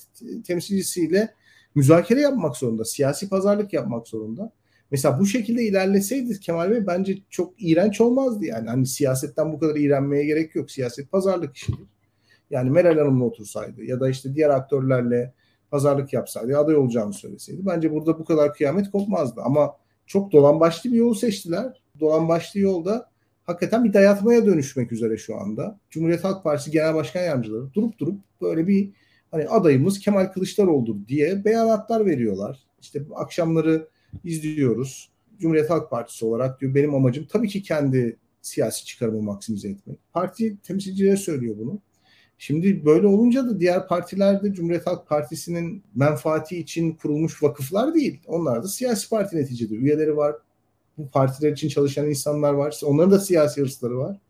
temsilcisiyle 0.46 1.34
müzakere 1.74 2.20
yapmak 2.20 2.56
zorunda. 2.56 2.84
Siyasi 2.84 3.28
pazarlık 3.28 3.72
yapmak 3.72 4.08
zorunda. 4.08 4.52
Mesela 4.90 5.20
bu 5.20 5.26
şekilde 5.26 5.62
ilerleseydi 5.62 6.40
Kemal 6.40 6.70
Bey 6.70 6.86
bence 6.86 7.18
çok 7.30 7.54
iğrenç 7.58 8.00
olmazdı 8.00 8.44
yani. 8.44 8.68
Hani 8.68 8.86
siyasetten 8.86 9.52
bu 9.52 9.58
kadar 9.58 9.76
iğrenmeye 9.76 10.24
gerek 10.24 10.54
yok. 10.54 10.70
Siyaset 10.70 11.12
pazarlık 11.12 11.56
işidir. 11.56 11.86
Yani 12.50 12.70
Meral 12.70 12.98
Hanım'la 12.98 13.24
otursaydı 13.24 13.84
ya 13.84 14.00
da 14.00 14.10
işte 14.10 14.34
diğer 14.34 14.50
aktörlerle 14.50 15.34
pazarlık 15.70 16.12
yapsaydı, 16.12 16.58
aday 16.58 16.76
olacağını 16.76 17.12
söyleseydi 17.12 17.60
bence 17.66 17.92
burada 17.92 18.18
bu 18.18 18.24
kadar 18.24 18.54
kıyamet 18.54 18.90
kopmazdı. 18.90 19.40
Ama 19.40 19.76
çok 20.06 20.32
dolan 20.32 20.60
başlı 20.60 20.92
bir 20.92 20.96
yolu 20.96 21.14
seçtiler. 21.14 21.82
Dolan 22.00 22.28
başlı 22.28 22.60
yolda 22.60 23.10
hakikaten 23.46 23.84
bir 23.84 23.92
dayatmaya 23.92 24.46
dönüşmek 24.46 24.92
üzere 24.92 25.16
şu 25.16 25.36
anda. 25.40 25.80
Cumhuriyet 25.90 26.24
Halk 26.24 26.44
Partisi 26.44 26.70
Genel 26.70 26.94
Başkan 26.94 27.22
Yardımcıları 27.22 27.74
durup 27.74 27.98
durup 27.98 28.20
böyle 28.40 28.66
bir 28.66 28.92
hani 29.30 29.48
adayımız 29.48 29.98
Kemal 29.98 30.26
Kılıçdaroğlu'dur 30.26 31.08
diye 31.08 31.44
beyanatlar 31.44 32.06
veriyorlar. 32.06 32.66
İşte 32.80 33.02
akşamları 33.14 33.88
izliyoruz. 34.24 35.10
Cumhuriyet 35.38 35.70
Halk 35.70 35.90
Partisi 35.90 36.24
olarak 36.24 36.60
diyor 36.60 36.74
benim 36.74 36.94
amacım 36.94 37.26
tabii 37.26 37.48
ki 37.48 37.62
kendi 37.62 38.16
siyasi 38.42 38.84
çıkarımı 38.84 39.22
maksimize 39.22 39.68
etmek. 39.68 39.98
Parti 40.12 40.56
temsilcileri 40.62 41.16
söylüyor 41.16 41.56
bunu. 41.58 41.80
Şimdi 42.38 42.84
böyle 42.84 43.06
olunca 43.06 43.46
da 43.46 43.60
diğer 43.60 43.88
partiler 43.88 44.42
de 44.42 44.52
Cumhuriyet 44.52 44.86
Halk 44.86 45.08
Partisi'nin 45.08 45.82
menfaati 45.94 46.58
için 46.58 46.92
kurulmuş 46.92 47.42
vakıflar 47.42 47.94
değil. 47.94 48.20
Onlar 48.26 48.62
da 48.62 48.68
siyasi 48.68 49.08
parti 49.08 49.36
neticede. 49.36 49.74
Üyeleri 49.74 50.16
var. 50.16 50.36
Bu 50.98 51.10
partiler 51.10 51.52
için 51.52 51.68
çalışan 51.68 52.08
insanlar 52.08 52.52
var. 52.52 52.80
Onların 52.84 53.10
da 53.10 53.20
siyasi 53.20 53.60
hırsları 53.60 53.98
var. 53.98 54.20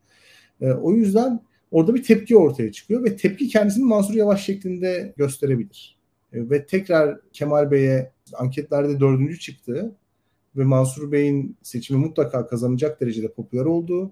E, 0.61 0.71
o 0.71 0.91
yüzden 0.91 1.39
orada 1.71 1.95
bir 1.95 2.03
tepki 2.03 2.37
ortaya 2.37 2.71
çıkıyor 2.71 3.03
ve 3.03 3.15
tepki 3.15 3.47
kendisini 3.47 3.85
Mansur 3.85 4.13
Yavaş 4.13 4.45
şeklinde 4.45 5.13
gösterebilir. 5.17 5.97
E, 6.33 6.49
ve 6.49 6.65
tekrar 6.65 7.19
Kemal 7.33 7.71
Bey'e 7.71 8.11
anketlerde 8.33 8.99
dördüncü 8.99 9.39
çıktı 9.39 9.95
ve 10.55 10.63
Mansur 10.63 11.11
Bey'in 11.11 11.57
seçimi 11.63 11.99
mutlaka 11.99 12.47
kazanacak 12.47 13.01
derecede 13.01 13.27
popüler 13.31 13.65
olduğu, 13.65 14.11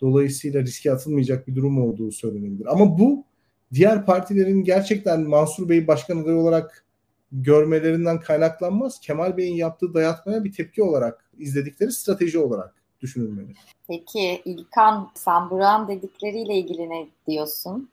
dolayısıyla 0.00 0.62
riske 0.62 0.92
atılmayacak 0.92 1.48
bir 1.48 1.54
durum 1.54 1.82
olduğu 1.82 2.12
söylenebilir. 2.12 2.72
Ama 2.72 2.98
bu 2.98 3.24
diğer 3.72 4.06
partilerin 4.06 4.64
gerçekten 4.64 5.20
Mansur 5.20 5.68
Bey'i 5.68 5.86
başkan 5.86 6.16
adayı 6.16 6.36
olarak 6.36 6.84
görmelerinden 7.32 8.20
kaynaklanmaz. 8.20 9.00
Kemal 9.00 9.36
Bey'in 9.36 9.54
yaptığı 9.54 9.94
dayatmaya 9.94 10.44
bir 10.44 10.52
tepki 10.52 10.82
olarak 10.82 11.30
izledikleri 11.38 11.92
strateji 11.92 12.38
olarak 12.38 12.74
düşünülmeli. 13.00 13.54
Peki 13.88 14.42
İlkan 14.44 15.10
sen 15.14 15.50
Burak'ın 15.50 15.88
dedikleriyle 15.88 16.54
ilgili 16.54 16.90
ne 16.90 17.08
diyorsun? 17.28 17.90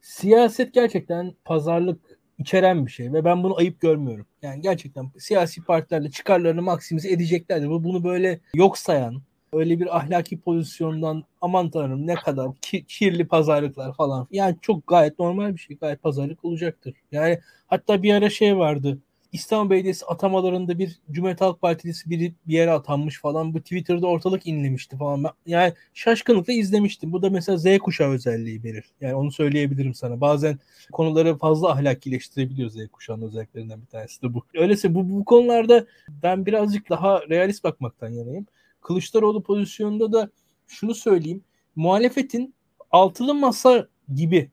Siyaset 0.00 0.74
gerçekten 0.74 1.34
pazarlık 1.44 2.00
içeren 2.38 2.86
bir 2.86 2.90
şey 2.90 3.12
ve 3.12 3.24
ben 3.24 3.42
bunu 3.42 3.56
ayıp 3.56 3.80
görmüyorum. 3.80 4.26
Yani 4.42 4.60
gerçekten 4.60 5.10
siyasi 5.18 5.64
partilerle 5.64 6.10
çıkarlarını 6.10 6.62
maksimize 6.62 7.10
edeceklerdir. 7.10 7.68
Bu 7.68 7.84
bunu 7.84 8.04
böyle 8.04 8.40
yok 8.54 8.78
sayan, 8.78 9.22
öyle 9.52 9.80
bir 9.80 9.96
ahlaki 9.96 10.40
pozisyondan 10.40 11.24
aman 11.40 11.70
tanrım 11.70 12.06
ne 12.06 12.14
kadar 12.14 12.54
ki, 12.54 12.84
kirli 12.88 13.26
pazarlıklar 13.28 13.94
falan. 13.94 14.26
Yani 14.30 14.56
çok 14.62 14.86
gayet 14.86 15.18
normal 15.18 15.54
bir 15.54 15.60
şey. 15.60 15.76
Gayet 15.76 16.02
pazarlık 16.02 16.44
olacaktır. 16.44 16.94
Yani 17.12 17.38
hatta 17.66 18.02
bir 18.02 18.14
ara 18.14 18.30
şey 18.30 18.56
vardı. 18.56 18.98
İstanbul 19.32 19.70
Belediyesi 19.70 20.06
atamalarında 20.06 20.78
bir 20.78 20.98
Cumhuriyet 21.10 21.40
Halk 21.40 21.60
Partisi 21.60 22.10
biri 22.10 22.34
bir 22.46 22.52
yere 22.52 22.70
atanmış 22.70 23.20
falan. 23.20 23.54
Bu 23.54 23.60
Twitter'da 23.60 24.06
ortalık 24.06 24.46
inlemişti 24.46 24.96
falan. 24.96 25.24
Ben, 25.24 25.30
yani 25.46 25.72
şaşkınlıkla 25.94 26.52
izlemiştim. 26.52 27.12
Bu 27.12 27.22
da 27.22 27.30
mesela 27.30 27.58
Z 27.58 27.78
kuşağı 27.78 28.10
özelliği 28.10 28.64
verir. 28.64 28.84
Yani 29.00 29.14
onu 29.14 29.32
söyleyebilirim 29.32 29.94
sana. 29.94 30.20
Bazen 30.20 30.58
konuları 30.92 31.38
fazla 31.38 31.70
ahlakileştirebiliyor 31.70 32.70
Z 32.70 32.76
kuşağının 32.92 33.26
özelliklerinden 33.26 33.80
bir 33.80 33.86
tanesi 33.86 34.22
de 34.22 34.34
bu. 34.34 34.44
Öyleyse 34.54 34.94
bu, 34.94 35.10
bu 35.10 35.24
konularda 35.24 35.86
ben 36.22 36.46
birazcık 36.46 36.90
daha 36.90 37.28
realist 37.28 37.64
bakmaktan 37.64 38.08
yanayım. 38.08 38.46
Kılıçdaroğlu 38.86 39.42
pozisyonunda 39.42 40.12
da 40.12 40.30
şunu 40.66 40.94
söyleyeyim. 40.94 41.44
Muhalefetin 41.76 42.54
altılı 42.90 43.34
masa 43.34 43.88
gibi 44.14 44.50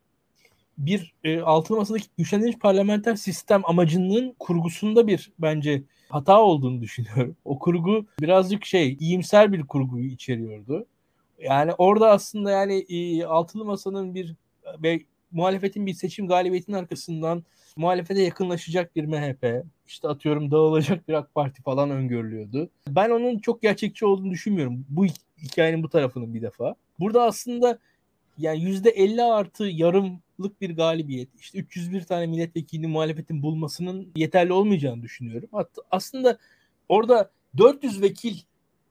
bir 0.78 1.14
e, 1.24 1.40
altılı 1.40 1.78
masadaki 1.78 2.08
güçlendirilmiş 2.18 2.60
parlamenter 2.60 3.16
sistem 3.16 3.62
amacının 3.66 4.36
kurgusunda 4.40 5.08
bir 5.08 5.32
bence 5.40 5.84
hata 6.10 6.42
olduğunu 6.42 6.82
düşünüyorum. 6.82 7.36
O 7.46 7.60
kurgu 7.60 8.06
birazcık 8.22 8.66
şey 8.66 8.98
iyimser 9.00 9.54
bir 9.54 9.62
kurguyu 9.68 10.06
içeriyordu. 10.06 10.86
Yani 11.40 11.74
orada 11.74 12.10
aslında 12.10 12.52
yani 12.52 12.86
e, 12.90 13.26
altılı 13.26 13.66
masanın 13.66 14.16
bir 14.16 14.36
ve 14.84 15.00
muhalefetin 15.32 15.86
bir 15.86 15.94
seçim 15.94 16.28
galibiyetinin 16.28 16.78
arkasından 16.78 17.44
muhalefete 17.76 18.22
yakınlaşacak 18.22 18.96
bir 18.96 19.06
MHP, 19.06 19.66
işte 19.88 20.08
atıyorum 20.08 20.52
dağılacak 20.52 21.08
bir 21.08 21.14
AK 21.14 21.36
Parti 21.36 21.62
falan 21.62 21.90
öngörülüyordu. 21.90 22.70
Ben 22.88 23.10
onun 23.10 23.40
çok 23.40 23.62
gerçekçi 23.62 24.06
olduğunu 24.06 24.32
düşünmüyorum. 24.32 24.86
Bu 24.90 25.06
hikayenin 25.42 25.84
bu 25.84 25.90
tarafının 25.90 26.34
bir 26.34 26.42
defa. 26.42 26.76
Burada 27.00 27.24
aslında 27.24 27.80
yani 28.38 28.64
%50 28.64 29.24
artı 29.24 29.64
yarımlık 29.64 30.62
bir 30.62 30.76
galibiyet. 30.76 31.30
İşte 31.40 31.60
301 31.60 32.02
tane 32.02 32.28
milletvekilini 32.28 32.88
muhalefetin 32.88 33.42
bulmasının 33.44 34.08
yeterli 34.16 34.54
olmayacağını 34.54 35.02
düşünüyorum. 35.04 35.50
Hatta 35.52 35.82
aslında 35.92 36.38
orada 36.90 37.32
400 37.58 38.02
vekil 38.02 38.38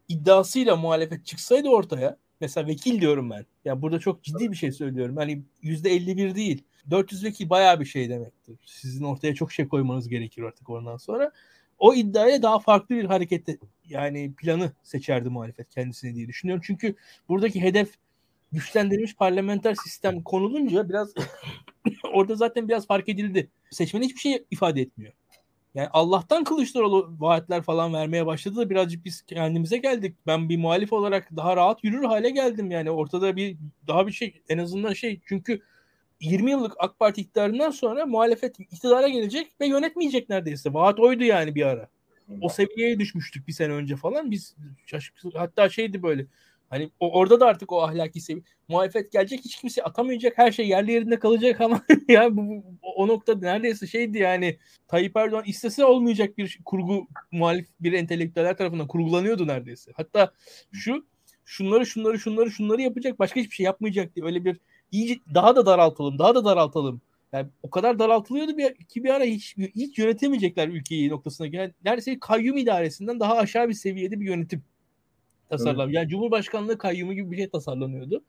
iddiasıyla 0.09 0.77
muhalefet 0.77 1.27
çıksaydı 1.27 1.69
ortaya 1.69 2.17
mesela 2.41 2.67
vekil 2.67 3.01
diyorum 3.01 3.31
ben. 3.31 3.47
Yani 3.65 3.83
burada 3.83 3.99
çok 3.99 4.23
ciddi 4.23 4.51
bir 4.51 4.57
şey 4.57 4.73
söylüyorum. 4.73 5.17
Hani 5.17 5.43
%51 5.63 6.35
değil. 6.35 6.63
400 6.91 7.25
vekil 7.25 7.51
bayağı 7.51 7.81
bir 7.81 7.85
şey 7.85 8.11
demektir. 8.11 8.57
Sizin 8.67 9.05
ortaya 9.05 9.35
çok 9.35 9.53
şey 9.53 9.69
koymanız 9.69 10.09
gerekir 10.09 10.43
artık 10.43 10.71
ondan 10.71 10.97
sonra. 10.97 11.33
O 11.79 11.95
iddiaya 11.95 12.43
daha 12.43 12.59
farklı 12.59 12.95
bir 12.95 13.05
hareket 13.05 13.49
yani 13.89 14.33
planı 14.35 14.73
seçerdi 14.83 15.29
muhalefet 15.29 15.69
kendisine 15.69 16.15
diye 16.15 16.29
düşünüyorum. 16.29 16.63
Çünkü 16.67 16.95
buradaki 17.29 17.63
hedef 17.63 17.95
güçlendirilmiş 18.53 19.17
parlamenter 19.17 19.75
sistem 19.75 20.23
konulunca 20.23 20.89
biraz 20.89 21.15
orada 22.13 22.35
zaten 22.35 22.69
biraz 22.69 22.87
fark 22.87 23.09
edildi. 23.09 23.51
Seçmen 23.71 24.03
hiçbir 24.03 24.21
şey 24.21 24.45
ifade 24.51 24.81
etmiyor. 24.81 25.13
Yani 25.75 25.89
Allah'tan 25.93 26.45
Kılıçdaroğlu 26.45 27.17
vaatler 27.19 27.63
falan 27.63 27.95
vermeye 27.95 28.27
başladı 28.27 28.57
da 28.57 28.71
birazcık 28.71 29.05
biz 29.05 29.23
kendimize 29.23 29.77
geldik. 29.77 30.17
Ben 30.27 30.49
bir 30.49 30.57
muhalif 30.57 30.93
olarak 30.93 31.37
daha 31.37 31.57
rahat 31.57 31.85
yürür 31.85 32.05
hale 32.05 32.31
geldim 32.31 32.71
yani. 32.71 32.91
Ortada 32.91 33.37
bir 33.37 33.57
daha 33.87 34.07
bir 34.07 34.13
şey 34.13 34.43
en 34.49 34.59
azından 34.59 34.93
şey 34.93 35.21
çünkü 35.27 35.63
20 36.23 36.51
yıllık 36.51 36.73
AK 36.79 36.99
Parti 36.99 37.21
iktidarından 37.21 37.71
sonra 37.71 38.07
muhalefet 38.07 38.61
iktidara 38.61 39.09
gelecek 39.09 39.53
ve 39.61 39.67
yönetmeyecek 39.67 40.29
neredeyse. 40.29 40.75
Vaat 40.75 41.01
oydu 41.01 41.25
yani 41.25 41.55
bir 41.55 41.67
ara. 41.67 41.89
O 42.41 42.49
seviyeye 42.49 42.99
düşmüştük 42.99 43.49
bir 43.49 43.53
sene 43.53 43.73
önce 43.73 43.97
falan. 43.97 44.31
Biz 44.31 44.57
hatta 45.35 45.69
şeydi 45.69 46.03
böyle 46.03 46.27
Hani 46.73 46.91
o, 47.01 47.19
orada 47.19 47.41
da 47.41 47.47
artık 47.47 47.73
o 47.73 47.83
ahlaki 47.83 48.21
sevi 48.21 48.43
muhalefet 48.69 49.13
gelecek 49.13 49.41
hiç 49.45 49.57
kimse 49.57 49.83
atamayacak 49.83 50.39
her 50.39 50.53
şey 50.53 50.69
yerli 50.69 50.93
yerinde 50.93 51.19
kalacak 51.19 51.61
ama 51.61 51.83
ya 52.09 52.37
bu, 52.37 52.43
bu 52.47 52.65
o 52.83 53.09
nokta 53.09 53.35
neredeyse 53.35 53.87
şeydi 53.87 54.19
yani 54.19 54.59
Tayyip 54.89 55.17
Erdoğan 55.17 55.45
istese 55.47 55.85
olmayacak 55.85 56.39
bir 56.39 56.59
kurgu 56.65 57.09
muhalif 57.33 57.69
bir 57.81 57.93
entelektüeller 57.93 58.57
tarafından 58.57 58.87
kurgulanıyordu 58.87 59.47
neredeyse. 59.47 59.93
Hatta 59.97 60.33
şu 60.73 61.07
şunları 61.45 61.87
şunları 61.87 62.19
şunları 62.19 62.51
şunları 62.51 62.83
yapacak 62.83 63.19
başka 63.19 63.41
hiçbir 63.41 63.55
şey 63.55 63.65
yapmayacak 63.65 64.17
diye 64.17 64.27
öyle 64.27 64.45
bir 64.45 64.61
iyice 64.93 65.21
daha 65.35 65.57
da 65.57 65.67
daraltalım 65.67 66.19
daha 66.19 66.35
da 66.35 66.45
daraltalım. 66.45 67.01
Yani 67.33 67.49
o 67.63 67.71
kadar 67.71 67.99
daraltılıyordu 67.99 68.57
bir, 68.57 68.75
ki 68.75 69.05
bir 69.05 69.11
ara 69.11 69.25
hiç, 69.25 69.57
hiç 69.57 69.99
yönetemeyecekler 69.99 70.69
ülkeyi 70.69 71.09
noktasına 71.09 71.47
gelen 71.47 71.75
neredeyse 71.85 72.19
kayyum 72.21 72.57
idaresinden 72.57 73.21
daha 73.21 73.37
aşağı 73.37 73.69
bir 73.69 73.75
seviyede 73.75 74.21
bir 74.21 74.27
yönetim 74.27 74.63
tasarlan. 75.51 75.89
Yani 75.89 76.09
Cumhurbaşkanlığı 76.09 76.79
kayyumu 76.79 77.15
gibi 77.15 77.31
bir 77.31 77.37
şey 77.37 77.49
tasarlanıyordu. 77.49 78.25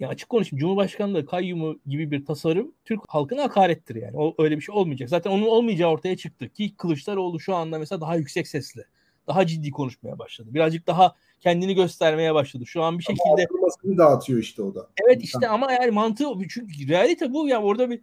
Yani 0.00 0.10
açık 0.10 0.28
konuşayım 0.28 0.60
Cumhurbaşkanlığı 0.60 1.26
kayyumu 1.26 1.78
gibi 1.86 2.10
bir 2.10 2.24
tasarım 2.24 2.72
Türk 2.84 3.00
halkına 3.08 3.42
hakarettir 3.42 3.94
yani. 3.96 4.16
O 4.16 4.34
öyle 4.38 4.56
bir 4.56 4.62
şey 4.62 4.74
olmayacak. 4.74 5.08
Zaten 5.08 5.30
onun 5.30 5.46
olmayacağı 5.46 5.90
ortaya 5.90 6.16
çıktı 6.16 6.48
ki 6.48 6.76
Kılıçdaroğlu 6.76 7.40
şu 7.40 7.54
anda 7.54 7.78
mesela 7.78 8.00
daha 8.00 8.16
yüksek 8.16 8.48
sesli. 8.48 8.84
Daha 9.26 9.46
ciddi 9.46 9.70
konuşmaya 9.70 10.18
başladı. 10.18 10.48
Birazcık 10.54 10.86
daha 10.86 11.14
kendini 11.40 11.74
göstermeye 11.74 12.34
başladı. 12.34 12.66
Şu 12.66 12.82
an 12.82 12.98
bir 12.98 13.04
şekilde 13.04 13.46
Ama 13.84 13.98
dağıtıyor 13.98 14.38
işte 14.40 14.62
o 14.62 14.74
da. 14.74 14.88
Evet 15.04 15.24
işte 15.24 15.48
ama 15.48 15.72
yani 15.72 15.90
mantığı 15.90 16.24
çünkü 16.48 16.88
realite 16.88 17.32
bu 17.32 17.48
ya 17.48 17.62
orada 17.62 17.90
bir 17.90 18.00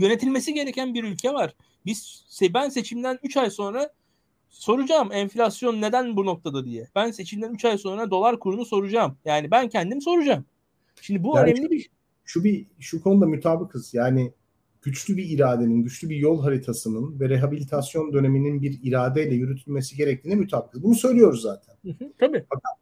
yönetilmesi 0.00 0.54
gereken 0.54 0.94
bir 0.94 1.04
ülke 1.04 1.32
var. 1.32 1.54
Biz 1.86 2.24
ben 2.54 2.68
seçimden 2.68 3.18
3 3.22 3.36
ay 3.36 3.50
sonra 3.50 3.90
soracağım 4.48 5.12
enflasyon 5.12 5.80
neden 5.80 6.16
bu 6.16 6.26
noktada 6.26 6.64
diye. 6.64 6.88
Ben 6.94 7.10
seçimden 7.10 7.52
3 7.52 7.64
ay 7.64 7.78
sonra 7.78 8.10
dolar 8.10 8.38
kurunu 8.38 8.64
soracağım. 8.64 9.16
Yani 9.24 9.50
ben 9.50 9.68
kendim 9.68 10.00
soracağım. 10.00 10.44
Şimdi 11.00 11.24
bu 11.24 11.36
yani 11.36 11.50
önemli 11.50 11.70
bir 11.70 11.90
şu 12.24 12.44
bir 12.44 12.66
şu 12.78 13.02
konuda 13.02 13.26
mutabıkız. 13.26 13.94
Yani 13.94 14.32
güçlü 14.82 15.16
bir 15.16 15.30
iradenin, 15.30 15.82
güçlü 15.82 16.08
bir 16.08 16.16
yol 16.16 16.42
haritasının 16.42 17.20
ve 17.20 17.28
rehabilitasyon 17.28 18.12
döneminin 18.12 18.62
bir 18.62 18.80
iradeyle 18.82 19.34
yürütülmesi 19.34 19.96
gerektiğine 19.96 20.40
mutabıkız. 20.40 20.82
Bunu 20.82 20.94
söylüyoruz 20.94 21.42
zaten. 21.42 21.74
Hı 21.84 22.04
hı, 22.04 22.12
tabii. 22.18 22.44
Fakat 22.48 22.72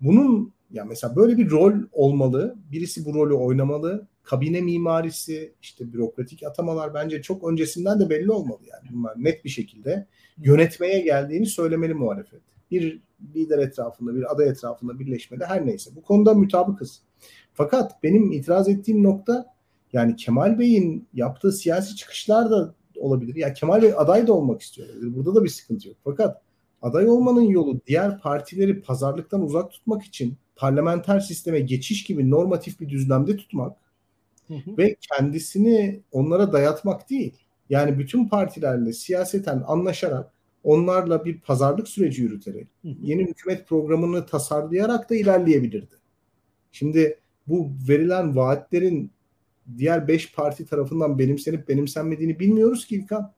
bunun 0.00 0.52
ya 0.70 0.84
mesela 0.84 1.16
böyle 1.16 1.36
bir 1.36 1.50
rol 1.50 1.72
olmalı. 1.92 2.56
Birisi 2.72 3.04
bu 3.04 3.14
rolü 3.14 3.34
oynamalı. 3.34 4.06
Kabine 4.22 4.60
mimarisi, 4.60 5.54
işte 5.62 5.92
bürokratik 5.92 6.42
atamalar 6.42 6.94
bence 6.94 7.22
çok 7.22 7.48
öncesinden 7.48 8.00
de 8.00 8.10
belli 8.10 8.30
olmalı 8.30 8.60
yani. 8.66 8.88
Bunlar 8.92 9.24
net 9.24 9.44
bir 9.44 9.50
şekilde 9.50 10.06
yönetmeye 10.38 11.00
geldiğini 11.00 11.46
söylemeli 11.46 11.94
muhalefet. 11.94 12.40
Bir 12.70 13.00
lider 13.34 13.58
etrafında, 13.58 14.14
bir 14.14 14.32
aday 14.32 14.48
etrafında 14.48 14.98
birleşmede 14.98 15.46
her 15.46 15.66
neyse. 15.66 15.90
Bu 15.96 16.02
konuda 16.02 16.34
mutabıkız. 16.34 17.02
Fakat 17.52 18.02
benim 18.02 18.32
itiraz 18.32 18.68
ettiğim 18.68 19.02
nokta 19.02 19.53
yani 19.94 20.16
Kemal 20.16 20.58
Bey'in 20.58 21.08
yaptığı 21.14 21.52
siyasi 21.52 21.96
çıkışlar 21.96 22.50
da 22.50 22.74
olabilir. 22.96 23.36
Ya 23.36 23.52
Kemal 23.52 23.82
Bey 23.82 23.92
aday 23.96 24.26
da 24.26 24.32
olmak 24.32 24.62
istiyor. 24.62 24.88
Burada 25.02 25.34
da 25.34 25.44
bir 25.44 25.48
sıkıntı 25.48 25.88
yok. 25.88 25.96
Fakat 26.04 26.42
aday 26.82 27.08
olmanın 27.08 27.42
yolu 27.42 27.80
diğer 27.86 28.18
partileri 28.18 28.82
pazarlıktan 28.82 29.42
uzak 29.42 29.70
tutmak 29.70 30.02
için 30.02 30.36
parlamenter 30.56 31.20
sisteme 31.20 31.60
geçiş 31.60 32.04
gibi 32.04 32.30
normatif 32.30 32.80
bir 32.80 32.88
düzlemde 32.88 33.36
tutmak 33.36 33.76
hı 34.48 34.54
hı. 34.54 34.78
ve 34.78 34.96
kendisini 35.00 36.00
onlara 36.12 36.52
dayatmak 36.52 37.10
değil. 37.10 37.34
Yani 37.70 37.98
bütün 37.98 38.28
partilerle 38.28 38.92
siyaseten 38.92 39.62
anlaşarak 39.66 40.30
onlarla 40.64 41.24
bir 41.24 41.40
pazarlık 41.40 41.88
süreci 41.88 42.22
yürüterek 42.22 42.68
hı 42.82 42.88
hı. 42.88 42.94
yeni 43.02 43.22
hükümet 43.24 43.68
programını 43.68 44.26
tasarlayarak 44.26 45.10
da 45.10 45.14
ilerleyebilirdi. 45.14 45.94
Şimdi 46.72 47.18
bu 47.46 47.70
verilen 47.88 48.36
vaatlerin 48.36 49.10
diğer 49.78 50.08
beş 50.08 50.34
parti 50.34 50.66
tarafından 50.66 51.18
benimsenip 51.18 51.68
benimsenmediğini 51.68 52.40
bilmiyoruz 52.40 52.86
ki 52.86 52.96
İlkan. 52.96 53.32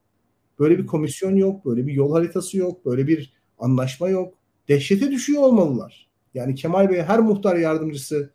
Böyle 0.59 0.77
bir 0.77 0.85
komisyon 0.85 1.35
yok, 1.35 1.65
böyle 1.65 1.87
bir 1.87 1.93
yol 1.93 2.11
haritası 2.11 2.57
yok, 2.57 2.85
böyle 2.85 3.07
bir 3.07 3.33
anlaşma 3.59 4.09
yok. 4.09 4.33
Dehşete 4.67 5.11
düşüyor 5.11 5.41
olmalılar. 5.41 6.07
Yani 6.33 6.55
Kemal 6.55 6.89
Bey 6.89 7.01
her 7.01 7.19
muhtar 7.19 7.55
yardımcısı 7.55 8.31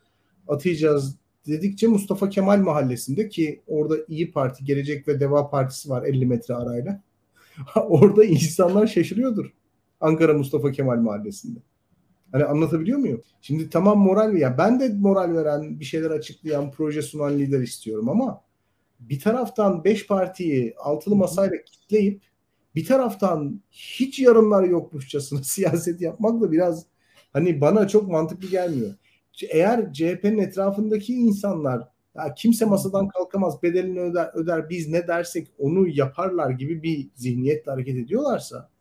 atayacağız 0.48 1.16
dedikçe 1.46 1.86
Mustafa 1.86 2.28
Kemal 2.28 2.58
mahallesinde 2.58 3.28
ki 3.28 3.62
orada 3.66 3.96
İyi 4.08 4.32
Parti, 4.32 4.64
Gelecek 4.64 5.08
ve 5.08 5.20
Deva 5.20 5.50
Partisi 5.50 5.90
var 5.90 6.02
50 6.02 6.26
metre 6.26 6.54
arayla. 6.54 7.02
orada 7.76 8.24
insanlar 8.24 8.86
şaşırıyordur. 8.86 9.52
Ankara 10.00 10.34
Mustafa 10.34 10.72
Kemal 10.72 10.96
mahallesinde. 10.96 11.58
Hani 12.32 12.44
anlatabiliyor 12.44 12.98
muyum? 12.98 13.22
Şimdi 13.40 13.70
tamam 13.70 13.98
moral 13.98 14.36
ya 14.36 14.58
ben 14.58 14.80
de 14.80 14.88
moral 14.88 15.34
veren, 15.34 15.80
bir 15.80 15.84
şeyler 15.84 16.10
açıklayan, 16.10 16.70
proje 16.70 17.02
sunan 17.02 17.38
lider 17.38 17.60
istiyorum 17.60 18.08
ama 18.08 18.42
bir 19.00 19.20
taraftan 19.20 19.84
beş 19.84 20.06
partiyi 20.06 20.74
altılı 20.78 21.16
masayla 21.16 21.56
kitleyip 21.64 22.22
bir 22.74 22.86
taraftan 22.86 23.60
hiç 23.70 24.18
yarınlar 24.18 24.64
yokmuşçasına 24.64 25.42
siyaset 25.42 26.00
yapmak 26.00 26.40
da 26.40 26.52
biraz 26.52 26.86
hani 27.32 27.60
bana 27.60 27.88
çok 27.88 28.08
mantıklı 28.08 28.48
gelmiyor. 28.48 28.94
Eğer 29.50 29.92
CHP'nin 29.92 30.38
etrafındaki 30.38 31.14
insanlar 31.14 31.88
ya 32.16 32.34
kimse 32.34 32.64
masadan 32.64 33.08
kalkamaz 33.08 33.62
bedelini 33.62 34.00
öder, 34.00 34.30
öder 34.34 34.70
biz 34.70 34.88
ne 34.88 35.08
dersek 35.08 35.48
onu 35.58 35.88
yaparlar 35.88 36.50
gibi 36.50 36.82
bir 36.82 37.08
zihniyetle 37.14 37.72
hareket 37.72 37.96
ediyorlarsa 37.96 38.71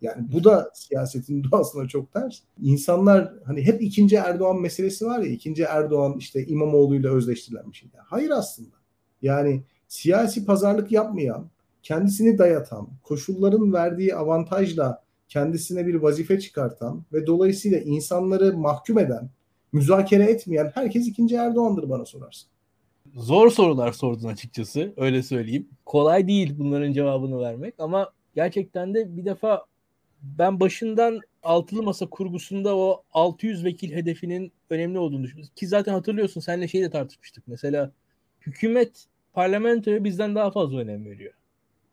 yani 0.00 0.32
bu 0.32 0.44
da 0.44 0.70
siyasetin 0.74 1.44
doğasına 1.50 1.88
çok 1.88 2.12
ters. 2.12 2.38
İnsanlar 2.62 3.32
hani 3.44 3.62
hep 3.62 3.82
ikinci 3.82 4.16
Erdoğan 4.16 4.60
meselesi 4.60 5.06
var 5.06 5.18
ya 5.18 5.26
ikinci 5.26 5.62
Erdoğan 5.62 6.16
işte 6.18 6.46
İmamoğlu 6.46 6.96
ile 6.96 7.08
özleştirilen 7.08 7.70
bir 7.72 7.76
şey. 7.76 7.88
hayır 8.04 8.30
aslında. 8.30 8.76
Yani 9.22 9.62
siyasi 9.88 10.44
pazarlık 10.44 10.92
yapmayan, 10.92 11.50
kendisini 11.82 12.38
dayatan, 12.38 12.88
koşulların 13.02 13.72
verdiği 13.72 14.14
avantajla 14.14 15.02
kendisine 15.28 15.86
bir 15.86 15.94
vazife 15.94 16.40
çıkartan 16.40 17.04
ve 17.12 17.26
dolayısıyla 17.26 17.78
insanları 17.78 18.56
mahkum 18.56 18.98
eden, 18.98 19.30
müzakere 19.72 20.24
etmeyen 20.24 20.70
herkes 20.74 21.08
ikinci 21.08 21.34
Erdoğan'dır 21.34 21.90
bana 21.90 22.04
sorarsın. 22.04 22.48
Zor 23.14 23.50
sorular 23.50 23.92
sordun 23.92 24.28
açıkçası 24.28 24.92
öyle 24.96 25.22
söyleyeyim. 25.22 25.68
Kolay 25.86 26.28
değil 26.28 26.54
bunların 26.58 26.92
cevabını 26.92 27.40
vermek 27.40 27.74
ama 27.78 28.10
gerçekten 28.34 28.94
de 28.94 29.16
bir 29.16 29.24
defa 29.24 29.64
ben 30.22 30.60
başından 30.60 31.20
altılı 31.42 31.82
masa 31.82 32.06
kurgusunda 32.06 32.76
o 32.76 33.02
600 33.12 33.64
vekil 33.64 33.92
hedefinin 33.92 34.52
önemli 34.70 34.98
olduğunu 34.98 35.22
düşünüyorum. 35.22 35.52
Ki 35.56 35.66
zaten 35.66 35.92
hatırlıyorsun 35.92 36.40
seninle 36.40 36.68
şeyi 36.68 36.84
de 36.84 36.90
tartışmıştık. 36.90 37.48
Mesela 37.48 37.92
hükümet 38.40 39.06
parlamentoya 39.32 40.04
bizden 40.04 40.34
daha 40.34 40.50
fazla 40.50 40.78
önem 40.78 41.04
veriyor. 41.04 41.32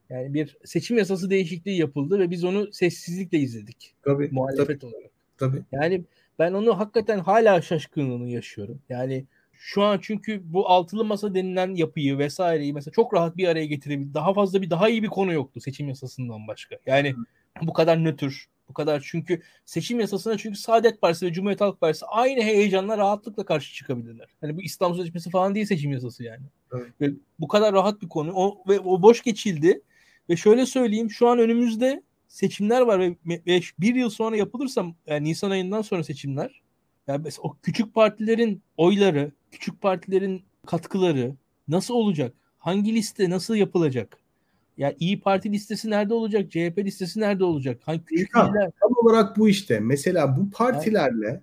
Yani 0.09 0.33
bir 0.33 0.57
seçim 0.65 0.97
yasası 0.97 1.29
değişikliği 1.29 1.79
yapıldı 1.79 2.19
ve 2.19 2.29
biz 2.29 2.43
onu 2.43 2.73
sessizlikle 2.73 3.37
izledik. 3.37 3.95
Tabii. 4.03 4.29
Muhalefet 4.31 4.81
tabii, 4.81 4.95
olarak. 4.95 5.11
Tabii. 5.37 5.63
Yani 5.71 6.03
ben 6.39 6.53
onu 6.53 6.79
hakikaten 6.79 7.19
hala 7.19 7.61
şaşkınlığını 7.61 8.29
yaşıyorum. 8.29 8.81
Yani 8.89 9.25
şu 9.53 9.83
an 9.83 9.99
çünkü 10.01 10.41
bu 10.53 10.69
altılı 10.69 11.05
masa 11.05 11.33
denilen 11.33 11.75
yapıyı 11.75 12.17
vesaireyi 12.17 12.73
mesela 12.73 12.91
çok 12.91 13.13
rahat 13.13 13.37
bir 13.37 13.47
araya 13.47 13.65
getirebilir. 13.65 14.13
Daha 14.13 14.33
fazla 14.33 14.61
bir 14.61 14.69
daha 14.69 14.89
iyi 14.89 15.03
bir 15.03 15.07
konu 15.07 15.33
yoktu 15.33 15.59
seçim 15.61 15.89
yasasından 15.89 16.47
başka. 16.47 16.77
Yani 16.85 17.11
Hı 17.11 17.17
bu 17.61 17.73
kadar 17.73 18.03
nötr, 18.03 18.47
bu 18.69 18.73
kadar 18.73 19.03
çünkü 19.05 19.41
seçim 19.65 19.99
yasasına 19.99 20.37
çünkü 20.37 20.59
Saadet 20.59 21.01
Partisi 21.01 21.25
ve 21.25 21.33
Cumhuriyet 21.33 21.61
Halk 21.61 21.81
Partisi 21.81 22.05
aynı 22.05 22.41
heyecanla 22.41 22.97
rahatlıkla 22.97 23.45
karşı 23.45 23.73
çıkabilirler. 23.73 24.27
Hani 24.41 24.57
bu 24.57 24.61
İslam 24.61 24.95
Sözleşmesi 24.95 25.29
falan 25.29 25.55
değil 25.55 25.65
seçim 25.65 25.91
yasası 25.91 26.23
yani. 26.23 26.45
Evet. 26.73 26.91
Ve 27.01 27.09
bu 27.39 27.47
kadar 27.47 27.73
rahat 27.73 28.01
bir 28.01 28.09
konu. 28.09 28.31
O 28.35 28.63
ve 28.69 28.79
o 28.79 29.01
boş 29.01 29.23
geçildi. 29.23 29.81
Ve 30.29 30.35
şöyle 30.35 30.65
söyleyeyim 30.65 31.11
şu 31.11 31.27
an 31.27 31.39
önümüzde 31.39 32.03
seçimler 32.27 32.81
var 32.81 32.99
ve, 32.99 33.15
ve 33.47 33.61
bir 33.79 33.95
yıl 33.95 34.09
sonra 34.09 34.37
yapılırsa 34.37 34.85
yani 35.07 35.29
Nisan 35.29 35.51
ayından 35.51 35.81
sonra 35.81 36.03
seçimler 36.03 36.61
yani 37.07 37.21
mesela 37.23 37.43
o 37.43 37.57
küçük 37.63 37.93
partilerin 37.93 38.63
oyları, 38.77 39.31
küçük 39.51 39.81
partilerin 39.81 40.45
katkıları 40.65 41.35
nasıl 41.67 41.93
olacak? 41.93 42.33
Hangi 42.57 42.95
liste 42.95 43.29
nasıl 43.29 43.55
yapılacak? 43.55 44.19
Ya 44.77 44.95
İyi 44.99 45.19
Parti 45.21 45.51
listesi 45.51 45.89
nerede 45.89 46.13
olacak? 46.13 46.51
CHP 46.51 46.77
listesi 46.77 47.19
nerede 47.19 47.43
olacak? 47.43 47.81
Hangi 47.85 48.05
küçük 48.05 48.33
tam, 48.33 48.53
tam 48.53 48.91
olarak 49.03 49.37
bu 49.37 49.49
işte. 49.49 49.79
Mesela 49.79 50.37
bu 50.37 50.49
partilerle 50.49 51.41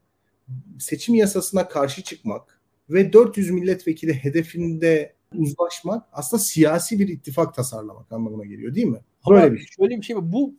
seçim 0.79 1.15
yasasına 1.15 1.69
karşı 1.69 2.03
çıkmak 2.03 2.61
ve 2.91 3.13
400 3.13 3.51
milletvekili 3.51 4.15
hedefinde 4.15 5.15
uzlaşmak 5.37 6.07
aslında 6.13 6.43
siyasi 6.43 6.99
bir 6.99 7.09
ittifak 7.09 7.55
tasarlamak 7.55 8.13
anlamına 8.13 8.45
geliyor 8.45 8.75
değil 8.75 8.87
mi? 8.87 9.01
Böyle 9.31 9.43
Ama 9.43 9.53
bir 9.53 9.59
şey. 9.59 9.67
Şöyle 9.67 9.97
bir 9.97 10.03
şey 10.03 10.17
var. 10.17 10.33
Bu 10.33 10.55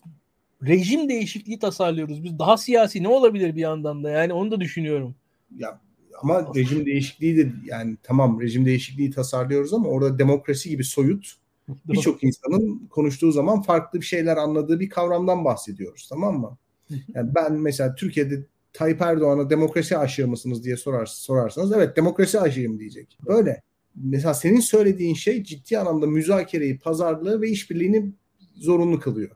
rejim 0.63 1.09
değişikliği 1.09 1.59
tasarlıyoruz. 1.59 2.23
Biz 2.23 2.39
daha 2.39 2.57
siyasi 2.57 3.03
ne 3.03 3.07
olabilir 3.07 3.55
bir 3.55 3.61
yandan 3.61 4.03
da? 4.03 4.09
Yani 4.09 4.33
onu 4.33 4.51
da 4.51 4.61
düşünüyorum. 4.61 5.15
Ya 5.57 5.79
ama 6.21 6.51
rejim 6.55 6.85
değişikliği 6.85 7.37
de 7.37 7.51
yani 7.65 7.97
tamam 8.03 8.41
rejim 8.41 8.65
değişikliği 8.65 9.11
tasarlıyoruz 9.11 9.73
ama 9.73 9.89
orada 9.89 10.19
demokrasi 10.19 10.69
gibi 10.69 10.83
soyut 10.83 11.35
birçok 11.67 12.23
insanın 12.23 12.87
konuştuğu 12.87 13.31
zaman 13.31 13.61
farklı 13.61 14.01
bir 14.01 14.05
şeyler 14.05 14.37
anladığı 14.37 14.79
bir 14.79 14.89
kavramdan 14.89 15.45
bahsediyoruz 15.45 16.07
tamam 16.09 16.39
mı? 16.39 16.57
Yani 16.89 17.35
ben 17.35 17.53
mesela 17.53 17.95
Türkiye'de 17.95 18.45
Tayyip 18.73 19.01
Erdoğan'a 19.01 19.49
demokrasi 19.49 19.97
aşığı 19.97 20.27
mısınız 20.27 20.63
diye 20.63 20.77
sorar, 20.77 21.05
sorarsanız 21.05 21.71
evet 21.71 21.97
demokrasi 21.97 22.39
aşığım 22.39 22.79
diyecek. 22.79 23.17
Böyle. 23.27 23.61
Mesela 23.95 24.33
senin 24.33 24.59
söylediğin 24.59 25.15
şey 25.15 25.43
ciddi 25.43 25.79
anlamda 25.79 26.07
müzakereyi, 26.07 26.79
pazarlığı 26.79 27.41
ve 27.41 27.49
işbirliğini 27.49 28.11
zorunlu 28.55 28.99
kılıyor. 28.99 29.31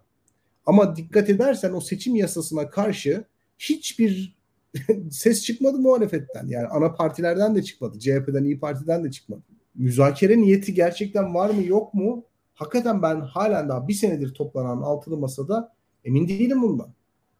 Ama 0.66 0.96
dikkat 0.96 1.30
edersen 1.30 1.74
o 1.74 1.82
seçim 1.82 2.16
yasasına 2.16 2.70
karşı 2.70 3.26
hiçbir 3.60 4.38
ses 5.12 5.44
çıkmadı 5.44 5.78
muhalefetten. 5.78 6.48
Yani 6.48 6.68
ana 6.68 6.94
partilerden 6.94 7.56
de 7.56 7.64
çıkmadı. 7.64 8.00
CHP'den, 8.00 8.44
İyi 8.44 8.60
Parti'den 8.60 9.04
de 9.04 9.12
çıkmadı 9.12 9.42
müzakere 9.80 10.42
niyeti 10.42 10.74
gerçekten 10.74 11.34
var 11.34 11.50
mı 11.50 11.64
yok 11.64 11.94
mu? 11.94 12.24
Hakikaten 12.54 13.02
ben 13.02 13.22
halen 13.22 13.70
daha 13.70 13.88
bir 13.88 13.94
senedir 13.94 14.34
toplanan 14.34 14.82
altılı 14.82 15.18
masada 15.18 15.74
emin 16.06 16.28
değilim 16.28 16.62
bundan. 16.62 16.94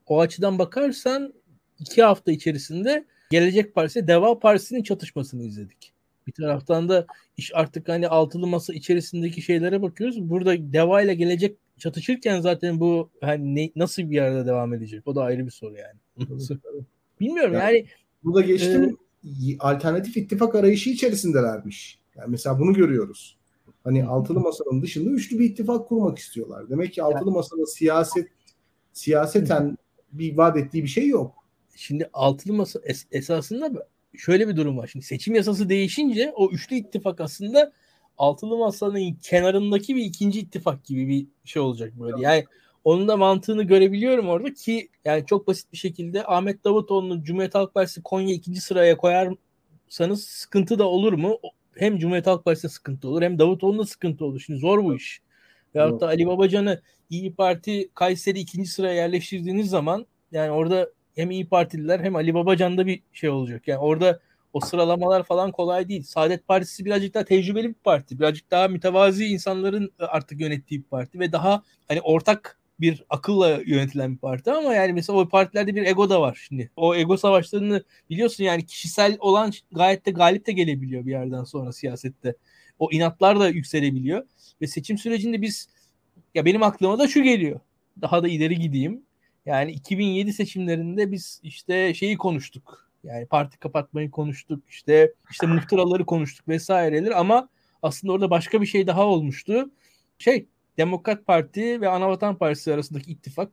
O 0.08 0.20
açıdan 0.20 0.60
bakarsan 0.60 1.34
iki 1.80 2.04
hafta 2.04 2.32
içerisinde 2.32 3.06
Gelecek 3.30 3.76
Partisi 3.76 4.08
Deva 4.08 4.40
Partisi'nin 4.40 4.84
çatışmasını 4.84 5.44
izledik. 5.44 5.94
Bir 6.28 6.34
taraftan 6.34 6.90
da 6.90 7.06
iş 7.38 7.52
artık 7.56 7.90
hani 7.90 8.08
altılı 8.08 8.48
masa 8.48 8.74
içerisindeki 8.74 9.42
şeylere 9.42 9.82
bakıyoruz. 9.82 10.30
Burada 10.30 10.74
Deva 10.74 11.02
ile 11.02 11.16
Gelecek 11.16 11.58
çatışırken 11.78 12.42
zaten 12.42 12.80
bu 12.80 13.10
hani 13.22 13.56
ne, 13.56 13.72
nasıl 13.76 14.02
bir 14.02 14.16
yerde 14.16 14.46
devam 14.46 14.74
edecek? 14.74 15.08
O 15.08 15.16
da 15.16 15.24
ayrı 15.24 15.46
bir 15.46 15.52
soru 15.52 15.76
yani. 15.76 16.30
Bilmiyorum 17.20 17.54
yani. 17.54 17.64
yani 17.64 17.86
burada 18.24 18.42
geçtim 18.42 18.98
e, 19.24 19.58
alternatif 19.60 20.18
ittifak 20.18 20.56
arayışı 20.56 20.90
içerisindelermiş. 20.90 21.99
Yani 22.18 22.32
mesela 22.32 22.60
bunu 22.60 22.74
görüyoruz. 22.74 23.38
Hani 23.84 24.06
altılı 24.06 24.40
masanın 24.40 24.82
dışında 24.82 25.10
üçlü 25.10 25.40
bir 25.40 25.46
ittifak 25.50 25.88
kurmak 25.90 26.18
istiyorlar. 26.18 26.70
Demek 26.70 26.94
ki 26.94 27.04
altılı 27.04 27.32
masanın 27.32 27.66
siyaset 27.66 28.28
siyaseten 28.94 29.78
bir 30.12 30.38
vaat 30.38 30.58
ettiği 30.58 30.84
bir 30.84 30.88
şey 30.88 31.08
yok. 31.08 31.36
Şimdi 31.76 32.10
altılı 32.14 32.54
masa 32.54 32.80
es- 32.80 33.08
esasında 33.12 33.88
şöyle 34.18 34.48
bir 34.48 34.56
durum 34.56 34.78
var. 34.78 34.88
Şimdi 34.88 35.06
seçim 35.06 35.36
yasası 35.36 35.70
değişince 35.70 36.34
o 36.36 36.50
üçlü 36.52 36.76
ittifak 36.76 37.22
aslında 37.22 37.72
altılı 38.18 38.58
masanın 38.58 39.14
kenarındaki 39.14 39.96
bir 39.96 40.06
ikinci 40.06 40.40
ittifak 40.40 40.84
gibi 40.86 41.08
bir 41.08 41.28
şey 41.46 41.62
olacak 41.62 41.94
böyle. 42.00 42.22
Yani 42.22 42.46
onun 42.84 43.08
da 43.08 43.18
mantığını 43.18 43.64
görebiliyorum 43.64 44.30
orada 44.30 44.54
ki 44.54 44.90
yani 45.06 45.26
çok 45.26 45.48
basit 45.48 45.72
bir 45.72 45.78
şekilde 45.78 46.26
Ahmet 46.26 46.64
Davutoğlu'nu 46.64 47.24
Cumhuriyet 47.24 47.56
Halk 47.56 47.74
Partisi 47.74 48.02
Konya 48.04 48.36
ikinci 48.36 48.62
sıraya 48.62 48.98
koyarsanız 48.98 50.24
sıkıntı 50.24 50.80
da 50.80 50.88
olur 50.88 51.14
mu? 51.14 51.40
Hem 51.80 51.98
Cumhuriyet 51.98 52.28
Halk 52.28 52.46
Partisi'ne 52.46 52.72
sıkıntı 52.72 53.08
olur 53.08 53.22
hem 53.22 53.40
Davutoğlu'na 53.40 53.86
sıkıntı 53.86 54.26
olur. 54.26 54.40
Şimdi 54.40 54.60
zor 54.60 54.84
bu 54.84 54.96
iş. 54.96 55.22
Veyahut 55.76 56.02
da 56.02 56.08
Ali 56.08 56.28
Babacan'ı 56.28 56.82
İyi 57.10 57.36
Parti 57.36 57.90
Kayseri 57.94 58.40
ikinci 58.40 58.70
sıraya 58.70 58.94
yerleştirdiğiniz 58.94 59.70
zaman 59.70 60.06
yani 60.32 60.52
orada 60.52 60.90
hem 61.16 61.32
İyi 61.32 61.50
Partililer 61.50 62.00
hem 62.00 62.16
Ali 62.16 62.34
Babacan'da 62.34 62.86
bir 62.86 63.02
şey 63.14 63.30
olacak. 63.30 63.68
Yani 63.68 63.80
orada 63.80 64.20
o 64.54 64.60
sıralamalar 64.60 65.24
falan 65.24 65.52
kolay 65.52 65.90
değil. 65.90 66.04
Saadet 66.04 66.48
Partisi 66.48 66.86
birazcık 66.86 67.14
daha 67.14 67.26
tecrübeli 67.26 67.70
bir 67.70 67.74
parti. 67.74 68.20
Birazcık 68.20 68.52
daha 68.52 68.68
mütevazi 68.68 69.26
insanların 69.26 69.92
artık 70.00 70.42
yönettiği 70.42 70.80
bir 70.80 70.88
parti 70.88 71.20
ve 71.20 71.32
daha 71.32 71.64
hani 71.88 72.02
ortak 72.02 72.59
bir 72.82 73.04
akılla 73.10 73.62
yönetilen 73.66 74.14
bir 74.14 74.18
parti 74.18 74.52
ama 74.52 74.74
yani 74.74 74.94
mesela 74.94 75.20
o 75.20 75.30
partilerde 75.30 75.76
bir 75.76 75.86
ego 75.86 76.10
da 76.10 76.22
var 76.22 76.40
şimdi. 76.48 76.72
O 76.76 76.96
ego 76.96 77.18
savaşlarını 77.18 77.84
biliyorsun 78.10 78.44
yani 78.44 78.66
kişisel 78.66 79.18
olan 79.20 79.52
gayet 79.72 80.06
de 80.06 80.12
galip 80.12 80.46
de 80.48 80.52
gelebiliyor 80.52 81.06
bir 81.06 81.12
yerden 81.12 81.44
sonra 81.44 81.72
siyasette. 81.72 82.36
O 82.80 82.92
inatlar 82.92 83.40
da 83.40 83.50
yükselebiliyor 83.50 84.26
ve 84.62 84.68
seçim 84.68 84.98
sürecinde 84.98 85.42
biz 85.42 85.70
ya 86.36 86.46
benim 86.46 86.64
aklıma 86.64 87.00
da 87.00 87.08
şu 87.08 87.24
geliyor. 87.24 87.60
Daha 88.02 88.24
da 88.24 88.28
ileri 88.28 88.60
gideyim. 88.60 89.04
Yani 89.46 89.72
2007 89.72 90.34
seçimlerinde 90.34 91.12
biz 91.12 91.40
işte 91.44 91.94
şeyi 91.94 92.18
konuştuk. 92.18 92.90
Yani 93.04 93.26
parti 93.26 93.58
kapatmayı 93.60 94.12
konuştuk. 94.12 94.64
İşte 94.70 95.14
işte 95.32 95.48
muhtıraları 95.48 96.06
konuştuk 96.06 96.48
vesaireler 96.48 97.12
ama 97.12 97.50
aslında 97.82 98.14
orada 98.14 98.30
başka 98.30 98.62
bir 98.62 98.66
şey 98.66 98.88
daha 98.88 99.06
olmuştu. 99.06 99.72
Şey 100.18 100.48
Demokrat 100.80 101.26
Parti 101.26 101.82
ve 101.82 101.90
Anavatan 101.90 102.36
Partisi 102.36 102.74
arasındaki 102.74 103.12
ittifak 103.12 103.50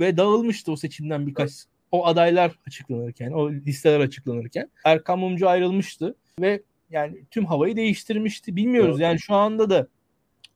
ve 0.00 0.16
dağılmıştı 0.16 0.72
o 0.72 0.76
seçimden 0.76 1.26
birkaç 1.26 1.52
o 1.92 2.06
adaylar 2.06 2.58
açıklanırken, 2.66 3.32
o 3.32 3.52
listeler 3.52 4.00
açıklanırken 4.00 4.70
Erkan 4.84 5.18
Mumcu 5.18 5.48
ayrılmıştı 5.48 6.14
ve 6.40 6.62
yani 6.90 7.24
tüm 7.30 7.44
havayı 7.44 7.76
değiştirmişti. 7.76 8.56
Bilmiyoruz 8.56 9.00
yani 9.00 9.18
şu 9.18 9.34
anda 9.34 9.70
da 9.70 9.88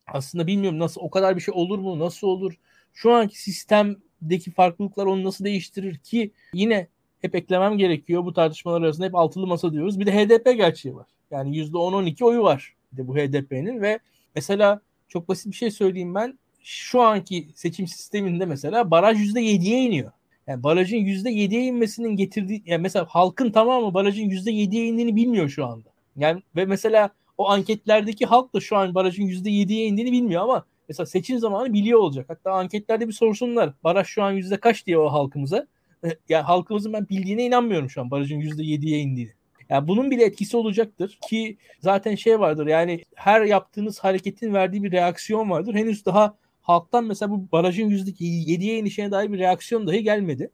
aslında 0.06 0.46
bilmiyorum 0.46 0.78
nasıl 0.78 1.00
o 1.00 1.10
kadar 1.10 1.36
bir 1.36 1.40
şey 1.40 1.54
olur 1.54 1.78
mu? 1.78 1.98
Nasıl 1.98 2.26
olur? 2.26 2.54
Şu 2.94 3.12
anki 3.12 3.42
sistemdeki 3.42 4.50
farklılıklar 4.50 5.06
onu 5.06 5.24
nasıl 5.24 5.44
değiştirir 5.44 5.98
ki 5.98 6.32
yine 6.52 6.88
hep 7.20 7.34
eklemem 7.34 7.78
gerekiyor 7.78 8.24
bu 8.24 8.32
tartışmalar 8.32 8.82
arasında 8.82 9.06
hep 9.06 9.14
altılı 9.14 9.46
masa 9.46 9.72
diyoruz. 9.72 10.00
Bir 10.00 10.06
de 10.06 10.12
HDP 10.12 10.56
gerçeği 10.56 10.94
var. 10.96 11.06
Yani 11.30 11.56
%10-12 11.58 12.24
oyu 12.24 12.42
var 12.42 12.74
bir 12.92 12.96
de 12.96 13.08
bu 13.08 13.16
HDP'nin 13.16 13.82
ve 13.82 13.98
mesela 14.34 14.80
çok 15.10 15.28
basit 15.28 15.52
bir 15.52 15.56
şey 15.56 15.70
söyleyeyim 15.70 16.14
ben. 16.14 16.38
Şu 16.62 17.00
anki 17.00 17.48
seçim 17.54 17.86
sisteminde 17.86 18.46
mesela 18.46 18.90
baraj 18.90 19.18
%7'ye 19.18 19.82
iniyor. 19.82 20.12
Yani 20.46 20.62
barajın 20.62 20.96
%7'ye 20.96 21.64
inmesinin 21.64 22.16
getirdiği 22.16 22.62
yani 22.66 22.82
mesela 22.82 23.06
halkın 23.08 23.50
tamamı 23.50 23.94
barajın 23.94 24.30
%7'ye 24.30 24.86
indiğini 24.86 25.16
bilmiyor 25.16 25.48
şu 25.48 25.66
anda. 25.66 25.88
Yani 26.16 26.42
ve 26.56 26.64
mesela 26.64 27.10
o 27.38 27.48
anketlerdeki 27.48 28.26
halk 28.26 28.54
da 28.54 28.60
şu 28.60 28.76
an 28.76 28.94
barajın 28.94 29.22
%7'ye 29.22 29.86
indiğini 29.86 30.12
bilmiyor 30.12 30.42
ama 30.42 30.64
mesela 30.88 31.06
seçim 31.06 31.38
zamanı 31.38 31.72
biliyor 31.72 31.98
olacak. 31.98 32.26
Hatta 32.28 32.52
anketlerde 32.52 33.08
bir 33.08 33.12
sorsunlar. 33.12 33.72
Baraj 33.84 34.06
şu 34.06 34.22
an 34.22 34.32
yüzde 34.32 34.56
kaç 34.56 34.86
diye 34.86 34.98
o 34.98 35.12
halkımıza. 35.12 35.66
Yani 36.28 36.42
halkımızın 36.42 36.92
ben 36.92 37.08
bildiğine 37.08 37.46
inanmıyorum 37.46 37.90
şu 37.90 38.00
an 38.00 38.10
barajın 38.10 38.40
%7'ye 38.40 38.98
indiğini. 38.98 39.32
Yani 39.70 39.88
bunun 39.88 40.10
bile 40.10 40.24
etkisi 40.24 40.56
olacaktır 40.56 41.18
ki 41.28 41.56
zaten 41.80 42.14
şey 42.14 42.40
vardır 42.40 42.66
yani 42.66 43.04
her 43.14 43.42
yaptığınız 43.42 43.98
hareketin 43.98 44.54
verdiği 44.54 44.82
bir 44.82 44.92
reaksiyon 44.92 45.50
vardır. 45.50 45.74
Henüz 45.74 46.06
daha 46.06 46.34
halktan 46.62 47.04
mesela 47.04 47.30
bu 47.30 47.52
barajın 47.52 47.90
%7'ye 47.90 48.78
inişine 48.78 49.10
dair 49.10 49.32
bir 49.32 49.38
reaksiyon 49.38 49.86
dahi 49.86 50.02
gelmedi. 50.02 50.50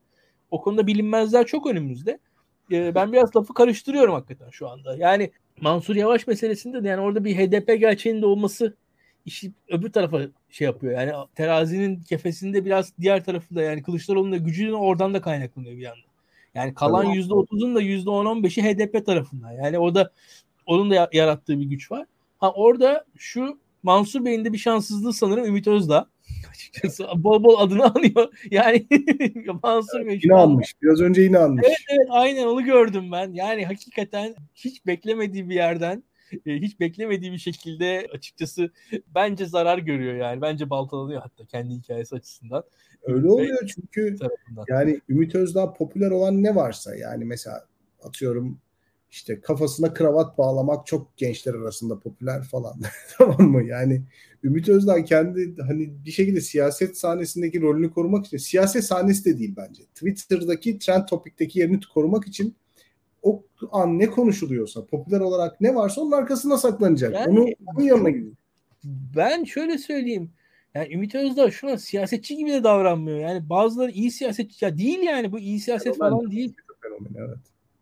O 0.51 0.61
konuda 0.63 0.87
bilinmezler 0.87 1.47
çok 1.47 1.67
önümüzde. 1.67 2.19
Ee, 2.73 2.95
ben 2.95 3.13
biraz 3.13 3.37
lafı 3.37 3.55
karıştırıyorum 3.55 4.15
hakikaten 4.15 4.51
şu 4.51 4.69
anda. 4.69 4.97
Yani 4.97 5.31
Mansur 5.61 5.97
Yavaş 5.97 6.27
meselesinde 6.27 6.85
de 6.85 6.89
yani 6.89 7.01
orada 7.01 7.25
bir 7.25 7.37
HDP 7.37 7.81
gerçeğinin 7.81 8.23
de 8.23 8.27
olması 8.27 8.77
işi 9.25 9.53
öbür 9.69 9.93
tarafa 9.93 10.21
şey 10.51 10.65
yapıyor. 10.65 10.93
Yani 10.93 11.13
terazinin 11.35 12.01
kefesinde 12.01 12.65
biraz 12.65 12.93
diğer 13.01 13.25
tarafı 13.25 13.55
da 13.55 13.63
yani 13.63 13.83
Kılıçdaroğlu'nun 13.83 14.33
da 14.33 14.37
gücünün 14.37 14.73
oradan 14.73 15.15
da 15.15 15.21
kaynaklanıyor 15.21 15.77
bir 15.77 15.83
yandan. 15.83 16.16
Yani 16.57 16.75
kalan 16.75 17.05
yüzde 17.05 17.35
otuzun 17.35 17.75
da 17.75 17.81
yüzde 17.81 18.11
on 18.11 18.27
on 18.27 18.43
beşi 18.43 18.63
HDP 18.63 19.07
tarafından. 19.07 19.53
Yani 19.53 19.79
orada 19.79 20.13
onun 20.67 20.91
da 20.91 21.09
yarattığı 21.13 21.61
bir 21.61 21.65
güç 21.65 21.91
var. 21.91 22.07
Ha 22.39 22.53
orada 22.53 23.05
şu 23.17 23.59
Mansur 23.83 24.25
Bey'in 24.25 24.45
de 24.45 24.53
bir 24.53 24.59
şanssızlığı 24.59 25.13
sanırım 25.13 25.45
Ümit 25.45 25.69
Özdağ. 25.69 26.07
Açıkçası 26.51 27.07
bol 27.17 27.45
bol 27.45 27.61
adını 27.61 27.85
anıyor. 27.95 28.29
Yani 28.51 28.87
Mansur 29.63 30.07
Bey. 30.07 30.21
Yine 30.23 30.35
almış. 30.35 30.75
Biraz 30.83 31.01
önce 31.01 31.23
yine 31.23 31.39
almış. 31.39 31.65
Evet 31.69 31.79
evet 31.89 32.07
aynen 32.11 32.47
onu 32.47 32.65
gördüm 32.65 33.13
ben. 33.13 33.33
Yani 33.33 33.67
hakikaten 33.67 34.35
hiç 34.55 34.87
beklemediği 34.87 35.49
bir 35.49 35.55
yerden 35.55 36.03
hiç 36.47 36.81
beklemediği 36.81 37.33
bir 37.33 37.39
şekilde 37.39 38.07
açıkçası 38.15 38.71
bence 39.15 39.47
zarar 39.47 39.79
görüyor 39.79 40.15
yani. 40.15 40.43
Bence 40.43 40.71
baltalanıyor 40.71 41.23
hatta 41.23 41.47
kendi 41.47 41.75
hikayesi 41.75 42.15
açısından. 42.15 42.65
Öyle 43.03 43.29
oluyor 43.29 43.59
çünkü 43.75 44.17
tarafından. 44.17 44.65
yani 44.69 45.01
Ümit 45.09 45.35
Özdağ 45.35 45.73
popüler 45.73 46.11
olan 46.11 46.43
ne 46.43 46.55
varsa 46.55 46.97
yani 46.97 47.25
mesela 47.25 47.67
atıyorum 48.03 48.59
işte 49.11 49.41
kafasına 49.41 49.95
kravat 49.95 50.39
bağlamak 50.39 50.87
çok 50.87 51.17
gençler 51.17 51.55
arasında 51.55 51.99
popüler 51.99 52.43
falan. 52.43 52.81
tamam 53.19 53.43
mı? 53.43 53.65
Yani 53.65 54.03
Ümit 54.45 54.69
Özdağ 54.69 55.05
kendi 55.05 55.63
hani 55.63 56.05
bir 56.05 56.11
şekilde 56.11 56.41
siyaset 56.41 56.99
sahnesindeki 56.99 57.61
rolünü 57.61 57.91
korumak 57.91 58.27
için 58.27 58.39
siyaset 58.39 58.85
sahnesi 58.85 59.25
de 59.25 59.39
değil 59.39 59.55
bence. 59.57 59.83
Twitter'daki 59.83 60.79
trend 60.79 61.07
topikteki 61.07 61.59
yerini 61.59 61.81
korumak 61.95 62.27
için 62.27 62.57
o 63.27 63.43
an 63.73 63.99
ne 63.99 64.07
konuşuluyorsa 64.07 64.87
popüler 64.87 65.21
olarak 65.21 65.61
ne 65.61 65.75
varsa 65.75 66.01
onun 66.01 66.13
arkasında 66.13 66.59
saklanacak. 66.59 67.15
Yani, 67.15 67.41
onu 67.41 67.47
onun 67.67 67.85
yanına 67.85 68.11
gidiyor. 68.11 68.33
Ben 69.17 69.45
şöyle 69.45 69.79
söyleyeyim. 69.79 70.31
Yani 70.75 70.95
Ümit 70.95 71.15
Özdağ 71.15 71.51
şu 71.51 71.71
an 71.71 71.77
siyasetçi 71.77 72.37
gibi 72.37 72.53
de 72.53 72.65
davranmıyor. 72.65 73.19
Yani 73.19 73.49
bazıları 73.49 73.91
iyi 73.91 74.11
siyasetçi 74.11 74.65
ya 74.65 74.79
değil 74.79 74.99
yani 74.99 75.33
bu 75.33 75.39
iyi 75.39 75.61
siyaset 75.61 75.99
fenomen, 75.99 76.19
falan 76.19 76.31
değil. 76.31 76.55
Fenomen, 76.83 77.27
evet. 77.29 77.39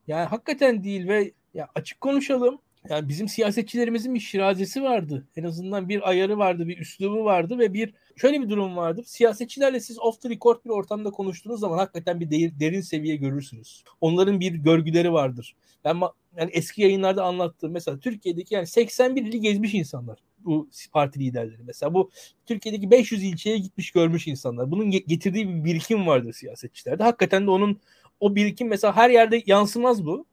Yani 0.07 0.25
hakikaten 0.25 0.85
değil 0.85 1.09
ve 1.09 1.33
ya 1.55 1.69
açık 1.75 2.01
konuşalım. 2.01 2.59
Yani 2.89 3.09
bizim 3.09 3.29
siyasetçilerimizin 3.29 4.15
bir 4.15 4.21
şirazesi 4.21 4.83
vardı. 4.83 5.29
En 5.37 5.45
azından 5.45 5.89
bir 5.89 6.09
ayarı 6.09 6.39
vardı, 6.39 6.69
bir 6.69 6.79
üslubu 6.79 7.25
vardı 7.25 7.59
ve 7.59 7.73
bir 7.75 7.95
şöyle 8.17 8.43
bir 8.43 8.49
durum 8.49 8.77
vardı. 8.77 9.03
Siyasetçilerle 9.07 9.81
siz 9.81 9.99
off 10.01 10.21
the 10.23 10.29
record 10.29 10.65
bir 10.65 10.71
ortamda 10.71 11.11
konuştuğunuz 11.11 11.61
zaman 11.61 11.79
hakikaten 11.79 12.21
bir 12.21 12.31
derin, 12.31 12.61
derin 12.61 12.81
seviye 12.81 13.17
görürsünüz. 13.17 13.85
Onların 14.01 14.41
bir 14.41 14.53
görgüleri 14.53 15.13
vardır. 15.13 15.57
Ben 15.85 16.01
yani 16.37 16.51
eski 16.53 16.83
yayınlarda 16.83 17.25
anlattığım 17.25 17.73
mesela 17.73 17.99
Türkiye'deki 17.99 18.55
yani 18.55 18.67
81 18.67 19.23
ili 19.23 19.41
gezmiş 19.41 19.75
insanlar 19.75 20.19
bu 20.39 20.69
parti 20.93 21.21
liderleri. 21.21 21.63
Mesela 21.67 21.95
bu 21.95 22.11
Türkiye'deki 22.47 22.91
500 22.91 23.23
ilçeye 23.23 23.59
gitmiş 23.59 23.91
görmüş 23.91 24.27
insanlar. 24.27 24.71
Bunun 24.71 24.91
getirdiği 24.91 25.49
bir 25.49 25.65
birikim 25.65 26.07
vardır 26.07 26.33
siyasetçilerde. 26.33 27.03
Hakikaten 27.03 27.47
de 27.47 27.51
onun 27.51 27.81
o 28.21 28.35
birikim 28.35 28.69
mesela 28.69 28.97
her 28.97 29.11
yerde 29.11 29.43
yansımaz 29.47 30.07
bu. 30.07 30.27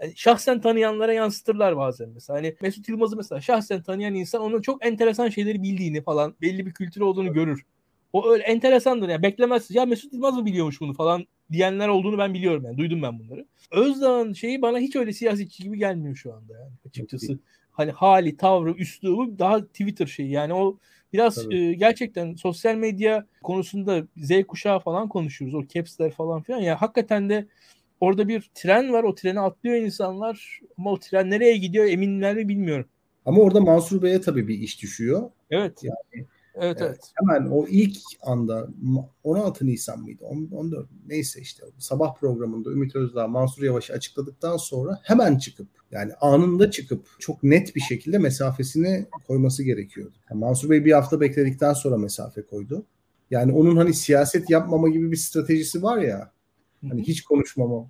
Yani 0.00 0.12
şahsen 0.16 0.60
tanıyanlara 0.60 1.12
yansıtırlar 1.12 1.76
bazen 1.76 2.08
mesela. 2.08 2.38
Hani 2.38 2.56
Mesut 2.60 2.88
Yılmaz'ı 2.88 3.16
mesela 3.16 3.40
şahsen 3.40 3.82
tanıyan 3.82 4.14
insan 4.14 4.42
onun 4.42 4.62
çok 4.62 4.86
enteresan 4.86 5.28
şeyleri 5.28 5.62
bildiğini 5.62 6.02
falan 6.02 6.34
belli 6.40 6.66
bir 6.66 6.72
kültürü 6.72 7.04
olduğunu 7.04 7.32
görür. 7.32 7.64
O 8.12 8.30
öyle 8.30 8.42
enteresandır 8.42 9.06
ya. 9.06 9.12
Yani 9.12 9.22
beklemezsin. 9.22 9.74
Ya 9.74 9.86
Mesut 9.86 10.12
Yılmaz 10.12 10.36
mı 10.36 10.46
biliyormuş 10.46 10.80
bunu 10.80 10.94
falan 10.94 11.26
diyenler 11.52 11.88
olduğunu 11.88 12.18
ben 12.18 12.34
biliyorum 12.34 12.64
yani. 12.64 12.78
Duydum 12.78 13.02
ben 13.02 13.18
bunları. 13.18 13.46
Özdağ'ın 13.70 14.32
şeyi 14.32 14.62
bana 14.62 14.78
hiç 14.78 14.96
öyle 14.96 15.12
siyasetçi 15.12 15.62
gibi 15.62 15.78
gelmiyor 15.78 16.16
şu 16.16 16.34
anda 16.34 16.52
yani 16.52 16.72
açıkçası. 16.86 17.38
Hani 17.72 17.90
hali, 17.90 18.36
tavrı, 18.36 18.70
üslubu 18.72 19.38
daha 19.38 19.66
Twitter 19.66 20.06
şeyi. 20.06 20.30
Yani 20.30 20.54
o 20.54 20.78
biraz 21.12 21.52
e, 21.52 21.72
gerçekten 21.72 22.34
sosyal 22.34 22.74
medya 22.74 23.26
konusunda 23.42 24.02
Z 24.16 24.30
kuşağı 24.48 24.78
falan 24.78 25.08
konuşuyoruz. 25.08 25.54
O 25.54 25.66
caps'ler 25.66 26.10
falan 26.10 26.42
filan. 26.42 26.60
Ya 26.60 26.82
hakikaten 26.82 27.28
de 27.30 27.46
Orada 28.00 28.28
bir 28.28 28.50
tren 28.54 28.92
var. 28.92 29.04
O 29.04 29.14
treni 29.14 29.40
atlıyor 29.40 29.76
insanlar. 29.76 30.60
Ama 30.78 30.92
o 30.92 30.98
tren 30.98 31.30
nereye 31.30 31.56
gidiyor 31.56 31.84
eminler 31.84 32.48
bilmiyorum. 32.48 32.86
Ama 33.24 33.42
orada 33.42 33.60
Mansur 33.60 34.02
Bey'e 34.02 34.20
tabii 34.20 34.48
bir 34.48 34.58
iş 34.58 34.82
düşüyor. 34.82 35.30
Evet. 35.50 35.78
Yani 35.82 36.26
Evet, 36.54 36.78
evet. 36.80 37.12
Hemen 37.14 37.50
o 37.50 37.66
ilk 37.68 37.96
anda 38.22 38.68
16 39.24 39.66
Nisan 39.66 40.00
mıydı? 40.00 40.24
14 40.52 40.88
neyse 41.06 41.40
işte 41.40 41.64
sabah 41.78 42.14
programında 42.14 42.70
Ümit 42.70 42.96
Özdağ 42.96 43.28
Mansur 43.28 43.62
Yavaş'ı 43.62 43.92
açıkladıktan 43.92 44.56
sonra 44.56 44.98
hemen 45.02 45.38
çıkıp 45.38 45.68
yani 45.90 46.12
anında 46.20 46.70
çıkıp 46.70 47.06
çok 47.18 47.42
net 47.42 47.76
bir 47.76 47.80
şekilde 47.80 48.18
mesafesini 48.18 49.06
koyması 49.26 49.62
gerekiyordu. 49.62 50.14
Yani 50.30 50.40
Mansur 50.40 50.70
Bey 50.70 50.84
bir 50.84 50.92
hafta 50.92 51.20
bekledikten 51.20 51.72
sonra 51.72 51.96
mesafe 51.96 52.42
koydu. 52.42 52.84
Yani 53.30 53.52
onun 53.52 53.76
hani 53.76 53.94
siyaset 53.94 54.50
yapmama 54.50 54.88
gibi 54.88 55.12
bir 55.12 55.16
stratejisi 55.16 55.82
var 55.82 55.98
ya. 55.98 56.32
Hani 56.88 57.02
hiç 57.02 57.22
konuşmama 57.22 57.86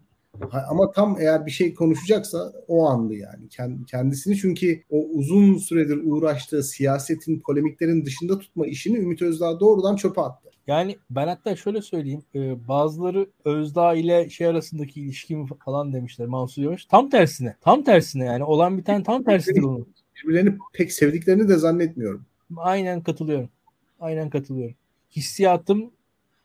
ama 0.69 0.91
tam 0.91 1.17
eğer 1.21 1.47
bir 1.47 1.51
şey 1.51 1.75
konuşacaksa 1.75 2.53
o 2.69 2.87
andı 2.87 3.15
yani. 3.15 3.49
Kendisini 3.87 4.37
çünkü 4.37 4.83
o 4.91 5.05
uzun 5.05 5.57
süredir 5.57 6.01
uğraştığı 6.05 6.63
siyasetin, 6.63 7.41
polemiklerin 7.41 8.07
dışında 8.07 8.39
tutma 8.39 8.67
işini 8.67 8.99
Ümit 8.99 9.23
Özdağ 9.23 9.61
doğrudan 9.61 9.97
çöpe 9.97 10.21
attı. 10.21 10.51
Yani 10.67 10.97
ben 11.11 11.29
hatta 11.29 11.57
şöyle 11.57 11.83
söyleyeyim. 11.83 12.23
E, 12.35 12.69
bazıları 12.69 13.27
Özdağ 13.45 13.95
ile 13.95 14.31
şey 14.31 14.47
arasındaki 14.47 15.01
ilişki 15.01 15.37
mi 15.37 15.49
falan 15.65 15.93
demişler 15.93 16.29
Mansur 16.29 16.63
Yavaş. 16.63 16.85
Tam 16.85 17.11
tersine. 17.11 17.57
Tam 17.61 17.85
tersine 17.85 18.25
yani. 18.25 18.45
Olan 18.45 18.79
bir 18.79 18.85
tane 18.85 19.03
tam 19.03 19.25
tersidir 19.25 19.63
onun. 19.63 19.89
Birbirlerini 20.17 20.59
pek 20.73 20.93
sevdiklerini 20.93 21.49
de 21.49 21.57
zannetmiyorum. 21.57 22.25
Aynen 22.57 23.03
katılıyorum. 23.03 23.49
Aynen 24.01 24.31
katılıyorum. 24.31 24.75
Hissiyatım, 25.17 25.91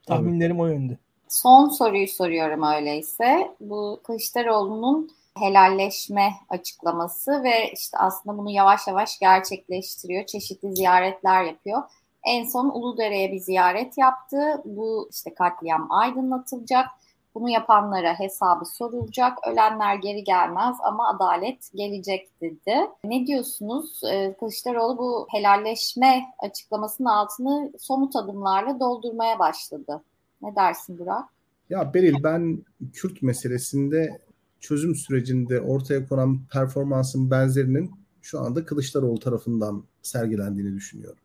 tahminlerim 0.07 0.55
evet. 0.55 0.63
o 0.63 0.67
yönde. 0.67 0.97
Son 1.27 1.69
soruyu 1.69 2.07
soruyorum 2.07 2.63
öyleyse. 2.63 3.55
Bu 3.59 3.99
Kılıçdaroğlu'nun 4.03 5.11
helalleşme 5.37 6.33
açıklaması 6.49 7.43
ve 7.43 7.71
işte 7.71 7.97
aslında 7.97 8.37
bunu 8.37 8.49
yavaş 8.49 8.87
yavaş 8.87 9.19
gerçekleştiriyor. 9.19 10.25
Çeşitli 10.25 10.75
ziyaretler 10.75 11.43
yapıyor. 11.43 11.83
En 12.23 12.45
son 12.45 12.69
Uludere'ye 12.69 13.31
bir 13.31 13.39
ziyaret 13.39 13.97
yaptı. 13.97 14.61
Bu 14.65 15.09
işte 15.11 15.33
katliam 15.33 15.91
aydınlatılacak. 15.91 16.87
Bunu 17.35 17.49
yapanlara 17.49 18.19
hesabı 18.19 18.65
sorulacak. 18.65 19.47
Ölenler 19.47 19.95
geri 19.95 20.23
gelmez 20.23 20.77
ama 20.83 21.09
adalet 21.09 21.71
gelecek 21.75 22.41
dedi. 22.41 22.75
Ne 23.03 23.27
diyorsunuz? 23.27 24.01
Ee, 24.11 24.35
Kılıçdaroğlu 24.39 24.97
bu 24.97 25.27
helalleşme 25.31 26.25
açıklamasının 26.39 27.09
altını 27.09 27.71
somut 27.79 28.15
adımlarla 28.15 28.79
doldurmaya 28.79 29.39
başladı. 29.39 30.03
Ne 30.41 30.55
dersin 30.55 30.99
Burak? 30.99 31.25
Ya 31.69 31.93
Beril 31.93 32.15
ben 32.23 32.65
Kürt 32.93 33.21
meselesinde 33.21 34.21
çözüm 34.59 34.95
sürecinde 34.95 35.61
ortaya 35.61 36.07
konan 36.07 36.39
performansın 36.51 37.31
benzerinin 37.31 37.91
şu 38.21 38.39
anda 38.39 38.65
Kılıçdaroğlu 38.65 39.19
tarafından 39.19 39.83
sergilendiğini 40.01 40.75
düşünüyorum. 40.75 41.19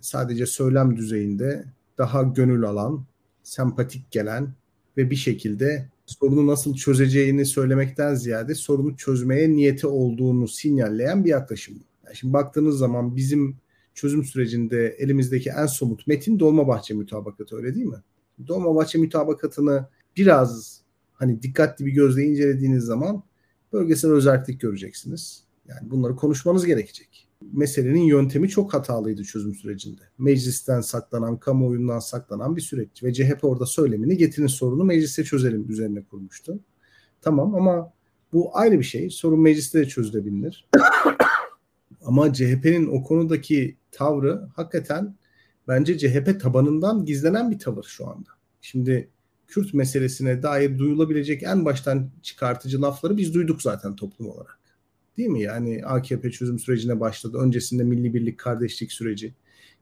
Sadece 0.00 0.46
söylem 0.46 0.96
düzeyinde 0.96 1.64
daha 1.98 2.22
gönül 2.22 2.64
alan, 2.64 3.04
sempatik 3.42 4.10
gelen 4.10 4.48
ve 4.96 5.10
bir 5.10 5.16
şekilde 5.16 5.88
sorunu 6.06 6.46
nasıl 6.46 6.74
çözeceğini 6.74 7.46
söylemekten 7.46 8.14
ziyade 8.14 8.54
sorunu 8.54 8.96
çözmeye 8.96 9.50
niyeti 9.50 9.86
olduğunu 9.86 10.48
sinyalleyen 10.48 11.24
bir 11.24 11.30
yaklaşım. 11.30 11.74
Yani 12.06 12.16
şimdi 12.16 12.32
baktığınız 12.32 12.78
zaman 12.78 13.16
bizim 13.16 13.56
çözüm 13.94 14.24
sürecinde 14.24 14.96
elimizdeki 14.98 15.50
en 15.50 15.66
somut 15.66 16.06
metin 16.06 16.38
Dolmabahçe 16.38 16.94
mütabakatı 16.94 17.56
öyle 17.56 17.74
değil 17.74 17.86
mi? 17.86 18.02
Dolmabahçe 18.46 18.98
mütabakatını 18.98 19.88
biraz 20.16 20.80
hani 21.12 21.42
dikkatli 21.42 21.86
bir 21.86 21.92
gözle 21.92 22.24
incelediğiniz 22.24 22.84
zaman 22.84 23.22
bölgesel 23.72 24.10
özellik 24.10 24.60
göreceksiniz. 24.60 25.44
Yani 25.68 25.90
bunları 25.90 26.16
konuşmanız 26.16 26.66
gerekecek. 26.66 27.28
Meselenin 27.52 28.02
yöntemi 28.02 28.48
çok 28.48 28.74
hatalıydı 28.74 29.24
çözüm 29.24 29.54
sürecinde. 29.54 30.02
Meclisten 30.18 30.80
saklanan, 30.80 31.36
kamuoyundan 31.36 31.98
saklanan 31.98 32.56
bir 32.56 32.60
süreç 32.60 33.02
ve 33.02 33.12
CHP 33.12 33.38
orada 33.44 33.66
söylemini 33.66 34.16
getirin 34.16 34.46
sorunu 34.46 34.84
mecliste 34.84 35.24
çözelim 35.24 35.70
üzerine 35.70 36.02
kurmuştu. 36.02 36.60
Tamam 37.20 37.54
ama 37.54 37.92
bu 38.32 38.56
ayrı 38.56 38.78
bir 38.78 38.84
şey. 38.84 39.10
Sorun 39.10 39.40
mecliste 39.40 39.78
de 39.78 39.88
çözülebilir. 39.88 40.68
ama 42.04 42.32
CHP'nin 42.32 42.86
o 42.86 43.02
konudaki 43.02 43.76
tavrı 43.90 44.48
hakikaten 44.56 45.16
bence 45.68 45.98
CHP 45.98 46.40
tabanından 46.40 47.04
gizlenen 47.04 47.50
bir 47.50 47.58
tavır 47.58 47.84
şu 47.84 48.08
anda. 48.08 48.30
Şimdi 48.60 49.08
Kürt 49.46 49.74
meselesine 49.74 50.42
dair 50.42 50.78
duyulabilecek 50.78 51.42
en 51.42 51.64
baştan 51.64 52.10
çıkartıcı 52.22 52.82
lafları 52.82 53.16
biz 53.16 53.34
duyduk 53.34 53.62
zaten 53.62 53.96
toplum 53.96 54.30
olarak. 54.30 54.58
Değil 55.16 55.28
mi? 55.28 55.42
Yani 55.42 55.84
AKP 55.84 56.30
çözüm 56.30 56.58
sürecine 56.58 57.00
başladı. 57.00 57.38
Öncesinde 57.38 57.84
milli 57.84 58.14
birlik 58.14 58.38
kardeşlik 58.38 58.92
süreci. 58.92 59.34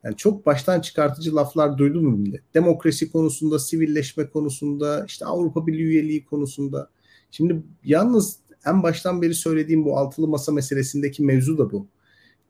Yani 0.05 0.17
çok 0.17 0.47
baştan 0.47 0.81
çıkartıcı 0.81 1.37
laflar 1.37 1.79
duydu 1.79 2.03
mu 2.03 2.17
millet? 2.17 2.55
Demokrasi 2.55 3.13
konusunda, 3.13 3.59
sivilleşme 3.59 4.31
konusunda, 4.31 5.05
işte 5.07 5.25
Avrupa 5.25 5.67
Birliği 5.67 5.85
üyeliği 5.85 6.25
konusunda. 6.25 6.91
Şimdi 7.31 7.63
yalnız 7.85 8.37
en 8.67 8.83
baştan 8.83 9.23
beri 9.23 9.35
söylediğim 9.35 9.85
bu 9.85 9.99
altılı 9.99 10.29
masa 10.29 10.53
meselesindeki 10.53 11.23
mevzu 11.23 11.59
da 11.59 11.73
bu. 11.73 11.89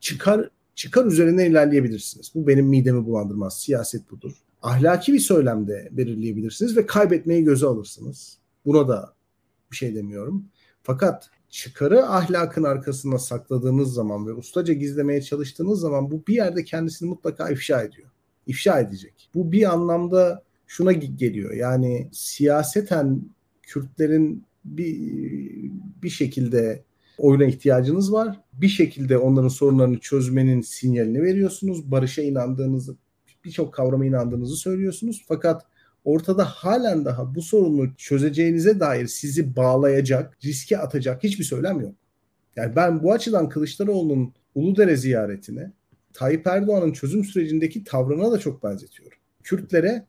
Çıkar 0.00 0.50
çıkar 0.76 1.06
üzerine 1.06 1.46
ilerleyebilirsiniz. 1.46 2.32
Bu 2.34 2.46
benim 2.46 2.66
midemi 2.66 3.06
bulandırmaz. 3.06 3.60
Siyaset 3.60 4.10
budur. 4.10 4.32
Ahlaki 4.62 5.12
bir 5.12 5.18
söylemde 5.18 5.88
belirleyebilirsiniz 5.92 6.76
ve 6.76 6.86
kaybetmeyi 6.86 7.44
göze 7.44 7.66
alırsınız. 7.66 8.38
Buna 8.66 8.88
da 8.88 9.14
bir 9.70 9.76
şey 9.76 9.94
demiyorum. 9.94 10.44
Fakat 10.82 11.30
çıkarı 11.48 12.06
ahlakın 12.06 12.64
arkasına 12.64 13.18
sakladığınız 13.18 13.92
zaman 13.92 14.26
ve 14.26 14.32
ustaca 14.32 14.74
gizlemeye 14.74 15.22
çalıştığınız 15.22 15.80
zaman 15.80 16.10
bu 16.10 16.26
bir 16.26 16.34
yerde 16.34 16.64
kendisini 16.64 17.08
mutlaka 17.08 17.50
ifşa 17.50 17.82
ediyor. 17.82 18.08
İfşa 18.46 18.80
edecek. 18.80 19.30
Bu 19.34 19.52
bir 19.52 19.72
anlamda 19.72 20.42
şuna 20.66 20.92
geliyor. 20.92 21.54
Yani 21.54 22.08
siyaseten 22.12 23.22
Kürtlerin 23.62 24.44
bir 24.64 24.96
bir 26.02 26.10
şekilde 26.10 26.84
oyuna 27.18 27.44
ihtiyacınız 27.44 28.12
var. 28.12 28.40
Bir 28.60 28.68
şekilde 28.68 29.18
onların 29.18 29.48
sorunlarını 29.48 29.98
çözmenin 29.98 30.60
sinyalini 30.60 31.22
veriyorsunuz. 31.22 31.90
Barışa 31.90 32.22
inandığınızı, 32.22 32.96
birçok 33.44 33.74
kavrama 33.74 34.06
inandığınızı 34.06 34.56
söylüyorsunuz. 34.56 35.24
Fakat 35.28 35.62
ortada 36.04 36.44
halen 36.44 37.04
daha 37.04 37.34
bu 37.34 37.42
sorunu 37.42 37.96
çözeceğinize 37.96 38.80
dair 38.80 39.06
sizi 39.06 39.56
bağlayacak, 39.56 40.38
riske 40.44 40.78
atacak 40.78 41.24
hiçbir 41.24 41.44
söylem 41.44 41.80
yok. 41.80 41.94
Yani 42.56 42.76
ben 42.76 43.02
bu 43.02 43.12
açıdan 43.12 43.48
Kılıçdaroğlu'nun 43.48 44.34
Uludere 44.54 44.96
ziyaretine 44.96 45.72
Tayyip 46.12 46.46
Erdoğan'ın 46.46 46.92
çözüm 46.92 47.24
sürecindeki 47.24 47.84
tavrına 47.84 48.32
da 48.32 48.38
çok 48.38 48.62
benzetiyorum. 48.62 49.18
Kürtlere 49.42 50.06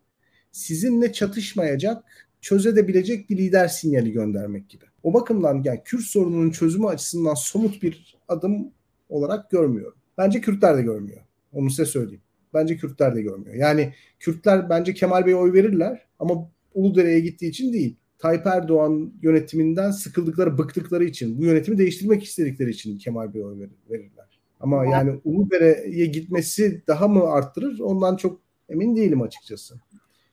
sizinle 0.51 1.13
çatışmayacak, 1.13 2.03
çözebilecek 2.41 3.29
bir 3.29 3.37
lider 3.37 3.67
sinyali 3.67 4.11
göndermek 4.11 4.69
gibi. 4.69 4.85
O 5.07 5.13
bakımdan 5.13 5.61
yani 5.63 5.81
Kürt 5.85 6.01
sorununun 6.01 6.51
çözümü 6.51 6.87
açısından 6.87 7.33
somut 7.33 7.83
bir 7.83 8.17
adım 8.27 8.71
olarak 9.09 9.51
görmüyorum. 9.51 9.97
Bence 10.17 10.41
Kürtler 10.41 10.77
de 10.77 10.81
görmüyor. 10.81 11.21
Onu 11.53 11.69
size 11.69 11.85
söyleyeyim. 11.85 12.21
Bence 12.53 12.77
Kürtler 12.77 13.15
de 13.15 13.21
görmüyor. 13.21 13.55
Yani 13.55 13.93
Kürtler 14.19 14.69
bence 14.69 14.93
Kemal 14.93 15.25
Bey'e 15.25 15.35
oy 15.35 15.53
verirler 15.53 16.05
ama 16.19 16.49
Uludere'ye 16.73 17.19
gittiği 17.19 17.49
için 17.49 17.73
değil. 17.73 17.95
Tayyip 18.19 18.47
Erdoğan 18.47 19.13
yönetiminden 19.21 19.91
sıkıldıkları, 19.91 20.57
bıktıkları 20.57 21.03
için, 21.03 21.37
bu 21.37 21.45
yönetimi 21.45 21.77
değiştirmek 21.77 22.23
istedikleri 22.23 22.69
için 22.69 22.97
Kemal 22.97 23.33
Bey'e 23.33 23.45
oy 23.45 23.59
verirler. 23.89 24.39
Ama 24.59 24.85
yani 24.85 25.19
Uludere'ye 25.23 26.05
gitmesi 26.05 26.81
daha 26.87 27.07
mı 27.07 27.23
arttırır? 27.23 27.79
Ondan 27.79 28.15
çok 28.15 28.39
emin 28.69 28.95
değilim 28.95 29.21
açıkçası. 29.21 29.75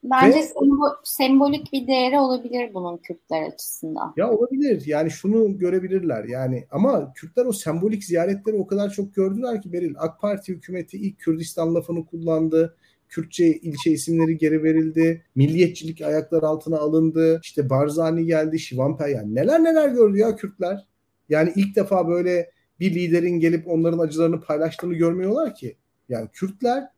Bence 0.05 0.39
Ve, 0.39 0.43
sembol, 0.43 0.91
sembolik 1.05 1.73
bir 1.73 1.87
değeri 1.87 2.19
olabilir 2.19 2.75
bunun 2.75 2.97
Kürtler 2.97 3.43
açısından. 3.43 4.15
Ya 4.17 4.31
olabilir. 4.31 4.83
Yani 4.87 5.11
şunu 5.11 5.59
görebilirler. 5.59 6.25
Yani 6.25 6.67
ama 6.71 7.13
Kürtler 7.13 7.47
o 7.47 7.53
sembolik 7.53 8.05
ziyaretleri 8.05 8.57
o 8.57 8.67
kadar 8.67 8.91
çok 8.91 9.15
gördüler 9.15 9.63
ki 9.63 9.73
Beril 9.73 9.95
AK 9.99 10.21
Parti 10.21 10.53
hükümeti 10.53 10.97
ilk 10.97 11.19
Kürdistan 11.19 11.75
lafını 11.75 12.07
kullandı. 12.07 12.77
Kürtçe 13.09 13.47
ilçe 13.47 13.91
isimleri 13.91 14.39
geri 14.39 14.63
verildi. 14.63 15.25
Milliyetçilik 15.35 16.03
ayaklar 16.03 16.43
altına 16.43 16.79
alındı. 16.79 17.41
İşte 17.43 17.71
Barzani 17.71 18.27
geldi, 18.27 18.59
Şivanper 18.59 19.09
yani 19.09 19.35
neler 19.35 19.65
neler 19.65 19.89
gördü 19.89 20.19
ya 20.19 20.37
Kürtler. 20.37 20.89
Yani 21.29 21.53
ilk 21.57 21.77
defa 21.77 22.09
böyle 22.09 22.51
bir 22.81 22.95
liderin 22.95 23.41
gelip 23.41 23.69
onların 23.69 23.99
acılarını 23.99 24.41
paylaştığını 24.41 24.95
görmüyorlar 24.95 25.55
ki. 25.55 25.77
Yani 26.09 26.29
Kürtler 26.33 26.89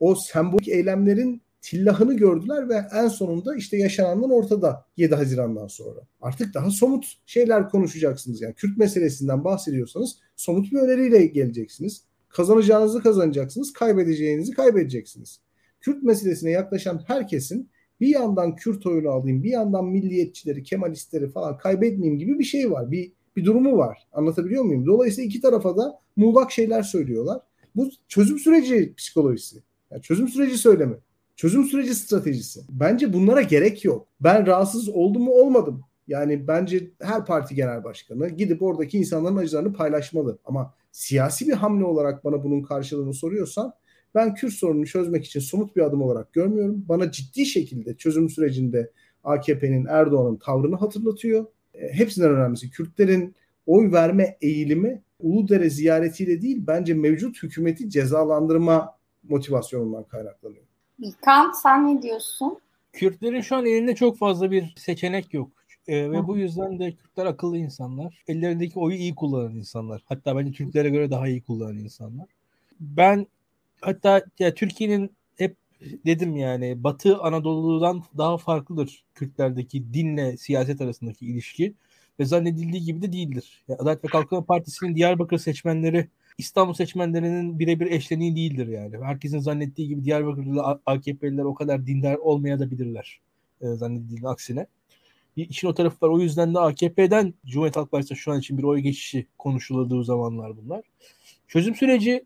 o 0.00 0.14
sembolik 0.14 0.68
eylemlerin 0.68 1.42
tillahını 1.62 2.16
gördüler 2.16 2.68
ve 2.68 2.82
en 2.92 3.08
sonunda 3.08 3.56
işte 3.56 3.76
yaşananlar 3.76 4.30
ortada 4.30 4.84
7 4.96 5.14
Haziran'dan 5.14 5.66
sonra. 5.66 6.00
Artık 6.20 6.54
daha 6.54 6.70
somut 6.70 7.06
şeyler 7.26 7.68
konuşacaksınız. 7.68 8.42
Yani 8.42 8.54
Kürt 8.54 8.78
meselesinden 8.78 9.44
bahsediyorsanız 9.44 10.18
somut 10.36 10.72
bir 10.72 10.78
öneriyle 10.78 11.26
geleceksiniz. 11.26 12.04
Kazanacağınızı 12.28 13.02
kazanacaksınız, 13.02 13.72
kaybedeceğinizi 13.72 14.52
kaybedeceksiniz. 14.52 15.40
Kürt 15.80 16.02
meselesine 16.02 16.50
yaklaşan 16.50 17.04
herkesin 17.06 17.70
bir 18.00 18.08
yandan 18.08 18.56
Kürt 18.56 18.86
oyunu 18.86 19.10
alayım, 19.10 19.42
bir 19.42 19.50
yandan 19.50 19.84
milliyetçileri, 19.84 20.62
Kemalistleri 20.62 21.28
falan 21.30 21.58
kaybetmeyeyim 21.58 22.18
gibi 22.18 22.38
bir 22.38 22.44
şey 22.44 22.70
var. 22.70 22.90
Bir 22.90 23.12
bir 23.36 23.44
durumu 23.44 23.76
var. 23.76 23.98
Anlatabiliyor 24.12 24.64
muyum? 24.64 24.86
Dolayısıyla 24.86 25.26
iki 25.26 25.40
tarafa 25.40 25.76
da 25.76 26.00
muğlak 26.16 26.52
şeyler 26.52 26.82
söylüyorlar. 26.82 27.40
Bu 27.76 27.90
çözüm 28.08 28.38
süreci 28.38 28.94
psikolojisi. 28.94 29.62
Yani 29.90 30.02
çözüm 30.02 30.28
süreci 30.28 30.58
söylemi. 30.58 30.96
Çözüm 31.40 31.64
süreci 31.64 31.94
stratejisi. 31.94 32.60
Bence 32.70 33.12
bunlara 33.12 33.42
gerek 33.42 33.84
yok. 33.84 34.06
Ben 34.20 34.46
rahatsız 34.46 34.88
oldum 34.88 35.22
mu 35.22 35.30
olmadım. 35.30 35.80
Yani 36.08 36.48
bence 36.48 36.90
her 37.02 37.24
parti 37.24 37.54
genel 37.54 37.84
başkanı 37.84 38.28
gidip 38.28 38.62
oradaki 38.62 38.98
insanların 38.98 39.36
acılarını 39.36 39.72
paylaşmalı. 39.72 40.38
Ama 40.44 40.74
siyasi 40.92 41.48
bir 41.48 41.52
hamle 41.52 41.84
olarak 41.84 42.24
bana 42.24 42.44
bunun 42.44 42.62
karşılığını 42.62 43.14
soruyorsan 43.14 43.72
ben 44.14 44.34
Kürt 44.34 44.52
sorununu 44.52 44.86
çözmek 44.86 45.24
için 45.24 45.40
somut 45.40 45.76
bir 45.76 45.82
adım 45.82 46.02
olarak 46.02 46.32
görmüyorum. 46.32 46.84
Bana 46.88 47.10
ciddi 47.10 47.46
şekilde 47.46 47.96
çözüm 47.96 48.30
sürecinde 48.30 48.90
AKP'nin 49.24 49.86
Erdoğan'ın 49.86 50.36
tavrını 50.36 50.76
hatırlatıyor. 50.76 51.46
E, 51.74 51.92
hepsinden 51.92 52.30
önemlisi 52.30 52.70
Kürtlerin 52.70 53.34
oy 53.66 53.92
verme 53.92 54.36
eğilimi 54.40 55.02
Uludere 55.18 55.70
ziyaretiyle 55.70 56.42
değil 56.42 56.64
bence 56.66 56.94
mevcut 56.94 57.42
hükümeti 57.42 57.90
cezalandırma 57.90 58.98
motivasyonundan 59.22 60.04
kaynaklanıyor. 60.04 60.69
İlkan 61.00 61.52
sen 61.62 61.86
ne 61.86 62.02
diyorsun? 62.02 62.58
Kürtlerin 62.92 63.40
şu 63.40 63.56
an 63.56 63.66
elinde 63.66 63.94
çok 63.94 64.18
fazla 64.18 64.50
bir 64.50 64.74
seçenek 64.76 65.34
yok. 65.34 65.50
Ee, 65.88 66.10
ve 66.10 66.26
bu 66.26 66.36
yüzden 66.36 66.78
de 66.78 66.92
Kürtler 66.92 67.26
akıllı 67.26 67.58
insanlar. 67.58 68.22
Ellerindeki 68.28 68.78
oyu 68.78 68.96
iyi 68.96 69.14
kullanan 69.14 69.54
insanlar. 69.54 70.02
Hatta 70.04 70.36
bence 70.36 70.52
Türklere 70.52 70.90
göre 70.90 71.10
daha 71.10 71.28
iyi 71.28 71.42
kullanan 71.42 71.78
insanlar. 71.78 72.26
Ben 72.80 73.26
hatta 73.80 74.22
ya 74.38 74.54
Türkiye'nin 74.54 75.10
hep 75.36 75.56
dedim 75.80 76.36
yani 76.36 76.84
Batı 76.84 77.18
Anadolu'dan 77.18 78.02
daha 78.18 78.38
farklıdır 78.38 79.04
Kürtlerdeki 79.14 79.94
dinle 79.94 80.36
siyaset 80.36 80.80
arasındaki 80.80 81.26
ilişki 81.26 81.74
ve 82.20 82.24
zannedildiği 82.24 82.82
gibi 82.82 83.02
de 83.02 83.12
değildir. 83.12 83.64
Yani 83.68 83.78
Adalet 83.80 84.04
ve 84.04 84.08
Kalkınma 84.08 84.44
Partisi'nin 84.44 84.96
Diyarbakır 84.96 85.38
seçmenleri 85.38 86.08
İstanbul 86.38 86.74
seçmenlerinin 86.74 87.58
birebir 87.58 87.90
eşleniği 87.90 88.36
değildir 88.36 88.68
yani. 88.68 89.04
Herkesin 89.04 89.38
zannettiği 89.38 89.88
gibi 89.88 90.04
Diyarbakır'da 90.04 90.80
AKP'liler 90.86 91.44
o 91.44 91.54
kadar 91.54 91.86
dindar 91.86 92.14
olmayabilirler 92.14 93.20
e, 93.60 93.66
zannedildiğinin 93.66 94.26
aksine. 94.26 94.66
İşin 95.36 95.68
o 95.68 95.74
tarafı 95.74 96.06
var. 96.06 96.10
O 96.10 96.20
yüzden 96.20 96.54
de 96.54 96.58
AKP'den 96.58 97.34
Cumhuriyet 97.46 97.76
Halk 97.76 97.90
Partisi 97.90 98.16
şu 98.16 98.32
an 98.32 98.38
için 98.38 98.58
bir 98.58 98.62
oy 98.62 98.80
geçişi 98.80 99.26
konuşulduğu 99.38 100.02
zamanlar 100.02 100.56
bunlar. 100.56 100.84
Çözüm 101.48 101.74
süreci 101.74 102.24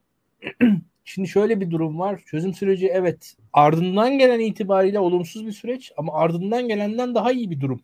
Şimdi 1.04 1.28
şöyle 1.28 1.60
bir 1.60 1.70
durum 1.70 1.98
var. 1.98 2.22
Çözüm 2.26 2.54
süreci 2.54 2.86
evet 2.88 3.36
ardından 3.52 4.18
gelen 4.18 4.40
itibariyle 4.40 4.98
olumsuz 4.98 5.46
bir 5.46 5.52
süreç 5.52 5.92
ama 5.96 6.12
ardından 6.12 6.68
gelenden 6.68 7.14
daha 7.14 7.32
iyi 7.32 7.50
bir 7.50 7.60
durum. 7.60 7.80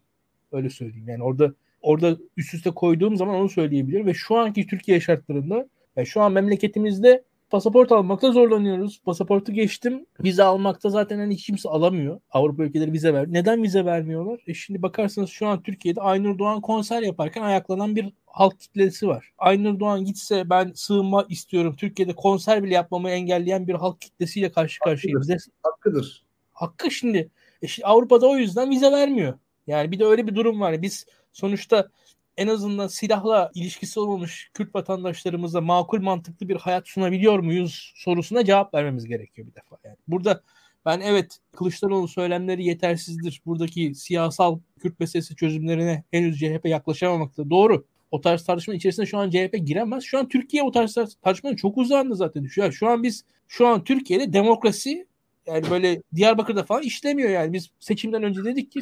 Öyle 0.53 0.71
söyleyeyim. 0.71 1.09
Yani 1.09 1.23
orada 1.23 1.55
orada 1.83 2.16
üst 2.37 2.55
üste 2.55 2.70
koyduğum 2.70 3.16
zaman 3.16 3.35
onu 3.35 3.49
söyleyebilirim 3.49 4.07
ve 4.07 4.14
şu 4.14 4.37
anki 4.37 4.66
Türkiye 4.66 5.01
şartlarında 5.01 5.68
yani 5.97 6.07
şu 6.07 6.20
an 6.20 6.33
memleketimizde 6.33 7.24
pasaport 7.51 7.93
almakta 7.93 8.33
zorlanıyoruz. 8.33 9.01
Pasaportu 9.05 9.53
geçtim. 9.53 10.07
Vize 10.24 10.43
almakta 10.43 10.91
zaten 10.91 11.18
hani 11.18 11.35
hiç 11.35 11.47
kimse 11.47 11.68
alamıyor. 11.68 12.20
Avrupa 12.31 12.64
ülkeleri 12.64 12.93
vize 12.93 13.14
ver. 13.14 13.26
Neden 13.28 13.62
vize 13.62 13.85
vermiyorlar? 13.85 14.41
E 14.47 14.55
şimdi 14.55 14.83
bakarsanız 14.83 15.31
şu 15.31 15.47
an 15.47 15.62
Türkiye'de 15.62 16.01
Aynur 16.01 16.39
Doğan 16.39 16.61
konser 16.61 17.03
yaparken 17.03 17.43
ayaklanan 17.43 17.97
bir 17.97 18.12
halk 18.26 18.61
kitlesi 18.61 19.09
var. 19.09 19.33
Aynur 19.39 19.81
Doğan 19.81 20.05
gitse 20.05 20.51
ben 20.51 20.72
sığınma 20.74 21.26
istiyorum. 21.28 21.76
Türkiye'de 21.76 22.12
konser 22.12 22.62
bile 22.62 22.74
yapmamı 22.74 23.11
engelleyen 23.11 23.68
bir 23.68 23.74
halk 23.74 24.01
kitlesiyle 24.01 24.53
karşı 24.53 24.81
karşıyayız. 24.81 25.31
Hakkıdır. 25.31 25.53
Hakkıdır. 25.62 26.24
Hakkı 26.53 26.91
şimdi. 26.91 27.31
E 27.62 27.66
şimdi 27.66 27.87
Avrupa'da 27.87 28.26
o 28.26 28.37
yüzden 28.37 28.70
vize 28.70 28.93
vermiyor. 28.93 29.39
Yani 29.66 29.91
bir 29.91 29.99
de 29.99 30.05
öyle 30.05 30.26
bir 30.26 30.35
durum 30.35 30.61
var. 30.61 30.83
Biz 30.83 31.07
sonuçta 31.33 31.89
en 32.37 32.49
azından 32.49 32.87
silahla 32.87 33.51
ilişkisi 33.55 34.01
olmamış 34.01 34.51
Kürt 34.55 34.74
vatandaşlarımıza 34.74 35.61
makul 35.61 36.01
mantıklı 36.01 36.49
bir 36.49 36.57
hayat 36.57 36.89
sunabiliyor 36.89 37.39
muyuz 37.39 37.93
sorusuna 37.97 38.45
cevap 38.45 38.74
vermemiz 38.74 39.05
gerekiyor 39.05 39.49
bir 39.49 39.55
defa. 39.55 39.76
Yani 39.85 39.97
burada 40.09 40.43
ben 40.87 41.01
evet 41.01 41.39
Kılıçdaroğlu 41.53 42.09
söylemleri 42.09 42.64
yetersizdir. 42.64 43.43
Buradaki 43.47 43.95
siyasal 43.95 44.59
Kürt 44.81 45.01
meselesi 45.01 45.37
çözümlerine 45.37 46.05
henüz 46.11 46.39
CHP 46.39 46.66
yaklaşamamakta. 46.66 47.51
Doğru. 47.51 47.85
O 48.11 48.20
tarz 48.20 48.45
tartışmanın 48.45 48.78
içerisinde 48.78 49.07
şu 49.07 49.18
an 49.18 49.31
CHP 49.31 49.57
giremez. 49.64 50.05
Şu 50.05 50.18
an 50.18 50.28
Türkiye 50.28 50.62
o 50.62 50.72
tarz 50.72 50.95
tartışmanın 51.22 51.57
çok 51.57 51.78
uzağında 51.78 52.14
zaten. 52.14 52.47
Şu 52.47 52.72
şu 52.72 52.89
an 52.89 53.03
biz 53.03 53.24
şu 53.49 53.66
an 53.66 53.85
Türkiye'de 53.85 54.33
demokrasi 54.33 55.07
yani 55.47 55.70
böyle 55.70 56.03
Diyarbakır'da 56.14 56.64
falan 56.64 56.83
işlemiyor 56.83 57.31
yani. 57.31 57.53
Biz 57.53 57.70
seçimden 57.81 58.22
önce 58.22 58.45
dedik 58.45 58.72
ki 58.72 58.81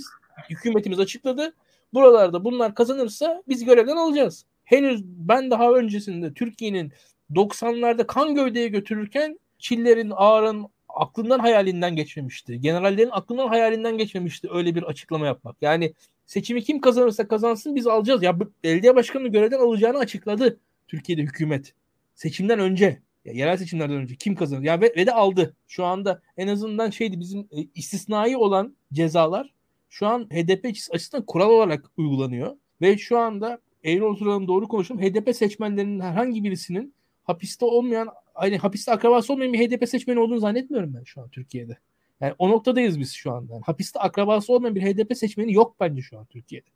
hükümetimiz 0.50 1.00
açıkladı. 1.00 1.54
Buralarda 1.94 2.44
bunlar 2.44 2.74
kazanırsa 2.74 3.42
biz 3.48 3.64
görevden 3.64 3.96
alacağız. 3.96 4.44
Henüz 4.64 5.04
ben 5.04 5.50
daha 5.50 5.72
öncesinde 5.72 6.34
Türkiye'nin 6.34 6.92
90'larda 7.34 8.06
kan 8.06 8.34
gövdeye 8.34 8.68
götürürken 8.68 9.38
Çillerin, 9.58 10.12
Ağrı'nın 10.16 10.66
aklından 10.88 11.38
hayalinden 11.38 11.96
geçmemişti. 11.96 12.60
Generallerin 12.60 13.10
aklından 13.12 13.48
hayalinden 13.48 13.98
geçmemişti 13.98 14.48
öyle 14.52 14.74
bir 14.74 14.82
açıklama 14.82 15.26
yapmak. 15.26 15.56
Yani 15.60 15.94
seçimi 16.26 16.62
kim 16.62 16.80
kazanırsa 16.80 17.28
kazansın 17.28 17.76
biz 17.76 17.86
alacağız. 17.86 18.22
Ya 18.22 18.40
belediye 18.64 18.96
başkanını 18.96 19.28
görevden 19.28 19.58
alacağını 19.58 19.98
açıkladı 19.98 20.60
Türkiye'de 20.88 21.22
hükümet. 21.22 21.74
Seçimden 22.14 22.58
önce. 22.58 23.02
Ya 23.24 23.32
yerel 23.32 23.56
seçimlerden 23.56 23.96
önce 23.96 24.16
kim 24.16 24.34
kazanır? 24.34 24.62
Ya 24.62 24.80
ve, 24.80 24.92
ve 24.96 25.06
de 25.06 25.12
aldı. 25.12 25.56
Şu 25.68 25.84
anda 25.84 26.22
en 26.36 26.48
azından 26.48 26.90
şeydi 26.90 27.20
bizim 27.20 27.40
e, 27.40 27.66
istisnai 27.74 28.36
olan 28.36 28.76
cezalar 28.92 29.54
şu 29.88 30.06
an 30.06 30.24
HDP 30.24 30.66
açısından 30.92 31.26
kural 31.26 31.50
olarak 31.50 31.90
uygulanıyor. 31.96 32.56
Ve 32.80 32.98
şu 32.98 33.18
anda 33.18 33.58
eğri 33.84 34.04
oturalım 34.04 34.48
doğru 34.48 34.68
konuşalım. 34.68 35.02
HDP 35.02 35.36
seçmenlerinin 35.36 36.00
herhangi 36.00 36.44
birisinin 36.44 36.94
hapiste 37.24 37.64
olmayan 37.64 38.08
hani 38.34 38.58
hapiste 38.58 38.92
akrabası 38.92 39.32
olmayan 39.32 39.52
bir 39.52 39.58
HDP 39.58 39.88
seçmeni 39.88 40.20
olduğunu 40.20 40.38
zannetmiyorum 40.38 40.94
ben 40.94 41.04
şu 41.04 41.20
an 41.20 41.28
Türkiye'de. 41.28 41.78
Yani 42.20 42.34
o 42.38 42.50
noktadayız 42.50 43.00
biz 43.00 43.12
şu 43.12 43.32
anda. 43.32 43.52
Yani 43.52 43.62
hapiste 43.66 44.00
akrabası 44.00 44.52
olmayan 44.52 44.74
bir 44.74 44.82
HDP 44.82 45.16
seçmeni 45.16 45.52
yok 45.52 45.76
bence 45.80 46.02
şu 46.02 46.18
an 46.18 46.24
Türkiye'de. 46.24 46.66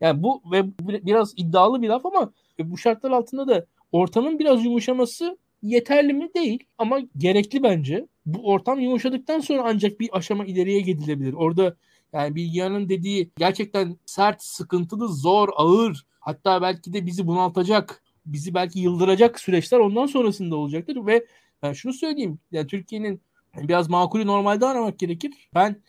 Yani 0.00 0.22
bu 0.22 0.42
ve 0.52 0.64
biraz 0.78 1.34
iddialı 1.36 1.82
bir 1.82 1.88
laf 1.88 2.06
ama 2.06 2.32
bu 2.58 2.78
şartlar 2.78 3.10
altında 3.10 3.48
da 3.48 3.66
ortamın 3.92 4.38
biraz 4.38 4.64
yumuşaması 4.64 5.38
yeterli 5.62 6.12
mi 6.12 6.28
değil 6.34 6.64
ama 6.78 7.00
gerekli 7.16 7.62
bence. 7.62 8.06
Bu 8.26 8.50
ortam 8.50 8.80
yumuşadıktan 8.80 9.40
sonra 9.40 9.62
ancak 9.64 10.00
bir 10.00 10.08
aşama 10.12 10.44
ileriye 10.44 10.80
gidilebilir. 10.80 11.32
Orada 11.32 11.76
yani 12.12 12.34
Bilgehan'ın 12.34 12.88
dediği 12.88 13.30
gerçekten 13.36 13.98
sert, 14.06 14.42
sıkıntılı, 14.42 15.08
zor, 15.08 15.48
ağır 15.56 16.06
hatta 16.20 16.62
belki 16.62 16.92
de 16.92 17.06
bizi 17.06 17.26
bunaltacak, 17.26 18.02
bizi 18.26 18.54
belki 18.54 18.80
yıldıracak 18.80 19.40
süreçler 19.40 19.78
ondan 19.78 20.06
sonrasında 20.06 20.56
olacaktır 20.56 21.06
ve 21.06 21.26
ben 21.62 21.72
şunu 21.72 21.92
söyleyeyim. 21.92 22.38
Yani 22.52 22.66
Türkiye'nin 22.66 23.22
biraz 23.56 23.90
makulü 23.90 24.26
normalde 24.26 24.66
aramak 24.66 24.98
gerekir. 24.98 25.32
Ben 25.54 25.82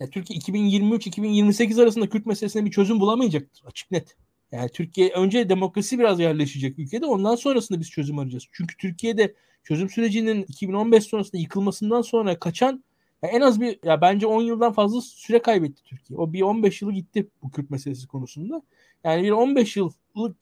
yani 0.00 0.10
Türkiye 0.10 0.38
2023-2028 0.38 1.82
arasında 1.82 2.08
Kürt 2.08 2.26
meselesine 2.26 2.64
bir 2.64 2.70
çözüm 2.70 3.00
bulamayacaktır. 3.00 3.64
Açık 3.66 3.90
net. 3.90 4.16
Yani 4.52 4.68
Türkiye 4.68 5.10
önce 5.12 5.48
demokrasi 5.48 5.98
biraz 5.98 6.20
yerleşecek 6.20 6.78
ülkede 6.78 7.06
ondan 7.06 7.36
sonrasında 7.36 7.80
biz 7.80 7.90
çözüm 7.90 8.18
arayacağız. 8.18 8.44
Çünkü 8.52 8.76
Türkiye'de 8.76 9.34
çözüm 9.64 9.90
sürecinin 9.90 10.42
2015 10.42 11.04
sonrasında 11.04 11.40
yıkılmasından 11.40 12.02
sonra 12.02 12.38
kaçan 12.38 12.84
ya 13.22 13.28
en 13.28 13.40
az 13.40 13.60
bir 13.60 13.78
ya 13.84 14.00
bence 14.00 14.26
10 14.26 14.42
yıldan 14.42 14.72
fazla 14.72 15.00
süre 15.00 15.42
kaybetti 15.42 15.82
Türkiye. 15.84 16.18
O 16.18 16.32
bir 16.32 16.42
15 16.42 16.82
yılı 16.82 16.92
gitti 16.92 17.30
bu 17.42 17.50
Kürt 17.50 17.70
meselesi 17.70 18.06
konusunda. 18.06 18.62
Yani 19.04 19.22
bir 19.22 19.30
15 19.30 19.76
yıl 19.76 19.92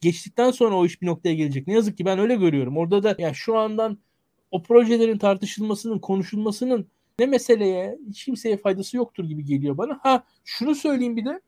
geçtikten 0.01 0.51
sonra 0.51 0.75
o 0.75 0.85
iş 0.85 1.01
bir 1.01 1.07
noktaya 1.07 1.35
gelecek. 1.35 1.67
Ne 1.67 1.73
yazık 1.73 1.97
ki 1.97 2.05
ben 2.05 2.19
öyle 2.19 2.35
görüyorum. 2.35 2.77
Orada 2.77 3.03
da 3.03 3.15
ya 3.17 3.33
şu 3.33 3.57
andan 3.57 3.97
o 4.51 4.63
projelerin 4.63 5.17
tartışılmasının, 5.17 5.99
konuşulmasının 5.99 6.87
ne 7.19 7.25
meseleye, 7.25 7.99
hiç 8.09 8.25
kimseye 8.25 8.57
faydası 8.57 8.97
yoktur 8.97 9.23
gibi 9.23 9.45
geliyor 9.45 9.77
bana. 9.77 9.99
Ha 10.03 10.23
şunu 10.43 10.75
söyleyeyim 10.75 11.17
bir 11.17 11.25
de 11.25 11.41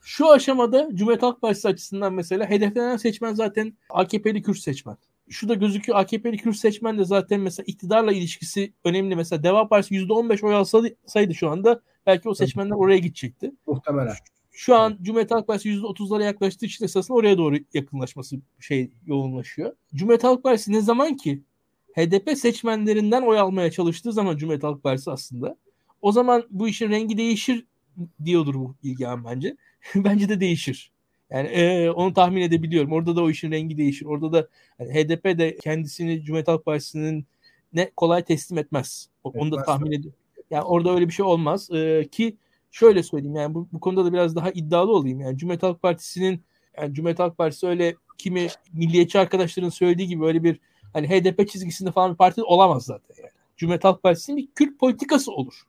şu 0.00 0.30
aşamada 0.30 0.88
Cumhuriyet 0.94 1.22
Halk 1.22 1.40
Partisi 1.40 1.68
açısından 1.68 2.12
mesela 2.12 2.50
hedeflenen 2.50 2.96
seçmen 2.96 3.34
zaten 3.34 3.72
AKP'li 3.90 4.42
Kürt 4.42 4.58
seçmen 4.58 4.96
şu 5.28 5.48
da 5.48 5.54
gözüküyor 5.54 5.98
AKP'li 5.98 6.36
Kürt 6.36 6.56
seçmen 6.56 6.98
de 6.98 7.04
zaten 7.04 7.40
mesela 7.40 7.64
iktidarla 7.66 8.12
ilişkisi 8.12 8.72
önemli. 8.84 9.16
Mesela 9.16 9.42
Deva 9.42 9.68
Partisi 9.68 9.94
%15 9.94 10.46
oy 10.46 10.54
alsaydı 10.54 11.34
şu 11.34 11.50
anda 11.50 11.80
belki 12.06 12.28
o 12.28 12.34
seçmenler 12.34 12.74
oraya 12.74 12.98
gidecekti. 12.98 13.52
Muhtemelen. 13.66 14.14
Şu 14.52 14.74
an 14.74 14.98
Cumhuriyet 15.02 15.30
Halk 15.30 15.46
Partisi 15.46 15.68
%30'lara 15.68 16.24
yaklaştığı 16.24 16.66
için 16.66 16.84
esasında 16.84 17.18
oraya 17.18 17.38
doğru 17.38 17.56
yakınlaşması 17.74 18.36
şey 18.60 18.90
yoğunlaşıyor. 19.06 19.76
Cumhuriyet 19.94 20.24
Halk 20.24 20.42
Partisi 20.42 20.72
ne 20.72 20.80
zaman 20.80 21.16
ki 21.16 21.42
HDP 21.96 22.38
seçmenlerinden 22.38 23.22
oy 23.22 23.38
almaya 23.38 23.70
çalıştığı 23.70 24.12
zaman 24.12 24.36
Cumhuriyet 24.36 24.64
Halk 24.64 24.82
Partisi 24.82 25.10
aslında 25.10 25.56
o 26.02 26.12
zaman 26.12 26.44
bu 26.50 26.68
işin 26.68 26.90
rengi 26.90 27.16
değişir 27.16 27.66
diyordur 28.24 28.54
bu 28.54 28.74
ilgilen 28.82 29.24
bence. 29.24 29.56
bence 29.94 30.28
de 30.28 30.40
değişir. 30.40 30.92
Yani 31.30 31.48
e, 31.48 31.90
onu 31.90 32.14
tahmin 32.14 32.42
edebiliyorum. 32.42 32.92
Orada 32.92 33.16
da 33.16 33.22
o 33.22 33.30
işin 33.30 33.50
rengi 33.50 33.76
değişir. 33.78 34.06
Orada 34.06 34.32
da 34.32 34.48
yani 34.78 34.94
HDP 34.94 35.38
de 35.38 35.56
kendisini 35.56 36.22
Cumhuriyet 36.22 36.48
Halk 36.48 36.64
Partisi'nin 36.64 37.26
ne 37.72 37.90
kolay 37.96 38.24
teslim 38.24 38.58
etmez. 38.58 39.08
Onu 39.24 39.52
da 39.52 39.62
tahmin 39.62 39.92
ediyorum. 39.92 40.18
Yani 40.50 40.64
orada 40.64 40.94
öyle 40.94 41.08
bir 41.08 41.12
şey 41.12 41.26
olmaz. 41.26 41.70
E, 41.70 42.08
ki 42.10 42.36
şöyle 42.70 43.02
söyleyeyim 43.02 43.36
yani 43.36 43.54
bu, 43.54 43.68
bu 43.72 43.80
konuda 43.80 44.04
da 44.04 44.12
biraz 44.12 44.36
daha 44.36 44.50
iddialı 44.50 44.92
olayım. 44.92 45.20
Yani 45.20 45.38
Cumhuriyet 45.38 45.62
Halk 45.62 45.82
Partisi'nin 45.82 46.42
yani 46.78 46.94
Cumhuriyet 46.94 47.18
Halk 47.18 47.38
Partisi 47.38 47.66
öyle 47.66 47.94
kimi 48.18 48.48
milliyetçi 48.72 49.18
arkadaşların 49.18 49.68
söylediği 49.68 50.08
gibi 50.08 50.24
öyle 50.24 50.42
bir 50.42 50.60
hani 50.92 51.08
HDP 51.08 51.48
çizgisinde 51.48 51.92
falan 51.92 52.12
bir 52.12 52.16
parti 52.16 52.42
olamaz 52.42 52.84
zaten 52.84 53.14
yani. 53.18 53.30
Cumhuriyet 53.56 53.84
Halk 53.84 54.02
Partisi'nin 54.02 54.36
bir 54.36 54.48
Kürt 54.54 54.78
politikası 54.78 55.32
olur. 55.32 55.62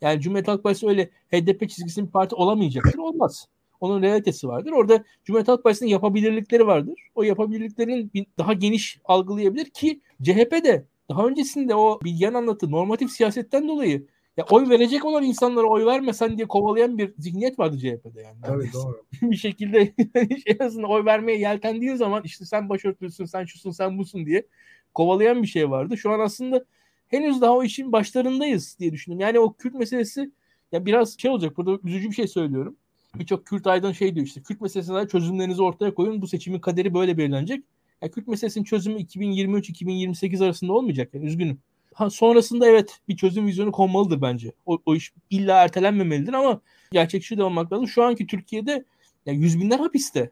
Yani 0.00 0.20
Cumhuriyet 0.20 0.48
Halk 0.48 0.62
Partisi 0.62 0.86
öyle 0.88 1.10
HDP 1.32 1.70
çizgisinin 1.70 2.06
bir 2.06 2.12
parti 2.12 2.34
olamayacaktır. 2.34 2.98
Olmaz. 2.98 3.46
Onun 3.80 4.02
realitesi 4.02 4.48
vardır. 4.48 4.72
Orada 4.72 5.04
Cumhuriyet 5.24 5.48
Halk 5.48 5.64
Partisi'nin 5.64 5.90
yapabilirlikleri 5.90 6.66
vardır. 6.66 7.10
O 7.14 7.22
yapabilirliklerin 7.22 8.10
daha 8.38 8.52
geniş 8.52 9.00
algılayabilir 9.04 9.64
ki 9.64 10.00
CHP 10.22 10.64
de 10.64 10.84
daha 11.08 11.26
öncesinde 11.26 11.74
o 11.74 12.00
bilgen 12.04 12.34
anlatı 12.34 12.70
normatif 12.70 13.10
siyasetten 13.10 13.68
dolayı 13.68 14.06
ya 14.36 14.44
oy 14.50 14.68
verecek 14.68 15.04
olan 15.04 15.24
insanlara 15.24 15.66
oy 15.66 15.86
vermesen 15.86 16.36
diye 16.36 16.48
kovalayan 16.48 16.98
bir 16.98 17.14
zihniyet 17.18 17.58
vardı 17.58 17.78
CHP'de 17.78 18.20
yani. 18.20 18.36
Tabii 18.42 18.72
doğru. 18.72 19.04
bir 19.22 19.36
şekilde 19.36 19.94
en 20.46 20.66
azından 20.66 20.90
oy 20.90 21.04
vermeye 21.04 21.38
yeltendiğin 21.38 21.94
zaman 21.94 22.22
işte 22.24 22.44
sen 22.44 22.68
başörtülüsün, 22.68 23.24
sen 23.24 23.44
şusun, 23.44 23.70
sen 23.70 23.98
busun 23.98 24.26
diye 24.26 24.46
kovalayan 24.94 25.42
bir 25.42 25.48
şey 25.48 25.70
vardı. 25.70 25.96
Şu 25.96 26.10
an 26.10 26.20
aslında 26.20 26.64
henüz 27.08 27.40
daha 27.40 27.52
o 27.52 27.62
işin 27.62 27.92
başlarındayız 27.92 28.76
diye 28.78 28.92
düşünüyorum. 28.92 29.20
Yani 29.20 29.38
o 29.38 29.52
Kürt 29.52 29.74
meselesi 29.74 30.30
ya 30.72 30.86
biraz 30.86 31.18
şey 31.18 31.30
olacak 31.30 31.56
burada 31.56 31.78
üzücü 31.84 32.08
bir 32.08 32.14
şey 32.14 32.28
söylüyorum. 32.28 32.76
Birçok 33.14 33.46
Kürt 33.46 33.66
aydın 33.66 33.92
şey 33.92 34.14
diyor 34.14 34.26
işte 34.26 34.42
Kürt 34.42 34.60
meselesine 34.60 35.08
çözümlerinizi 35.08 35.62
ortaya 35.62 35.94
koyun 35.94 36.22
bu 36.22 36.26
seçimin 36.28 36.58
kaderi 36.58 36.94
böyle 36.94 37.18
belirlenecek. 37.18 37.64
Ya 38.02 38.10
Kürt 38.10 38.28
meselesinin 38.28 38.64
çözümü 38.64 39.00
2023-2028 39.00 40.44
arasında 40.44 40.72
olmayacak 40.72 41.14
yani 41.14 41.26
üzgünüm. 41.26 41.58
Ha, 41.94 42.10
sonrasında 42.10 42.66
evet 42.66 43.00
bir 43.08 43.16
çözüm 43.16 43.46
vizyonu 43.46 43.72
konmalıdır 43.72 44.22
bence. 44.22 44.52
O, 44.66 44.78
o 44.86 44.94
iş 44.94 45.12
illa 45.30 45.62
ertelenmemelidir 45.62 46.32
ama 46.32 46.60
gerçekçi 46.92 47.38
de 47.38 47.42
olmak 47.42 47.72
lazım. 47.72 47.88
Şu 47.88 48.02
anki 48.02 48.26
Türkiye'de 48.26 48.84
ya 49.26 49.32
yüz 49.32 49.60
binler 49.60 49.78
hapiste. 49.78 50.30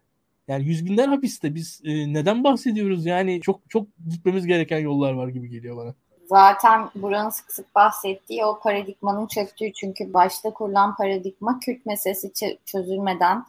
Yani 0.48 0.64
yüz 0.64 0.86
binler 0.86 1.08
hapiste. 1.08 1.54
Biz 1.54 1.80
e, 1.84 2.12
neden 2.12 2.44
bahsediyoruz? 2.44 3.06
Yani 3.06 3.40
çok 3.40 3.60
çok 3.68 3.88
gitmemiz 4.08 4.46
gereken 4.46 4.78
yollar 4.78 5.12
var 5.12 5.28
gibi 5.28 5.48
geliyor 5.48 5.76
bana. 5.76 5.94
Zaten 6.28 6.90
buranın 6.94 7.30
sık 7.30 7.52
sık 7.52 7.74
bahsettiği 7.74 8.44
o 8.44 8.60
paradigmanın 8.60 9.26
çöktüğü 9.26 9.72
çünkü 9.72 10.12
başta 10.14 10.50
kurulan 10.50 10.96
paradigma 10.96 11.58
Kürt 11.58 11.86
meselesi 11.86 12.32
çözülmeden 12.64 13.44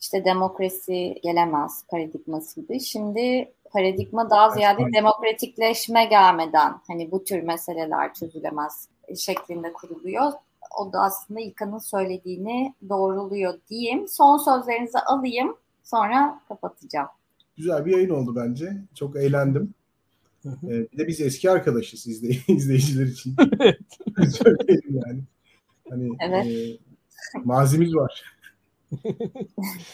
işte 0.00 0.24
demokrasi 0.24 1.20
gelemez 1.22 1.84
paradigmasıydı. 1.88 2.80
Şimdi 2.80 3.52
paradigma 3.72 4.30
daha 4.30 4.50
ziyade 4.50 4.82
demokratikleşme 4.94 6.04
gelmeden 6.04 6.74
hani 6.86 7.10
bu 7.10 7.24
tür 7.24 7.42
meseleler 7.42 8.14
çözülemez 8.14 8.88
şeklinde 9.16 9.72
kuruluyor. 9.72 10.32
O 10.78 10.92
da 10.92 11.00
aslında 11.00 11.40
İlkan'ın 11.40 11.78
söylediğini 11.78 12.74
doğruluyor 12.88 13.54
diyeyim. 13.70 14.08
Son 14.08 14.38
sözlerinizi 14.38 14.98
alayım 14.98 15.56
sonra 15.82 16.40
kapatacağım. 16.48 17.08
Güzel 17.56 17.86
bir 17.86 17.92
yayın 17.92 18.10
oldu 18.10 18.36
bence. 18.36 18.76
Çok 18.94 19.16
eğlendim. 19.16 19.74
Ee, 20.46 20.68
bir 20.92 20.98
de 20.98 21.06
biz 21.08 21.20
eski 21.20 21.50
arkadaşız 21.50 22.06
izley 22.06 22.40
izleyiciler 22.48 23.06
için. 23.06 23.36
Söyleyelim 24.30 25.00
yani. 25.06 25.22
Hani 25.90 26.10
evet. 26.20 26.46
e, 26.46 26.78
mazimiz 27.44 27.94
var. 27.94 28.24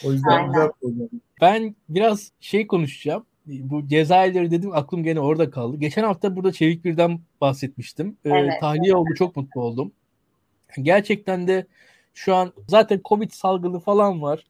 o 0.05 0.13
yüzden 0.13 0.31
Aynen. 0.31 0.53
güzel 0.53 0.71
program. 0.81 1.09
Ben 1.41 1.75
biraz 1.89 2.31
şey 2.41 2.67
konuşacağım. 2.67 3.27
Bu 3.47 3.89
Cezayirleri 3.89 4.51
dedim 4.51 4.71
aklım 4.73 5.03
gene 5.03 5.21
orada 5.21 5.51
kaldı. 5.51 5.77
Geçen 5.77 6.03
hafta 6.03 6.37
burada 6.37 6.53
Çevik 6.53 6.85
Bir'den 6.85 7.21
bahsetmiştim. 7.41 8.17
Ee, 8.25 8.31
evet. 8.31 8.53
tahliye 8.61 8.97
oldu 8.97 9.09
çok 9.19 9.37
mutlu 9.37 9.61
oldum. 9.61 9.93
Gerçekten 10.83 11.49
de 11.49 11.67
şu 12.15 12.35
an 12.35 12.53
zaten 12.69 13.01
Covid 13.05 13.31
salgını 13.31 13.81
falan 13.81 14.23
var. 14.23 14.45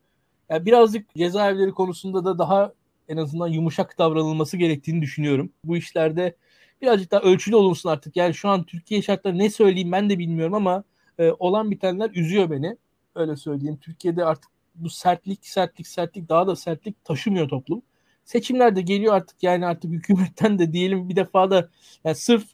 Yani 0.50 0.66
birazcık 0.66 1.14
cezaevleri 1.14 1.72
konusunda 1.72 2.24
da 2.24 2.38
daha 2.38 2.72
en 3.08 3.16
azından 3.16 3.48
yumuşak 3.48 3.98
davranılması 3.98 4.56
gerektiğini 4.56 5.02
düşünüyorum. 5.02 5.52
Bu 5.64 5.76
işlerde 5.76 6.36
birazcık 6.82 7.10
daha 7.10 7.20
ölçülü 7.20 7.56
olunsun 7.56 7.88
artık. 7.88 8.16
Yani 8.16 8.34
şu 8.34 8.48
an 8.48 8.64
Türkiye 8.64 9.02
şartları 9.02 9.38
ne 9.38 9.50
söyleyeyim 9.50 9.92
ben 9.92 10.10
de 10.10 10.18
bilmiyorum 10.18 10.54
ama 10.54 10.84
e, 11.18 11.30
olan 11.30 11.70
bitenler 11.70 12.10
üzüyor 12.10 12.50
beni. 12.50 12.76
Öyle 13.14 13.36
söyleyeyim. 13.36 13.78
Türkiye'de 13.80 14.24
artık 14.24 14.50
bu 14.74 14.90
sertlik, 14.90 15.46
sertlik, 15.46 15.86
sertlik 15.86 16.28
daha 16.28 16.46
da 16.46 16.56
sertlik 16.56 17.04
taşımıyor 17.04 17.48
toplum. 17.48 17.82
Seçimler 18.24 18.76
de 18.76 18.82
geliyor 18.82 19.14
artık 19.14 19.42
yani 19.42 19.66
artık 19.66 19.90
hükümetten 19.92 20.58
de 20.58 20.72
diyelim 20.72 21.08
bir 21.08 21.16
defa 21.16 21.50
da 21.50 21.70
yani 22.04 22.16
sırf 22.16 22.44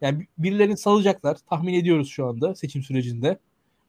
yani 0.00 0.26
birilerini 0.38 0.76
salacaklar 0.76 1.36
tahmin 1.50 1.74
ediyoruz 1.74 2.08
şu 2.08 2.26
anda 2.26 2.54
seçim 2.54 2.82
sürecinde. 2.82 3.38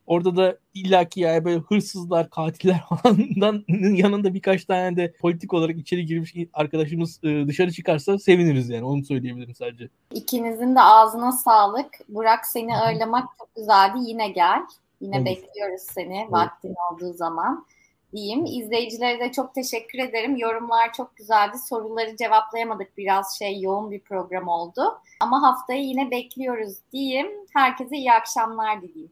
Orada 0.09 0.35
da 0.35 0.57
illaki 0.73 1.19
yani 1.19 1.45
böyle 1.45 1.59
hırsızlar, 1.59 2.29
katiller 2.29 2.83
falandan 2.89 3.63
yanında 3.95 4.33
birkaç 4.33 4.65
tane 4.65 4.97
de 4.97 5.13
politik 5.21 5.53
olarak 5.53 5.77
içeri 5.77 6.05
girmiş 6.05 6.35
arkadaşımız 6.53 7.19
e, 7.23 7.47
dışarı 7.47 7.71
çıkarsa 7.71 8.19
seviniriz 8.19 8.69
yani 8.69 8.83
onu 8.83 9.05
söyleyebilirim 9.05 9.55
sadece. 9.55 9.89
İkinizin 10.13 10.75
de 10.75 10.81
ağzına 10.81 11.31
sağlık. 11.31 11.87
Burak 12.09 12.45
seni 12.45 12.77
ağırlamak 12.77 13.29
çok 13.39 13.55
güzeldi. 13.55 13.97
Yine 14.01 14.29
gel. 14.29 14.61
Yine 15.01 15.17
Olur. 15.17 15.25
bekliyoruz 15.25 15.81
seni 15.81 16.23
Olur. 16.23 16.31
vaktin 16.31 16.75
olduğu 16.91 17.13
zaman 17.13 17.65
diyeyim. 18.13 18.45
İzleyicilere 18.45 19.19
de 19.19 19.31
çok 19.31 19.55
teşekkür 19.55 19.99
ederim. 19.99 20.35
Yorumlar 20.35 20.93
çok 20.93 21.15
güzeldi. 21.15 21.57
Soruları 21.69 22.17
cevaplayamadık. 22.17 22.97
Biraz 22.97 23.37
şey 23.39 23.61
yoğun 23.61 23.91
bir 23.91 23.99
program 24.01 24.47
oldu. 24.47 24.81
Ama 25.21 25.41
haftayı 25.41 25.83
yine 25.83 26.11
bekliyoruz 26.11 26.73
diyeyim. 26.93 27.27
Herkese 27.53 27.95
iyi 27.95 28.11
akşamlar 28.11 28.81
dileyim. 28.81 29.11